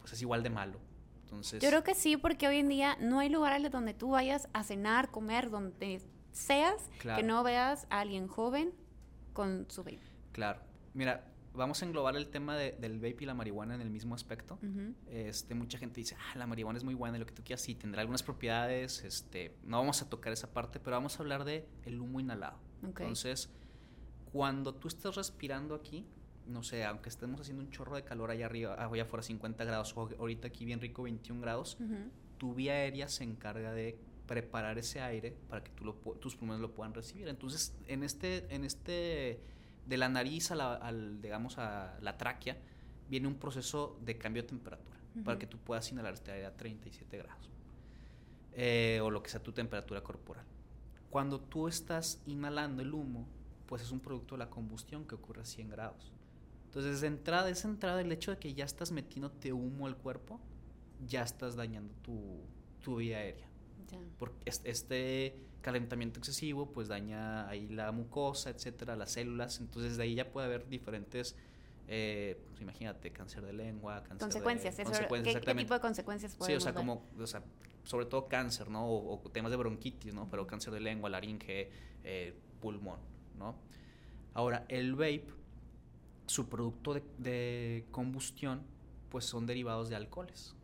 pues 0.00 0.12
es 0.12 0.22
igual 0.22 0.42
de 0.42 0.50
malo. 0.50 0.80
Entonces... 1.24 1.62
Yo 1.62 1.68
creo 1.68 1.84
que 1.84 1.94
sí, 1.94 2.16
porque 2.16 2.48
hoy 2.48 2.56
en 2.56 2.68
día 2.68 2.96
no 3.00 3.20
hay 3.20 3.28
lugares 3.28 3.70
donde 3.70 3.94
tú 3.94 4.10
vayas 4.10 4.48
a 4.52 4.64
cenar, 4.64 5.10
comer, 5.10 5.50
donde 5.50 6.02
seas, 6.32 6.88
que 7.00 7.22
no 7.22 7.42
veas 7.42 7.86
a 7.90 8.00
alguien 8.00 8.26
joven 8.26 8.72
con 9.32 9.66
su 9.68 9.84
vape. 9.84 10.09
Claro. 10.32 10.60
Mira, 10.94 11.24
vamos 11.54 11.82
a 11.82 11.86
englobar 11.86 12.16
el 12.16 12.28
tema 12.28 12.56
del 12.56 12.98
vape 12.98 13.16
y 13.20 13.26
la 13.26 13.34
marihuana 13.34 13.74
en 13.74 13.80
el 13.80 13.90
mismo 13.90 14.14
aspecto. 14.14 14.58
este, 15.08 15.54
mucha 15.54 15.78
gente 15.78 16.00
dice, 16.00 16.16
ah, 16.18 16.38
la 16.38 16.46
marihuana 16.46 16.78
es 16.78 16.84
muy 16.84 16.94
buena 16.94 17.16
y 17.16 17.20
lo 17.20 17.26
que 17.26 17.34
tú 17.34 17.42
quieras, 17.42 17.62
sí, 17.62 17.74
tendrá 17.74 18.00
algunas 18.00 18.22
propiedades. 18.22 19.04
Este, 19.04 19.56
no 19.64 19.78
vamos 19.78 20.02
a 20.02 20.08
tocar 20.08 20.32
esa 20.32 20.52
parte, 20.52 20.80
pero 20.80 20.96
vamos 20.96 21.18
a 21.18 21.22
hablar 21.22 21.44
de 21.44 21.66
el 21.84 22.00
humo 22.00 22.20
inhalado. 22.20 22.58
Entonces, 22.82 23.50
cuando 24.32 24.74
tú 24.74 24.88
estás 24.88 25.16
respirando 25.16 25.74
aquí, 25.74 26.06
no 26.46 26.62
sé, 26.62 26.84
aunque 26.84 27.08
estemos 27.08 27.40
haciendo 27.40 27.62
un 27.62 27.70
chorro 27.70 27.96
de 27.96 28.04
calor 28.04 28.30
allá 28.30 28.46
arriba, 28.46 28.74
allá 28.74 29.02
afuera 29.02 29.22
50 29.22 29.64
grados, 29.64 29.96
o 29.96 30.08
ahorita 30.18 30.48
aquí 30.48 30.64
bien 30.64 30.80
rico 30.80 31.02
21 31.02 31.40
grados, 31.40 31.78
tu 32.38 32.54
vía 32.54 32.72
aérea 32.72 33.08
se 33.08 33.24
encarga 33.24 33.72
de 33.72 33.98
preparar 34.26 34.78
ese 34.78 35.00
aire 35.00 35.36
para 35.48 35.62
que 35.64 35.72
tú 35.72 35.84
lo, 35.84 35.94
tus 35.94 36.36
pulmones 36.36 36.60
lo 36.60 36.72
puedan 36.72 36.94
recibir. 36.94 37.28
Entonces, 37.28 37.74
en 37.86 38.04
este, 38.04 38.54
en 38.54 38.64
este, 38.64 39.40
de 39.90 39.96
la 39.96 40.08
nariz 40.08 40.52
a 40.52 40.54
la, 40.54 40.74
al, 40.74 41.20
digamos, 41.20 41.58
a 41.58 41.98
la 42.00 42.16
tráquea, 42.16 42.56
viene 43.08 43.26
un 43.26 43.34
proceso 43.34 43.98
de 44.04 44.16
cambio 44.16 44.42
de 44.42 44.48
temperatura 44.48 44.96
para 45.24 45.36
que 45.36 45.48
tú 45.48 45.58
puedas 45.58 45.90
inhalar 45.90 46.14
este 46.14 46.30
aire 46.30 46.46
a 46.46 46.56
37 46.56 47.18
grados. 47.18 47.50
Eh, 48.52 49.00
o 49.02 49.10
lo 49.10 49.20
que 49.20 49.30
sea 49.30 49.42
tu 49.42 49.50
temperatura 49.50 50.00
corporal. 50.00 50.44
Cuando 51.10 51.40
tú 51.40 51.66
estás 51.66 52.22
inhalando 52.24 52.82
el 52.82 52.94
humo, 52.94 53.26
pues 53.66 53.82
es 53.82 53.90
un 53.90 53.98
producto 53.98 54.36
de 54.36 54.38
la 54.38 54.48
combustión 54.48 55.04
que 55.04 55.16
ocurre 55.16 55.42
a 55.42 55.44
100 55.44 55.70
grados. 55.70 56.12
Entonces, 56.66 57.00
de 57.00 57.08
entrada, 57.08 57.50
esa 57.50 57.66
entrada, 57.66 58.00
el 58.00 58.12
hecho 58.12 58.30
de 58.30 58.38
que 58.38 58.54
ya 58.54 58.64
estás 58.64 58.92
metiéndote 58.92 59.52
humo 59.52 59.88
al 59.88 59.96
cuerpo, 59.96 60.38
ya 61.04 61.22
estás 61.22 61.56
dañando 61.56 61.92
tu, 62.02 62.44
tu 62.80 62.96
vía 62.96 63.18
aérea. 63.18 63.48
Porque 64.20 64.50
este 64.64 65.34
calentamiento 65.60 66.18
excesivo 66.18 66.72
pues 66.72 66.88
daña 66.88 67.48
ahí 67.48 67.68
la 67.68 67.92
mucosa, 67.92 68.50
etcétera, 68.50 68.96
las 68.96 69.12
células. 69.12 69.60
Entonces 69.60 69.96
de 69.96 70.02
ahí 70.04 70.14
ya 70.14 70.30
puede 70.30 70.46
haber 70.46 70.68
diferentes 70.68 71.36
Eh, 71.92 72.40
pues 72.46 72.60
imagínate, 72.60 73.10
cáncer 73.10 73.44
de 73.44 73.52
lengua, 73.52 74.04
cáncer 74.04 74.18
consecuencias, 74.18 74.76
de... 74.76 74.84
Eso, 74.84 74.92
consecuencias, 74.92 75.42
¿qué, 75.44 75.54
tipo 75.56 75.74
de 75.74 75.80
consecuencias 75.80 76.36
Sí, 76.40 76.54
o 76.54 76.60
sea, 76.60 76.72
como, 76.72 77.02
o 77.18 77.26
sea, 77.26 77.42
sobre 77.82 78.06
todo 78.06 78.28
cáncer, 78.28 78.70
¿no? 78.70 78.88
O, 78.88 79.18
temas 79.32 79.50
de 79.50 79.56
bronquitis, 79.56 80.14
¿no? 80.14 80.28
Pero 80.30 80.46
cáncer 80.46 80.72
de 80.72 80.78
lengua, 80.78 81.10
laringe, 81.10 81.68
eh, 82.04 82.32
pulmón, 82.60 83.00
¿no? 83.36 83.56
Ahora, 84.34 84.64
el 84.68 84.94
vape, 84.94 85.26
su 86.26 86.48
producto 86.48 86.94
de, 86.94 87.02
de 87.18 87.86
combustión, 87.90 88.62
pues 89.08 89.24
son 89.24 89.46
derivados 89.46 89.88
de 89.88 89.96
alcoholes. 89.96 90.54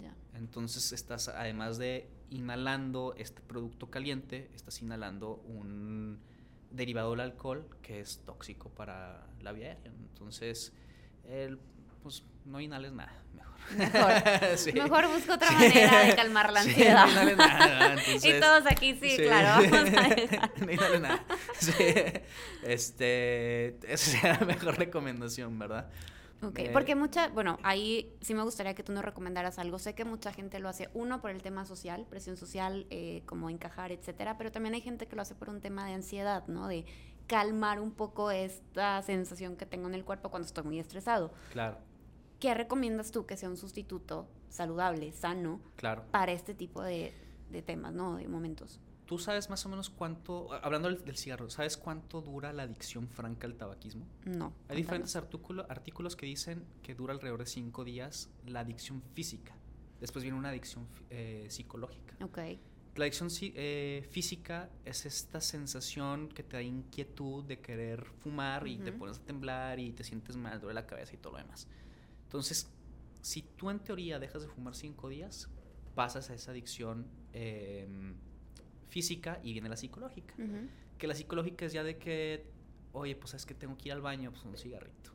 Ya. 0.00 0.14
Entonces 0.34 0.92
estás, 0.92 1.26
además 1.26 1.78
de 1.78 2.08
inhalando 2.30 3.14
este 3.16 3.40
producto 3.40 3.90
caliente, 3.90 4.50
estás 4.54 4.80
inhalando 4.82 5.36
un 5.46 6.20
derivado 6.70 7.12
del 7.12 7.20
alcohol 7.20 7.66
que 7.82 8.00
es 8.00 8.20
tóxico 8.24 8.70
para 8.70 9.26
la 9.40 9.52
vía 9.52 9.68
aérea. 9.68 9.92
Entonces, 9.92 10.72
el, 11.24 11.58
pues 12.02 12.24
no 12.44 12.60
inhales 12.60 12.92
nada, 12.92 13.22
mejor. 13.34 13.56
Mejor, 13.76 14.74
mejor 14.74 15.08
busco 15.08 15.34
otra 15.34 15.50
manera 15.50 16.04
de 16.04 16.14
calmar 16.14 16.52
la 16.52 16.60
ansiedad. 16.62 17.06
no 17.06 17.10
inhales 17.10 17.36
nada. 17.36 17.96
y 18.06 18.40
todos 18.40 18.66
aquí, 18.66 18.94
sí, 19.00 19.16
claro, 19.16 19.68
vamos 19.70 19.90
a 19.94 20.64
No 20.64 20.72
inhales 20.72 21.00
nada. 21.00 21.24
Este, 22.62 23.78
esa 23.92 24.10
sería 24.10 24.38
la 24.40 24.46
mejor 24.46 24.78
recomendación, 24.78 25.58
¿verdad? 25.58 25.88
Ok, 26.42 26.60
porque 26.72 26.94
mucha, 26.94 27.28
bueno, 27.28 27.58
ahí 27.62 28.14
sí 28.20 28.34
me 28.34 28.42
gustaría 28.42 28.74
que 28.74 28.82
tú 28.82 28.92
nos 28.92 29.04
recomendaras 29.04 29.58
algo. 29.58 29.78
Sé 29.78 29.94
que 29.94 30.04
mucha 30.04 30.32
gente 30.32 30.58
lo 30.58 30.68
hace, 30.68 30.90
uno, 30.92 31.20
por 31.20 31.30
el 31.30 31.42
tema 31.42 31.64
social, 31.64 32.06
presión 32.08 32.36
social, 32.36 32.86
eh, 32.90 33.22
como 33.26 33.48
encajar, 33.48 33.90
etcétera, 33.90 34.36
pero 34.36 34.52
también 34.52 34.74
hay 34.74 34.82
gente 34.82 35.06
que 35.06 35.16
lo 35.16 35.22
hace 35.22 35.34
por 35.34 35.48
un 35.48 35.60
tema 35.60 35.86
de 35.86 35.94
ansiedad, 35.94 36.46
¿no? 36.46 36.68
De 36.68 36.84
calmar 37.26 37.80
un 37.80 37.90
poco 37.90 38.30
esta 38.30 39.02
sensación 39.02 39.56
que 39.56 39.66
tengo 39.66 39.88
en 39.88 39.94
el 39.94 40.04
cuerpo 40.04 40.30
cuando 40.30 40.46
estoy 40.46 40.64
muy 40.64 40.78
estresado. 40.78 41.32
Claro. 41.52 41.78
¿Qué 42.38 42.52
recomiendas 42.54 43.10
tú 43.12 43.24
que 43.24 43.36
sea 43.36 43.48
un 43.48 43.56
sustituto 43.56 44.28
saludable, 44.50 45.12
sano, 45.12 45.60
claro. 45.76 46.04
para 46.10 46.32
este 46.32 46.54
tipo 46.54 46.82
de, 46.82 47.14
de 47.50 47.62
temas, 47.62 47.94
¿no? 47.94 48.16
De 48.16 48.28
momentos. 48.28 48.80
¿Tú 49.06 49.18
sabes 49.18 49.48
más 49.50 49.64
o 49.64 49.68
menos 49.68 49.88
cuánto, 49.88 50.52
hablando 50.52 50.90
del, 50.92 51.16
cigarro, 51.16 51.48
¿sabes 51.48 51.76
cuánto 51.76 52.20
dura 52.20 52.52
la 52.52 52.64
adicción 52.64 53.08
franca 53.08 53.46
al 53.46 53.54
tabaquismo? 53.54 54.04
No. 54.24 54.52
Hay 54.68 54.76
diferentes 54.76 55.14
artículos 55.14 56.16
que 56.16 56.26
dicen 56.26 56.64
que 56.82 56.96
dura 56.96 57.14
alrededor 57.14 57.38
de 57.38 57.46
cinco 57.46 57.84
días 57.84 58.30
la 58.46 58.60
adicción 58.60 59.02
física. 59.14 59.54
Después 60.00 60.24
viene 60.24 60.36
una 60.36 60.48
adicción 60.48 60.88
eh, 61.10 61.46
psicológica. 61.48 62.16
Ok. 62.24 62.38
La 62.96 63.04
adicción 63.04 63.28
eh, 63.40 64.08
física 64.10 64.70
es 64.84 65.06
esta 65.06 65.40
sensación 65.40 66.28
que 66.28 66.42
te 66.42 66.56
da 66.56 66.62
inquietud 66.62 67.44
de 67.44 67.60
querer 67.60 68.06
fumar 68.20 68.66
y 68.66 68.78
te 68.78 68.90
pones 68.90 69.18
a 69.18 69.24
temblar 69.24 69.78
y 69.78 69.92
te 69.92 70.02
sientes 70.02 70.36
mal, 70.36 70.60
duele 70.60 70.74
la 70.74 70.86
cabeza 70.86 71.14
y 71.14 71.18
todo 71.18 71.34
lo 71.34 71.38
demás. 71.38 71.68
Entonces, 72.24 72.70
si 73.20 73.42
tú 73.42 73.70
en 73.70 73.80
teoría 73.80 74.18
dejas 74.18 74.42
de 74.42 74.48
fumar 74.48 74.74
cinco 74.74 75.08
días, 75.08 75.48
pasas 75.94 76.30
a 76.30 76.34
esa 76.34 76.50
adicción 76.52 77.06
em, 77.32 78.14
física 78.88 79.40
y 79.42 79.52
viene 79.52 79.68
la 79.68 79.76
psicológica. 79.76 80.34
Que 80.98 81.06
la 81.06 81.14
psicológica 81.14 81.66
es 81.66 81.72
ya 81.72 81.84
de 81.84 81.98
que, 81.98 82.46
oye, 82.92 83.14
pues 83.16 83.34
es 83.34 83.46
que 83.46 83.54
tengo 83.54 83.76
que 83.76 83.88
ir 83.88 83.92
al 83.92 84.00
baño, 84.00 84.30
pues 84.30 84.44
un 84.44 84.56
cigarrito. 84.56 85.10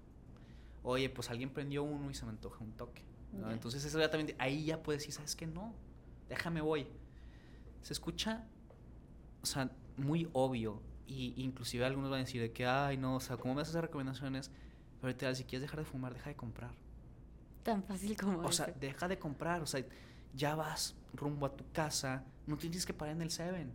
Oye, 0.84 1.10
pues 1.10 1.30
alguien 1.30 1.50
prendió 1.50 1.84
uno 1.84 2.10
y 2.10 2.14
se 2.14 2.26
me 2.26 2.32
antoja 2.32 2.64
un 2.64 2.74
toque. 2.74 3.04
Entonces 3.50 3.86
eso 3.86 4.00
ya 4.00 4.10
también, 4.10 4.36
ahí 4.40 4.66
ya 4.66 4.84
puedes 4.84 5.02
decir, 5.02 5.14
¿sabes 5.14 5.36
qué? 5.36 5.48
No, 5.48 5.74
déjame 6.28 6.62
voy. 6.62 6.88
Se 7.82 7.94
escucha, 7.94 8.46
o 9.42 9.46
sea, 9.46 9.72
muy 9.98 10.30
obvio. 10.34 10.82
Y 11.08 11.34
inclusive 11.38 11.86
algunos 11.86 12.10
van 12.10 12.20
a 12.20 12.24
decir 12.24 12.42
de 12.42 12.52
que, 12.52 12.66
ay, 12.66 12.98
no, 12.98 13.16
o 13.16 13.20
sea, 13.20 13.38
¿cómo 13.38 13.54
me 13.54 13.62
haces 13.62 13.72
esas 13.72 13.84
recomendaciones? 13.84 14.50
Pero 15.00 15.10
ahorita, 15.10 15.34
si 15.36 15.44
quieres 15.44 15.62
dejar 15.62 15.80
de 15.80 15.86
fumar, 15.86 16.14
deja 16.14 16.30
de 16.30 16.36
comprar. 16.36 16.72
Tan 17.64 17.84
fácil 17.84 18.16
como 18.16 18.40
O 18.40 18.52
sea, 18.52 18.68
deja 18.68 19.08
de 19.08 19.18
comprar. 19.20 19.62
O 19.62 19.66
sea, 19.66 19.84
ya 20.34 20.56
vas 20.56 20.96
rumbo 21.14 21.46
a 21.46 21.56
tu 21.56 21.70
casa, 21.72 22.24
no 22.48 22.58
tienes 22.58 22.86
que 22.86 22.94
parar 22.94 23.16
en 23.16 23.22
el 23.22 23.32
Seven. 23.32 23.72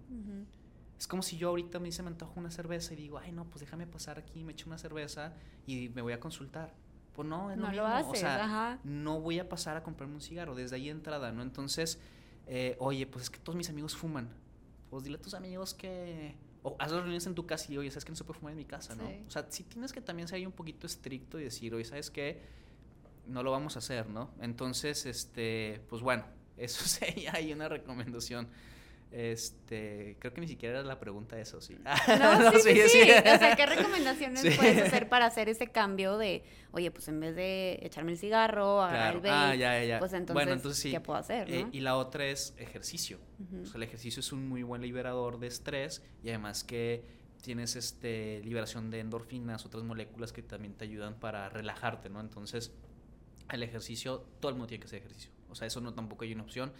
Es 0.98 1.06
como 1.06 1.22
si 1.22 1.36
yo 1.36 1.50
ahorita 1.50 1.78
me 1.78 1.86
dice 1.86 2.02
me 2.02 2.08
antojo 2.08 2.32
una 2.36 2.50
cerveza 2.50 2.94
y 2.94 2.96
digo, 2.96 3.18
ay 3.18 3.32
no, 3.32 3.44
pues 3.44 3.60
déjame 3.60 3.86
pasar 3.86 4.18
aquí, 4.18 4.44
me 4.44 4.52
echo 4.52 4.66
una 4.66 4.78
cerveza 4.78 5.34
y 5.66 5.90
me 5.90 6.02
voy 6.02 6.12
a 6.12 6.20
consultar. 6.20 6.74
Pues 7.14 7.26
no, 7.28 7.50
es 7.50 7.58
lo 7.58 7.68
mismo. 7.68 8.10
o 8.10 8.14
sea, 8.14 8.78
no 8.84 9.20
voy 9.20 9.38
a 9.38 9.48
pasar 9.48 9.76
a 9.76 9.82
comprarme 9.82 10.14
un 10.14 10.20
cigarro 10.20 10.54
desde 10.54 10.76
ahí 10.76 10.90
entrada, 10.90 11.32
¿no? 11.32 11.42
Entonces, 11.42 11.98
eh, 12.46 12.76
oye, 12.78 13.06
pues 13.06 13.24
es 13.24 13.30
que 13.30 13.38
todos 13.38 13.56
mis 13.56 13.70
amigos 13.70 13.96
fuman. 13.96 14.28
Pues 14.90 15.04
dile 15.04 15.16
a 15.16 15.20
tus 15.20 15.34
amigos 15.34 15.74
que 15.74 16.36
o 16.62 16.74
haz 16.80 16.90
las 16.90 17.00
reuniones 17.00 17.26
en 17.26 17.34
tu 17.34 17.46
casa 17.46 17.72
y 17.72 17.78
oye, 17.78 17.90
sabes 17.90 18.04
que 18.04 18.10
no 18.10 18.16
se 18.16 18.24
puede 18.24 18.40
fumar 18.40 18.52
en 18.52 18.58
mi 18.58 18.64
casa, 18.64 18.96
¿no? 18.96 19.04
O 19.26 19.30
sea, 19.30 19.46
si 19.48 19.62
tienes 19.62 19.92
que 19.92 20.00
también 20.00 20.26
ser 20.26 20.36
ahí 20.36 20.46
un 20.46 20.52
poquito 20.52 20.86
estricto 20.86 21.38
y 21.38 21.44
decir, 21.44 21.72
oye, 21.74 21.84
¿sabes 21.84 22.10
qué? 22.10 22.42
No 23.26 23.42
lo 23.42 23.52
vamos 23.52 23.76
a 23.76 23.78
hacer, 23.78 24.08
¿no? 24.08 24.30
Entonces, 24.40 25.06
este, 25.06 25.80
pues 25.88 26.02
bueno, 26.02 26.24
eso 26.56 26.84
sería 26.86 27.32
ahí 27.34 27.52
una 27.52 27.68
recomendación. 27.68 28.48
Este, 29.12 30.16
creo 30.18 30.34
que 30.34 30.40
ni 30.40 30.48
siquiera 30.48 30.80
era 30.80 30.86
la 30.86 30.98
pregunta 30.98 31.38
eso, 31.38 31.60
sí. 31.60 31.78
No, 32.18 32.52
sí, 32.60 32.74
sí, 32.74 32.88
sí, 32.88 33.02
O 33.02 33.38
sea, 33.38 33.54
¿qué 33.56 33.64
recomendaciones 33.64 34.42
puedes 34.58 34.82
hacer 34.82 35.08
para 35.08 35.26
hacer 35.26 35.48
ese 35.48 35.68
cambio 35.68 36.18
de, 36.18 36.42
oye, 36.72 36.90
pues 36.90 37.06
en 37.08 37.20
vez 37.20 37.36
de 37.36 37.78
echarme 37.82 38.12
el 38.12 38.18
cigarro, 38.18 38.82
agarrar 38.82 39.14
el 39.14 39.20
vape, 39.20 39.30
ah, 39.30 39.54
ya, 39.54 39.84
ya. 39.84 39.98
pues 40.00 40.12
entonces, 40.12 40.34
bueno, 40.34 40.52
entonces 40.52 40.92
¿qué 40.92 41.00
puedo 41.00 41.18
hacer? 41.18 41.50
Eh, 41.50 41.66
y 41.70 41.80
la 41.80 41.96
otra 41.96 42.26
es 42.26 42.52
ejercicio. 42.58 43.18
o 43.62 43.64
sea, 43.64 43.76
el 43.76 43.84
ejercicio 43.84 44.20
es 44.20 44.32
un 44.32 44.48
muy 44.48 44.64
buen 44.64 44.82
liberador 44.82 45.38
de 45.38 45.46
estrés 45.46 46.02
y 46.22 46.28
además 46.30 46.64
que 46.64 47.04
tienes 47.42 47.76
este 47.76 48.42
liberación 48.42 48.90
de 48.90 48.98
endorfinas, 48.98 49.64
otras 49.64 49.84
moléculas 49.84 50.32
que 50.32 50.42
también 50.42 50.74
te 50.74 50.84
ayudan 50.84 51.14
para 51.20 51.48
relajarte, 51.48 52.10
¿no? 52.10 52.20
Entonces, 52.20 52.72
el 53.52 53.62
ejercicio, 53.62 54.26
todo 54.40 54.50
el 54.50 54.56
mundo 54.56 54.66
tiene 54.66 54.80
que 54.80 54.88
hacer 54.88 54.98
ejercicio. 54.98 55.35
O 55.50 55.54
sea, 55.54 55.66
eso 55.66 55.80
no 55.80 55.94
tampoco 55.94 56.24
hay 56.24 56.32
una 56.32 56.42
opción. 56.42 56.72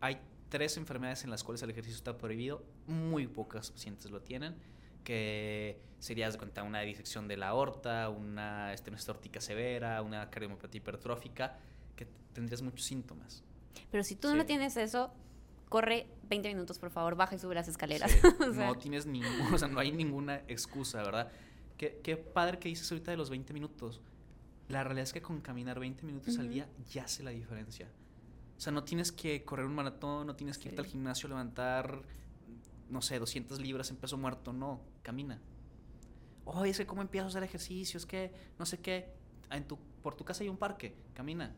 Hay 0.00 0.20
tres 0.48 0.76
enfermedades 0.76 1.24
en 1.24 1.30
las 1.30 1.44
cuales 1.44 1.62
el 1.62 1.70
ejercicio 1.70 1.96
está 1.96 2.18
prohibido. 2.18 2.64
Muy 2.86 3.26
pocas 3.26 3.70
pacientes 3.70 4.10
lo 4.10 4.20
tienen. 4.20 4.56
Que 5.04 5.80
sería 5.98 6.30
de 6.30 6.38
cuenta 6.38 6.62
una 6.62 6.80
disección 6.80 7.28
de 7.28 7.36
la 7.36 7.48
aorta, 7.48 8.08
una 8.08 8.72
estenosis 8.72 9.08
órtica 9.08 9.40
severa, 9.40 10.02
una 10.02 10.30
cardiomopatía 10.30 10.78
hipertrófica, 10.78 11.58
que 11.96 12.06
tendrías 12.32 12.62
muchos 12.62 12.84
síntomas. 12.84 13.42
Pero 13.90 14.04
si 14.04 14.16
tú 14.16 14.34
no 14.34 14.44
tienes 14.46 14.76
eso, 14.76 15.12
corre 15.68 16.06
20 16.28 16.48
minutos, 16.48 16.78
por 16.78 16.90
favor, 16.90 17.16
baja 17.16 17.34
y 17.34 17.38
sube 17.38 17.54
las 17.54 17.68
escaleras. 17.68 18.12
No 18.54 18.74
tienes 18.74 19.06
ningún, 19.06 19.54
o 19.54 19.58
sea, 19.58 19.68
no 19.68 19.80
hay 19.80 19.90
ninguna 19.90 20.42
excusa, 20.48 21.02
¿verdad? 21.02 21.32
Qué, 21.78 22.00
qué 22.02 22.16
padre 22.16 22.58
que 22.58 22.68
dices 22.68 22.90
ahorita 22.92 23.10
de 23.10 23.16
los 23.16 23.30
20 23.30 23.52
minutos 23.54 24.00
la 24.68 24.84
realidad 24.84 25.04
es 25.04 25.12
que 25.12 25.22
con 25.22 25.40
caminar 25.40 25.78
20 25.78 26.04
minutos 26.04 26.38
al 26.38 26.48
día 26.48 26.68
ya 26.90 27.04
hace 27.04 27.22
la 27.22 27.30
diferencia. 27.30 27.88
O 28.56 28.60
sea, 28.60 28.72
no 28.72 28.84
tienes 28.84 29.12
que 29.12 29.44
correr 29.44 29.66
un 29.66 29.74
maratón, 29.74 30.26
no 30.26 30.36
tienes 30.36 30.58
que 30.58 30.68
irte 30.68 30.80
al 30.80 30.86
gimnasio 30.86 31.26
a 31.26 31.30
levantar, 31.30 32.02
no 32.88 33.02
sé, 33.02 33.18
200 33.18 33.60
libras 33.60 33.90
en 33.90 33.96
peso 33.96 34.16
muerto, 34.16 34.52
no, 34.52 34.80
camina. 35.02 35.40
Oye, 36.44 36.70
es 36.70 36.78
que 36.78 36.86
cómo 36.86 37.02
empiezo 37.02 37.26
a 37.26 37.28
hacer 37.28 37.42
ejercicio, 37.42 37.98
es 37.98 38.06
que 38.06 38.32
no 38.58 38.66
sé 38.66 38.80
qué, 38.80 39.12
en 39.50 39.66
tu, 39.66 39.78
por 40.02 40.14
tu 40.14 40.24
casa 40.24 40.42
hay 40.42 40.48
un 40.48 40.56
parque, 40.56 40.94
camina. 41.14 41.54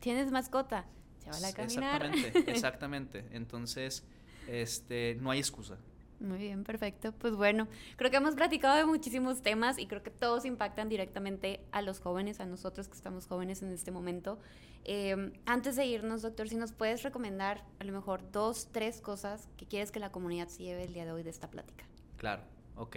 Tienes 0.00 0.30
mascota, 0.30 0.86
se 1.18 1.30
va 1.30 1.48
a 1.48 1.52
caminar. 1.52 2.04
Exactamente, 2.04 2.50
exactamente. 2.50 3.28
Entonces, 3.32 4.04
este, 4.48 5.16
no 5.20 5.30
hay 5.30 5.38
excusa. 5.38 5.78
Muy 6.20 6.38
bien, 6.38 6.64
perfecto. 6.64 7.12
Pues 7.12 7.34
bueno, 7.34 7.68
creo 7.96 8.10
que 8.10 8.16
hemos 8.16 8.34
platicado 8.34 8.76
de 8.76 8.86
muchísimos 8.86 9.42
temas 9.42 9.78
y 9.78 9.86
creo 9.86 10.02
que 10.02 10.10
todos 10.10 10.44
impactan 10.44 10.88
directamente 10.88 11.60
a 11.72 11.82
los 11.82 12.00
jóvenes, 12.00 12.40
a 12.40 12.46
nosotros 12.46 12.88
que 12.88 12.94
estamos 12.94 13.26
jóvenes 13.26 13.62
en 13.62 13.72
este 13.72 13.90
momento. 13.90 14.38
Em, 14.84 15.32
antes 15.46 15.76
de 15.76 15.86
irnos, 15.86 16.22
doctor, 16.22 16.48
si 16.48 16.56
nos 16.56 16.72
puedes 16.72 17.02
recomendar 17.02 17.64
a 17.78 17.84
lo 17.84 17.92
mejor 17.92 18.30
dos, 18.30 18.68
tres 18.70 19.00
cosas 19.00 19.48
que 19.56 19.66
quieres 19.66 19.90
que 19.90 19.98
la 19.98 20.12
comunidad 20.12 20.48
se 20.48 20.62
lleve 20.62 20.84
el 20.84 20.92
día 20.92 21.04
de 21.04 21.12
hoy 21.12 21.22
de 21.22 21.30
esta 21.30 21.50
plática. 21.50 21.84
Claro, 22.16 22.42
ok. 22.76 22.96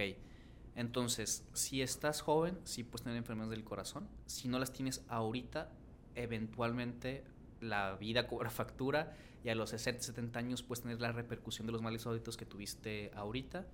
Entonces, 0.75 1.43
si 1.53 1.81
estás 1.81 2.21
joven, 2.21 2.59
sí 2.63 2.83
puedes 2.83 3.03
tener 3.03 3.17
enfermedades 3.17 3.57
del 3.57 3.63
corazón. 3.63 4.07
Si 4.27 4.47
no 4.47 4.59
las 4.59 4.71
tienes 4.71 5.03
ahorita, 5.07 5.71
eventualmente 6.13 7.23
la 7.61 7.95
vida 7.95 8.27
cobra 8.27 8.49
factura 8.49 9.15
y 9.47 9.49
a 9.49 9.55
los 9.55 9.69
60, 9.69 10.03
70 10.03 10.39
años 10.39 10.61
puedes 10.61 10.81
tener 10.81 10.99
la 10.99 11.13
repercusión 11.13 11.67
de 11.67 11.71
los 11.71 11.81
males 11.81 12.05
hábitos 12.05 12.35
que 12.35 12.45
tuviste 12.45 13.11
ahorita. 13.15 13.65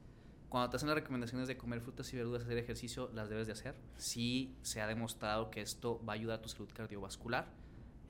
Cuando 0.47 0.69
te 0.69 0.75
hacen 0.75 0.87
las 0.87 0.95
recomendaciones 0.95 1.47
de 1.47 1.57
comer 1.57 1.81
frutas 1.81 2.13
y 2.13 2.15
verduras, 2.15 2.43
hacer 2.43 2.59
ejercicio, 2.59 3.09
las 3.11 3.27
debes 3.27 3.47
de 3.47 3.53
hacer. 3.53 3.73
Si 3.97 4.55
se 4.61 4.81
ha 4.81 4.87
demostrado 4.87 5.49
que 5.49 5.61
esto 5.61 5.99
va 6.07 6.13
a 6.13 6.15
ayudar 6.15 6.37
a 6.37 6.41
tu 6.43 6.49
salud 6.49 6.69
cardiovascular. 6.71 7.47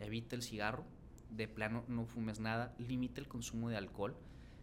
Evita 0.02 0.36
el 0.36 0.42
cigarro, 0.42 0.84
de 1.30 1.48
plano 1.48 1.86
no 1.88 2.06
fumes 2.06 2.42
nada, 2.42 2.76
limita 2.80 3.22
el 3.22 3.30
consumo 3.30 3.70
de 3.70 3.78
alcohol. 3.78 4.14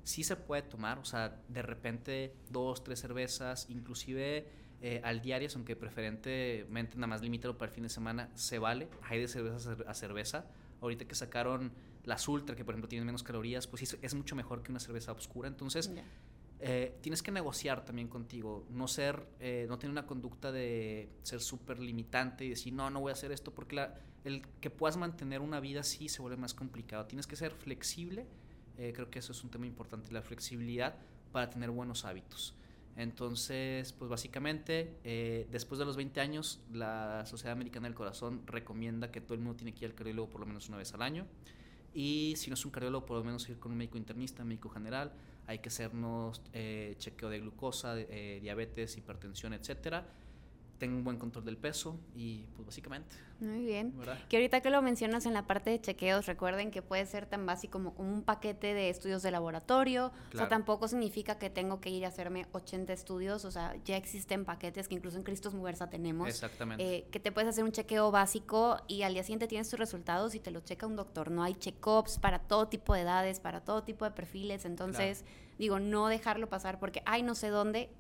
Sí 0.03 0.23
se 0.23 0.37
puede 0.37 0.61
tomar, 0.61 0.99
o 0.99 1.07
sea, 1.07 1.41
de 1.49 1.63
repente 1.63 2.37
dos, 2.51 2.85
tres 2.85 3.01
cervezas, 3.01 3.65
inclusive 3.71 4.47
eh, 4.81 5.01
al 5.05 5.21
diario, 5.21 5.49
aunque 5.55 5.77
preferentemente 5.77 6.97
nada 6.97 7.07
más 7.07 7.23
limítalo 7.23 7.59
para 7.59 7.71
el 7.71 7.75
fin 7.75 7.83
de 7.85 7.91
semana, 7.91 8.31
se 8.35 8.59
vale. 8.59 8.89
Hay 9.03 9.21
de 9.21 9.29
cerveza 9.29 9.77
a 9.87 9.95
cerveza. 9.95 10.47
Ahorita 10.81 11.05
que 11.07 11.15
sacaron 11.15 11.73
las 12.05 12.27
ultra, 12.29 12.57
que 12.57 12.65
por 12.65 12.75
ejemplo 12.75 12.89
tienen 12.89 13.05
menos 13.07 13.23
calorías, 13.23 13.67
pues 13.67 13.97
es 14.01 14.15
mucho 14.15 14.35
mejor 14.35 14.63
que 14.63 14.71
una 14.71 14.81
cerveza 14.81 15.13
oscura. 15.13 15.49
Entonces, 15.49 15.91
eh, 16.63 16.95
tienes 17.01 17.23
que 17.23 17.31
negociar 17.31 17.87
también 17.87 18.09
contigo, 18.09 18.67
no 18.69 18.87
ser, 18.87 19.27
eh, 19.41 19.65
no 19.69 19.79
tener 19.79 19.93
una 19.93 20.07
conducta 20.07 20.53
de 20.53 21.09
ser 21.23 21.41
súper 21.41 21.79
limitante 21.79 22.45
y 22.45 22.51
decir, 22.51 22.75
no, 22.75 22.91
no 22.91 23.01
voy 23.01 23.11
a 23.11 23.15
hacer 23.15 23.33
esto, 23.33 23.55
porque 23.55 23.77
la, 23.77 23.99
el 24.25 24.43
que 24.61 24.69
puedas 24.69 24.99
mantener 24.99 25.41
una 25.41 25.59
vida 25.59 25.81
así 25.81 26.11
se 26.11 26.21
vuelve 26.21 26.37
más 26.37 26.53
complicado. 26.53 27.07
Tienes 27.07 27.27
que 27.27 27.35
ser 27.35 27.53
flexible, 27.53 28.27
eh, 28.77 28.93
creo 28.95 29.11
que 29.11 29.21
eso 29.21 29.33
es 29.33 29.43
un 29.43 29.51
tema 29.51 29.67
importante, 29.67 30.13
la 30.13 30.21
flexibilidad 30.21 30.97
para 31.33 31.49
tener 31.49 31.71
buenos 31.71 32.05
hábitos. 32.05 32.55
Entonces, 32.97 33.93
pues 33.93 34.11
básicamente, 34.11 35.47
después 35.51 35.79
de 35.79 35.85
los 35.85 35.97
20 35.97 36.21
años, 36.21 36.61
la 36.73 37.25
Sociedad 37.25 37.53
Americana 37.53 37.89
del 37.89 37.95
Corazón 37.95 38.43
recomienda 38.47 39.11
que 39.11 39.21
todo 39.21 39.35
el 39.35 39.41
mundo 39.41 39.57
tiene 39.57 39.73
que 39.73 39.85
ir 39.85 39.91
al 39.91 39.97
cardiólogo 39.97 40.29
por 40.29 40.41
lo 40.41 40.47
menos 40.47 40.69
una 40.69 40.77
vez 40.77 40.93
al 40.93 41.03
año. 41.03 41.27
Y 41.95 42.35
si 42.37 42.51
no 42.51 42.55
es 42.55 42.65
un 42.65 42.71
cardiólogo, 42.71 43.07
por 43.07 43.19
lo 43.19 43.25
menos 43.25 43.49
ir 43.49 43.59
con 43.59 43.73
un 43.73 43.79
médico 43.79 43.99
internista, 43.99 44.45
médico 44.45 44.69
general, 44.69 45.13
hay 45.47 45.59
que 45.59 45.69
hacernos 45.69 46.41
eh, 46.53 46.95
chequeo 46.99 47.29
de 47.29 47.41
glucosa, 47.41 47.99
eh, 47.99 48.39
diabetes, 48.41 48.97
hipertensión, 48.97 49.53
etcétera. 49.53 50.07
Tengo 50.81 50.97
un 50.97 51.05
buen 51.05 51.19
control 51.19 51.45
del 51.45 51.59
peso 51.59 52.01
y 52.17 52.47
pues 52.57 52.65
básicamente. 52.65 53.15
Muy 53.39 53.67
bien. 53.67 53.95
Que 54.31 54.39
ahorita 54.39 54.63
que 54.63 54.71
lo 54.71 54.81
mencionas 54.81 55.27
en 55.27 55.35
la 55.35 55.47
parte 55.47 55.69
de 55.69 55.79
chequeos, 55.79 56.25
recuerden 56.25 56.71
que 56.71 56.81
puede 56.81 57.05
ser 57.05 57.27
tan 57.27 57.45
básico 57.45 57.73
como 57.73 57.95
un 57.99 58.23
paquete 58.23 58.73
de 58.73 58.89
estudios 58.89 59.23
de 59.23 59.31
laboratorio. 59.31 60.11
O 60.33 60.37
sea, 60.37 60.49
tampoco 60.49 60.89
significa 60.89 61.39
que 61.39 61.51
tengo 61.51 61.83
que 61.83 61.91
ir 61.91 62.07
a 62.07 62.09
hacerme 62.09 62.47
80 62.53 62.95
estudios. 62.95 63.45
O 63.45 63.51
sea, 63.51 63.77
ya 63.85 63.99
existen 63.99 64.47
paquetes 64.47 64.89
que 64.89 64.95
incluso 64.95 65.19
en 65.19 65.23
Cristos 65.23 65.53
Mujerza 65.53 65.91
tenemos. 65.91 66.29
Exactamente. 66.29 66.83
Eh, 66.83 67.07
que 67.11 67.21
te 67.21 67.31
puedes 67.31 67.51
hacer 67.51 67.63
un 67.63 67.73
chequeo 67.73 68.11
básico 68.11 68.79
y 68.89 69.03
al 69.03 69.13
día 69.13 69.23
siguiente 69.23 69.49
tienes 69.49 69.69
tus 69.69 69.79
resultados 69.79 70.35
y 70.35 70.41
te 70.41 70.51
lo 70.51 70.61
checa 70.61 70.87
un 70.87 70.97
doctor. 70.97 71.31
No 71.31 71.43
hay 71.43 71.55
check-ups 71.57 72.19
para 72.19 72.39
todo 72.39 72.69
tipo 72.69 72.95
de 72.95 73.03
edades, 73.03 73.39
para 73.39 73.61
todo 73.61 73.83
tipo 73.83 74.07
de 74.07 74.13
perfiles. 74.13 74.65
Entonces, 74.65 75.27
digo, 75.59 75.79
no 75.79 76.09
dejarlo 76.09 76.49
pasar 76.49 76.79
porque, 76.79 77.03
ay, 77.05 77.23
no 77.23 77.35
sé 77.35 77.49
dónde 77.49 77.91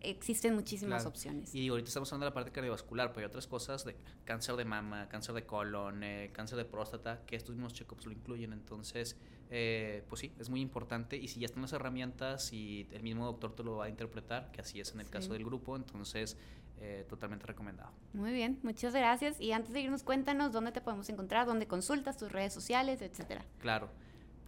existen 0.00 0.54
muchísimas 0.54 1.06
opciones. 1.06 1.54
Y 1.54 1.68
ahorita 1.68 1.88
estamos 1.88 2.10
hablando 2.12 2.26
de 2.26 2.30
la 2.30 2.34
parte 2.34 2.50
cardiovascular, 2.50 3.12
pero 3.12 3.20
hay 3.20 3.28
otras 3.28 3.46
cosas 3.46 3.84
de 3.84 3.96
cáncer 4.24 4.56
de 4.56 4.64
mama, 4.64 5.08
cáncer 5.08 5.34
de 5.34 5.44
colon, 5.44 6.02
eh, 6.02 6.30
cáncer 6.32 6.58
de 6.58 6.64
próstata, 6.64 7.22
que 7.26 7.36
estos 7.36 7.54
mismos 7.54 7.74
check-ups 7.74 8.06
lo 8.06 8.12
incluyen. 8.12 8.52
Entonces, 8.52 9.16
eh, 9.50 10.04
pues 10.08 10.20
sí, 10.20 10.32
es 10.38 10.48
muy 10.48 10.60
importante. 10.60 11.16
Y 11.16 11.28
si 11.28 11.40
ya 11.40 11.46
están 11.46 11.62
las 11.62 11.72
herramientas 11.72 12.52
y 12.52 12.88
el 12.92 13.02
mismo 13.02 13.26
doctor 13.26 13.54
te 13.54 13.62
lo 13.62 13.76
va 13.76 13.86
a 13.86 13.88
interpretar, 13.88 14.50
que 14.52 14.60
así 14.60 14.80
es 14.80 14.92
en 14.92 15.00
el 15.00 15.10
caso 15.10 15.32
del 15.32 15.44
grupo, 15.44 15.76
entonces 15.76 16.36
eh, 16.80 17.04
totalmente 17.08 17.46
recomendado. 17.46 17.92
Muy 18.14 18.32
bien, 18.32 18.58
muchas 18.62 18.94
gracias. 18.94 19.40
Y 19.40 19.52
antes 19.52 19.72
de 19.72 19.80
irnos, 19.80 20.02
cuéntanos 20.02 20.52
dónde 20.52 20.72
te 20.72 20.80
podemos 20.80 21.08
encontrar, 21.10 21.46
dónde 21.46 21.66
consultas, 21.66 22.16
tus 22.16 22.32
redes 22.32 22.54
sociales, 22.54 23.02
etcétera. 23.02 23.44
Claro. 23.58 23.90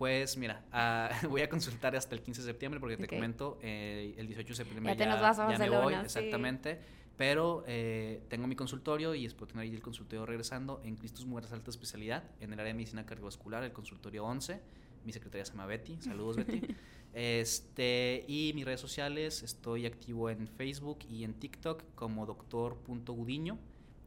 Pues 0.03 0.36
mira, 0.36 0.64
ah, 0.72 1.11
voy 1.30 1.42
a 1.42 1.48
consultar 1.48 1.94
hasta 1.94 2.16
el 2.16 2.22
15 2.22 2.40
de 2.40 2.46
septiembre 2.48 2.80
porque 2.80 2.96
te 2.96 3.07
comento, 3.07 3.61
eh, 3.62 4.16
el 4.18 4.26
18 4.26 4.48
de 4.48 4.55
septiembre 4.57 4.92
ya, 4.94 4.98
te 4.98 5.07
nos 5.07 5.20
vas 5.20 5.38
a 5.38 5.48
ya 5.48 5.57
me 5.59 5.70
voy, 5.70 5.94
exactamente. 5.94 6.80
Pero 7.16 7.62
eh, 7.68 8.20
tengo 8.28 8.48
mi 8.48 8.57
consultorio 8.57 9.14
y 9.14 9.26
espero 9.26 9.46
tener 9.46 9.62
ahí 9.62 9.72
el 9.72 9.80
consultorio 9.80 10.26
regresando 10.26 10.80
en 10.82 10.96
Cristus 10.96 11.24
Mujeres 11.24 11.53
Alta 11.53 11.70
Especialidad, 11.70 12.24
en 12.40 12.53
el 12.53 12.59
área 12.59 12.72
de 12.72 12.74
medicina 12.74 13.07
cardiovascular, 13.07 13.62
el 13.62 13.70
consultorio 13.70 14.24
11. 14.24 14.61
Mi 15.05 15.12
secretaria 15.12 15.44
se 15.44 15.53
llama 15.53 15.66
Betty. 15.66 15.96
Saludos, 16.00 16.34
Betty. 16.34 16.61
Este, 17.14 18.24
y 18.26 18.50
mis 18.57 18.64
redes 18.64 18.80
sociales, 18.80 19.44
estoy 19.44 19.86
activo 19.86 20.30
en 20.30 20.48
Facebook 20.48 20.98
y 21.09 21.22
en 21.22 21.34
TikTok 21.34 21.84
como 21.94 22.26
doctor.gudiño. 22.26 23.57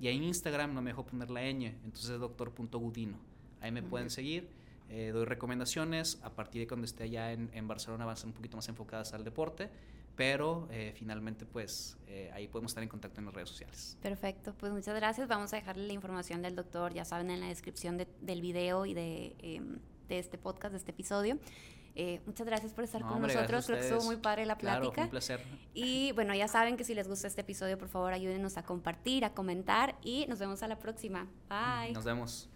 Y 0.02 0.10
ahí 0.10 0.18
en 0.18 0.24
Instagram 0.26 0.74
no 0.74 0.82
me 0.82 0.90
dejo 0.90 1.06
poner 1.06 1.30
la 1.30 1.42
ñ, 1.44 1.68
entonces 1.86 2.10
es 2.10 2.20
doctor.gudino. 2.20 3.18
Ahí 3.62 3.72
me 3.72 3.82
pueden 3.82 4.10
seguir. 4.10 4.65
Eh, 4.90 5.12
doy 5.14 5.26
recomendaciones. 5.26 6.20
A 6.24 6.30
partir 6.32 6.62
de 6.62 6.68
cuando 6.68 6.86
esté 6.86 7.04
allá 7.04 7.32
en, 7.32 7.50
en, 7.54 7.68
Barcelona 7.68 8.06
van 8.06 8.14
a 8.14 8.16
ser 8.16 8.28
un 8.28 8.34
poquito 8.34 8.58
más 8.58 8.68
enfocadas 8.70 9.14
al 9.14 9.24
deporte. 9.24 9.70
Pero 10.16 10.68
eh, 10.72 10.94
finalmente, 10.96 11.46
pues 11.46 11.98
eh, 12.08 12.32
ahí 12.34 12.48
podemos 12.48 12.72
estar 12.72 12.82
en 12.82 12.88
contacto 12.88 13.20
en 13.20 13.26
las 13.26 13.36
redes 13.36 13.50
sociales. 13.50 13.98
Perfecto, 14.02 14.54
pues 14.58 14.72
muchas 14.72 14.96
gracias. 14.96 15.28
Vamos 15.28 15.52
a 15.52 15.58
dejarle 15.58 15.88
la 15.88 15.94
información 15.94 16.42
del 16.42 16.56
doctor, 16.56 16.94
ya 16.94 17.04
saben, 17.04 17.32
en 17.32 17.42
la 17.42 17.48
descripción 17.48 17.98
del 17.98 18.42
video 18.42 18.86
y 18.86 18.94
de, 18.94 19.36
em, 19.40 19.80
de 20.08 20.20
este 20.20 20.38
podcast, 20.38 20.72
de 20.72 20.78
este 20.78 20.92
episodio. 20.92 21.38
muchas 22.26 22.46
gracias 22.48 22.72
por 22.72 22.86
estar 22.86 23.02
con 23.02 23.22
nosotros. 23.22 23.66
Creo 23.66 23.80
que 23.80 23.86
estuvo 23.88 24.04
muy 24.04 24.18
padre 24.18 24.46
la 24.46 24.58
plática. 24.58 24.92
Claro, 24.94 25.08
un 25.08 25.12
placer. 25.12 25.42
Y 25.74 26.14
bueno, 26.14 26.34
ya 26.34 26.48
saben 26.48 26.78
que 26.78 26.86
si 26.86 26.96
les 26.96 27.10
gusta 27.10 27.28
este 27.28 27.42
episodio, 27.42 27.78
por 27.78 27.90
favor, 27.90 28.14
ayúdenos 28.14 28.56
a 28.56 28.64
compartir, 28.64 29.26
a 29.26 29.34
comentar 29.34 29.98
y 30.02 30.28
nos 30.28 30.40
vemos 30.40 30.64
a 30.64 30.70
la 30.70 30.80
próxima. 30.80 31.28
Bye. 31.50 31.92
Nos 31.92 32.06
vemos. 32.06 32.50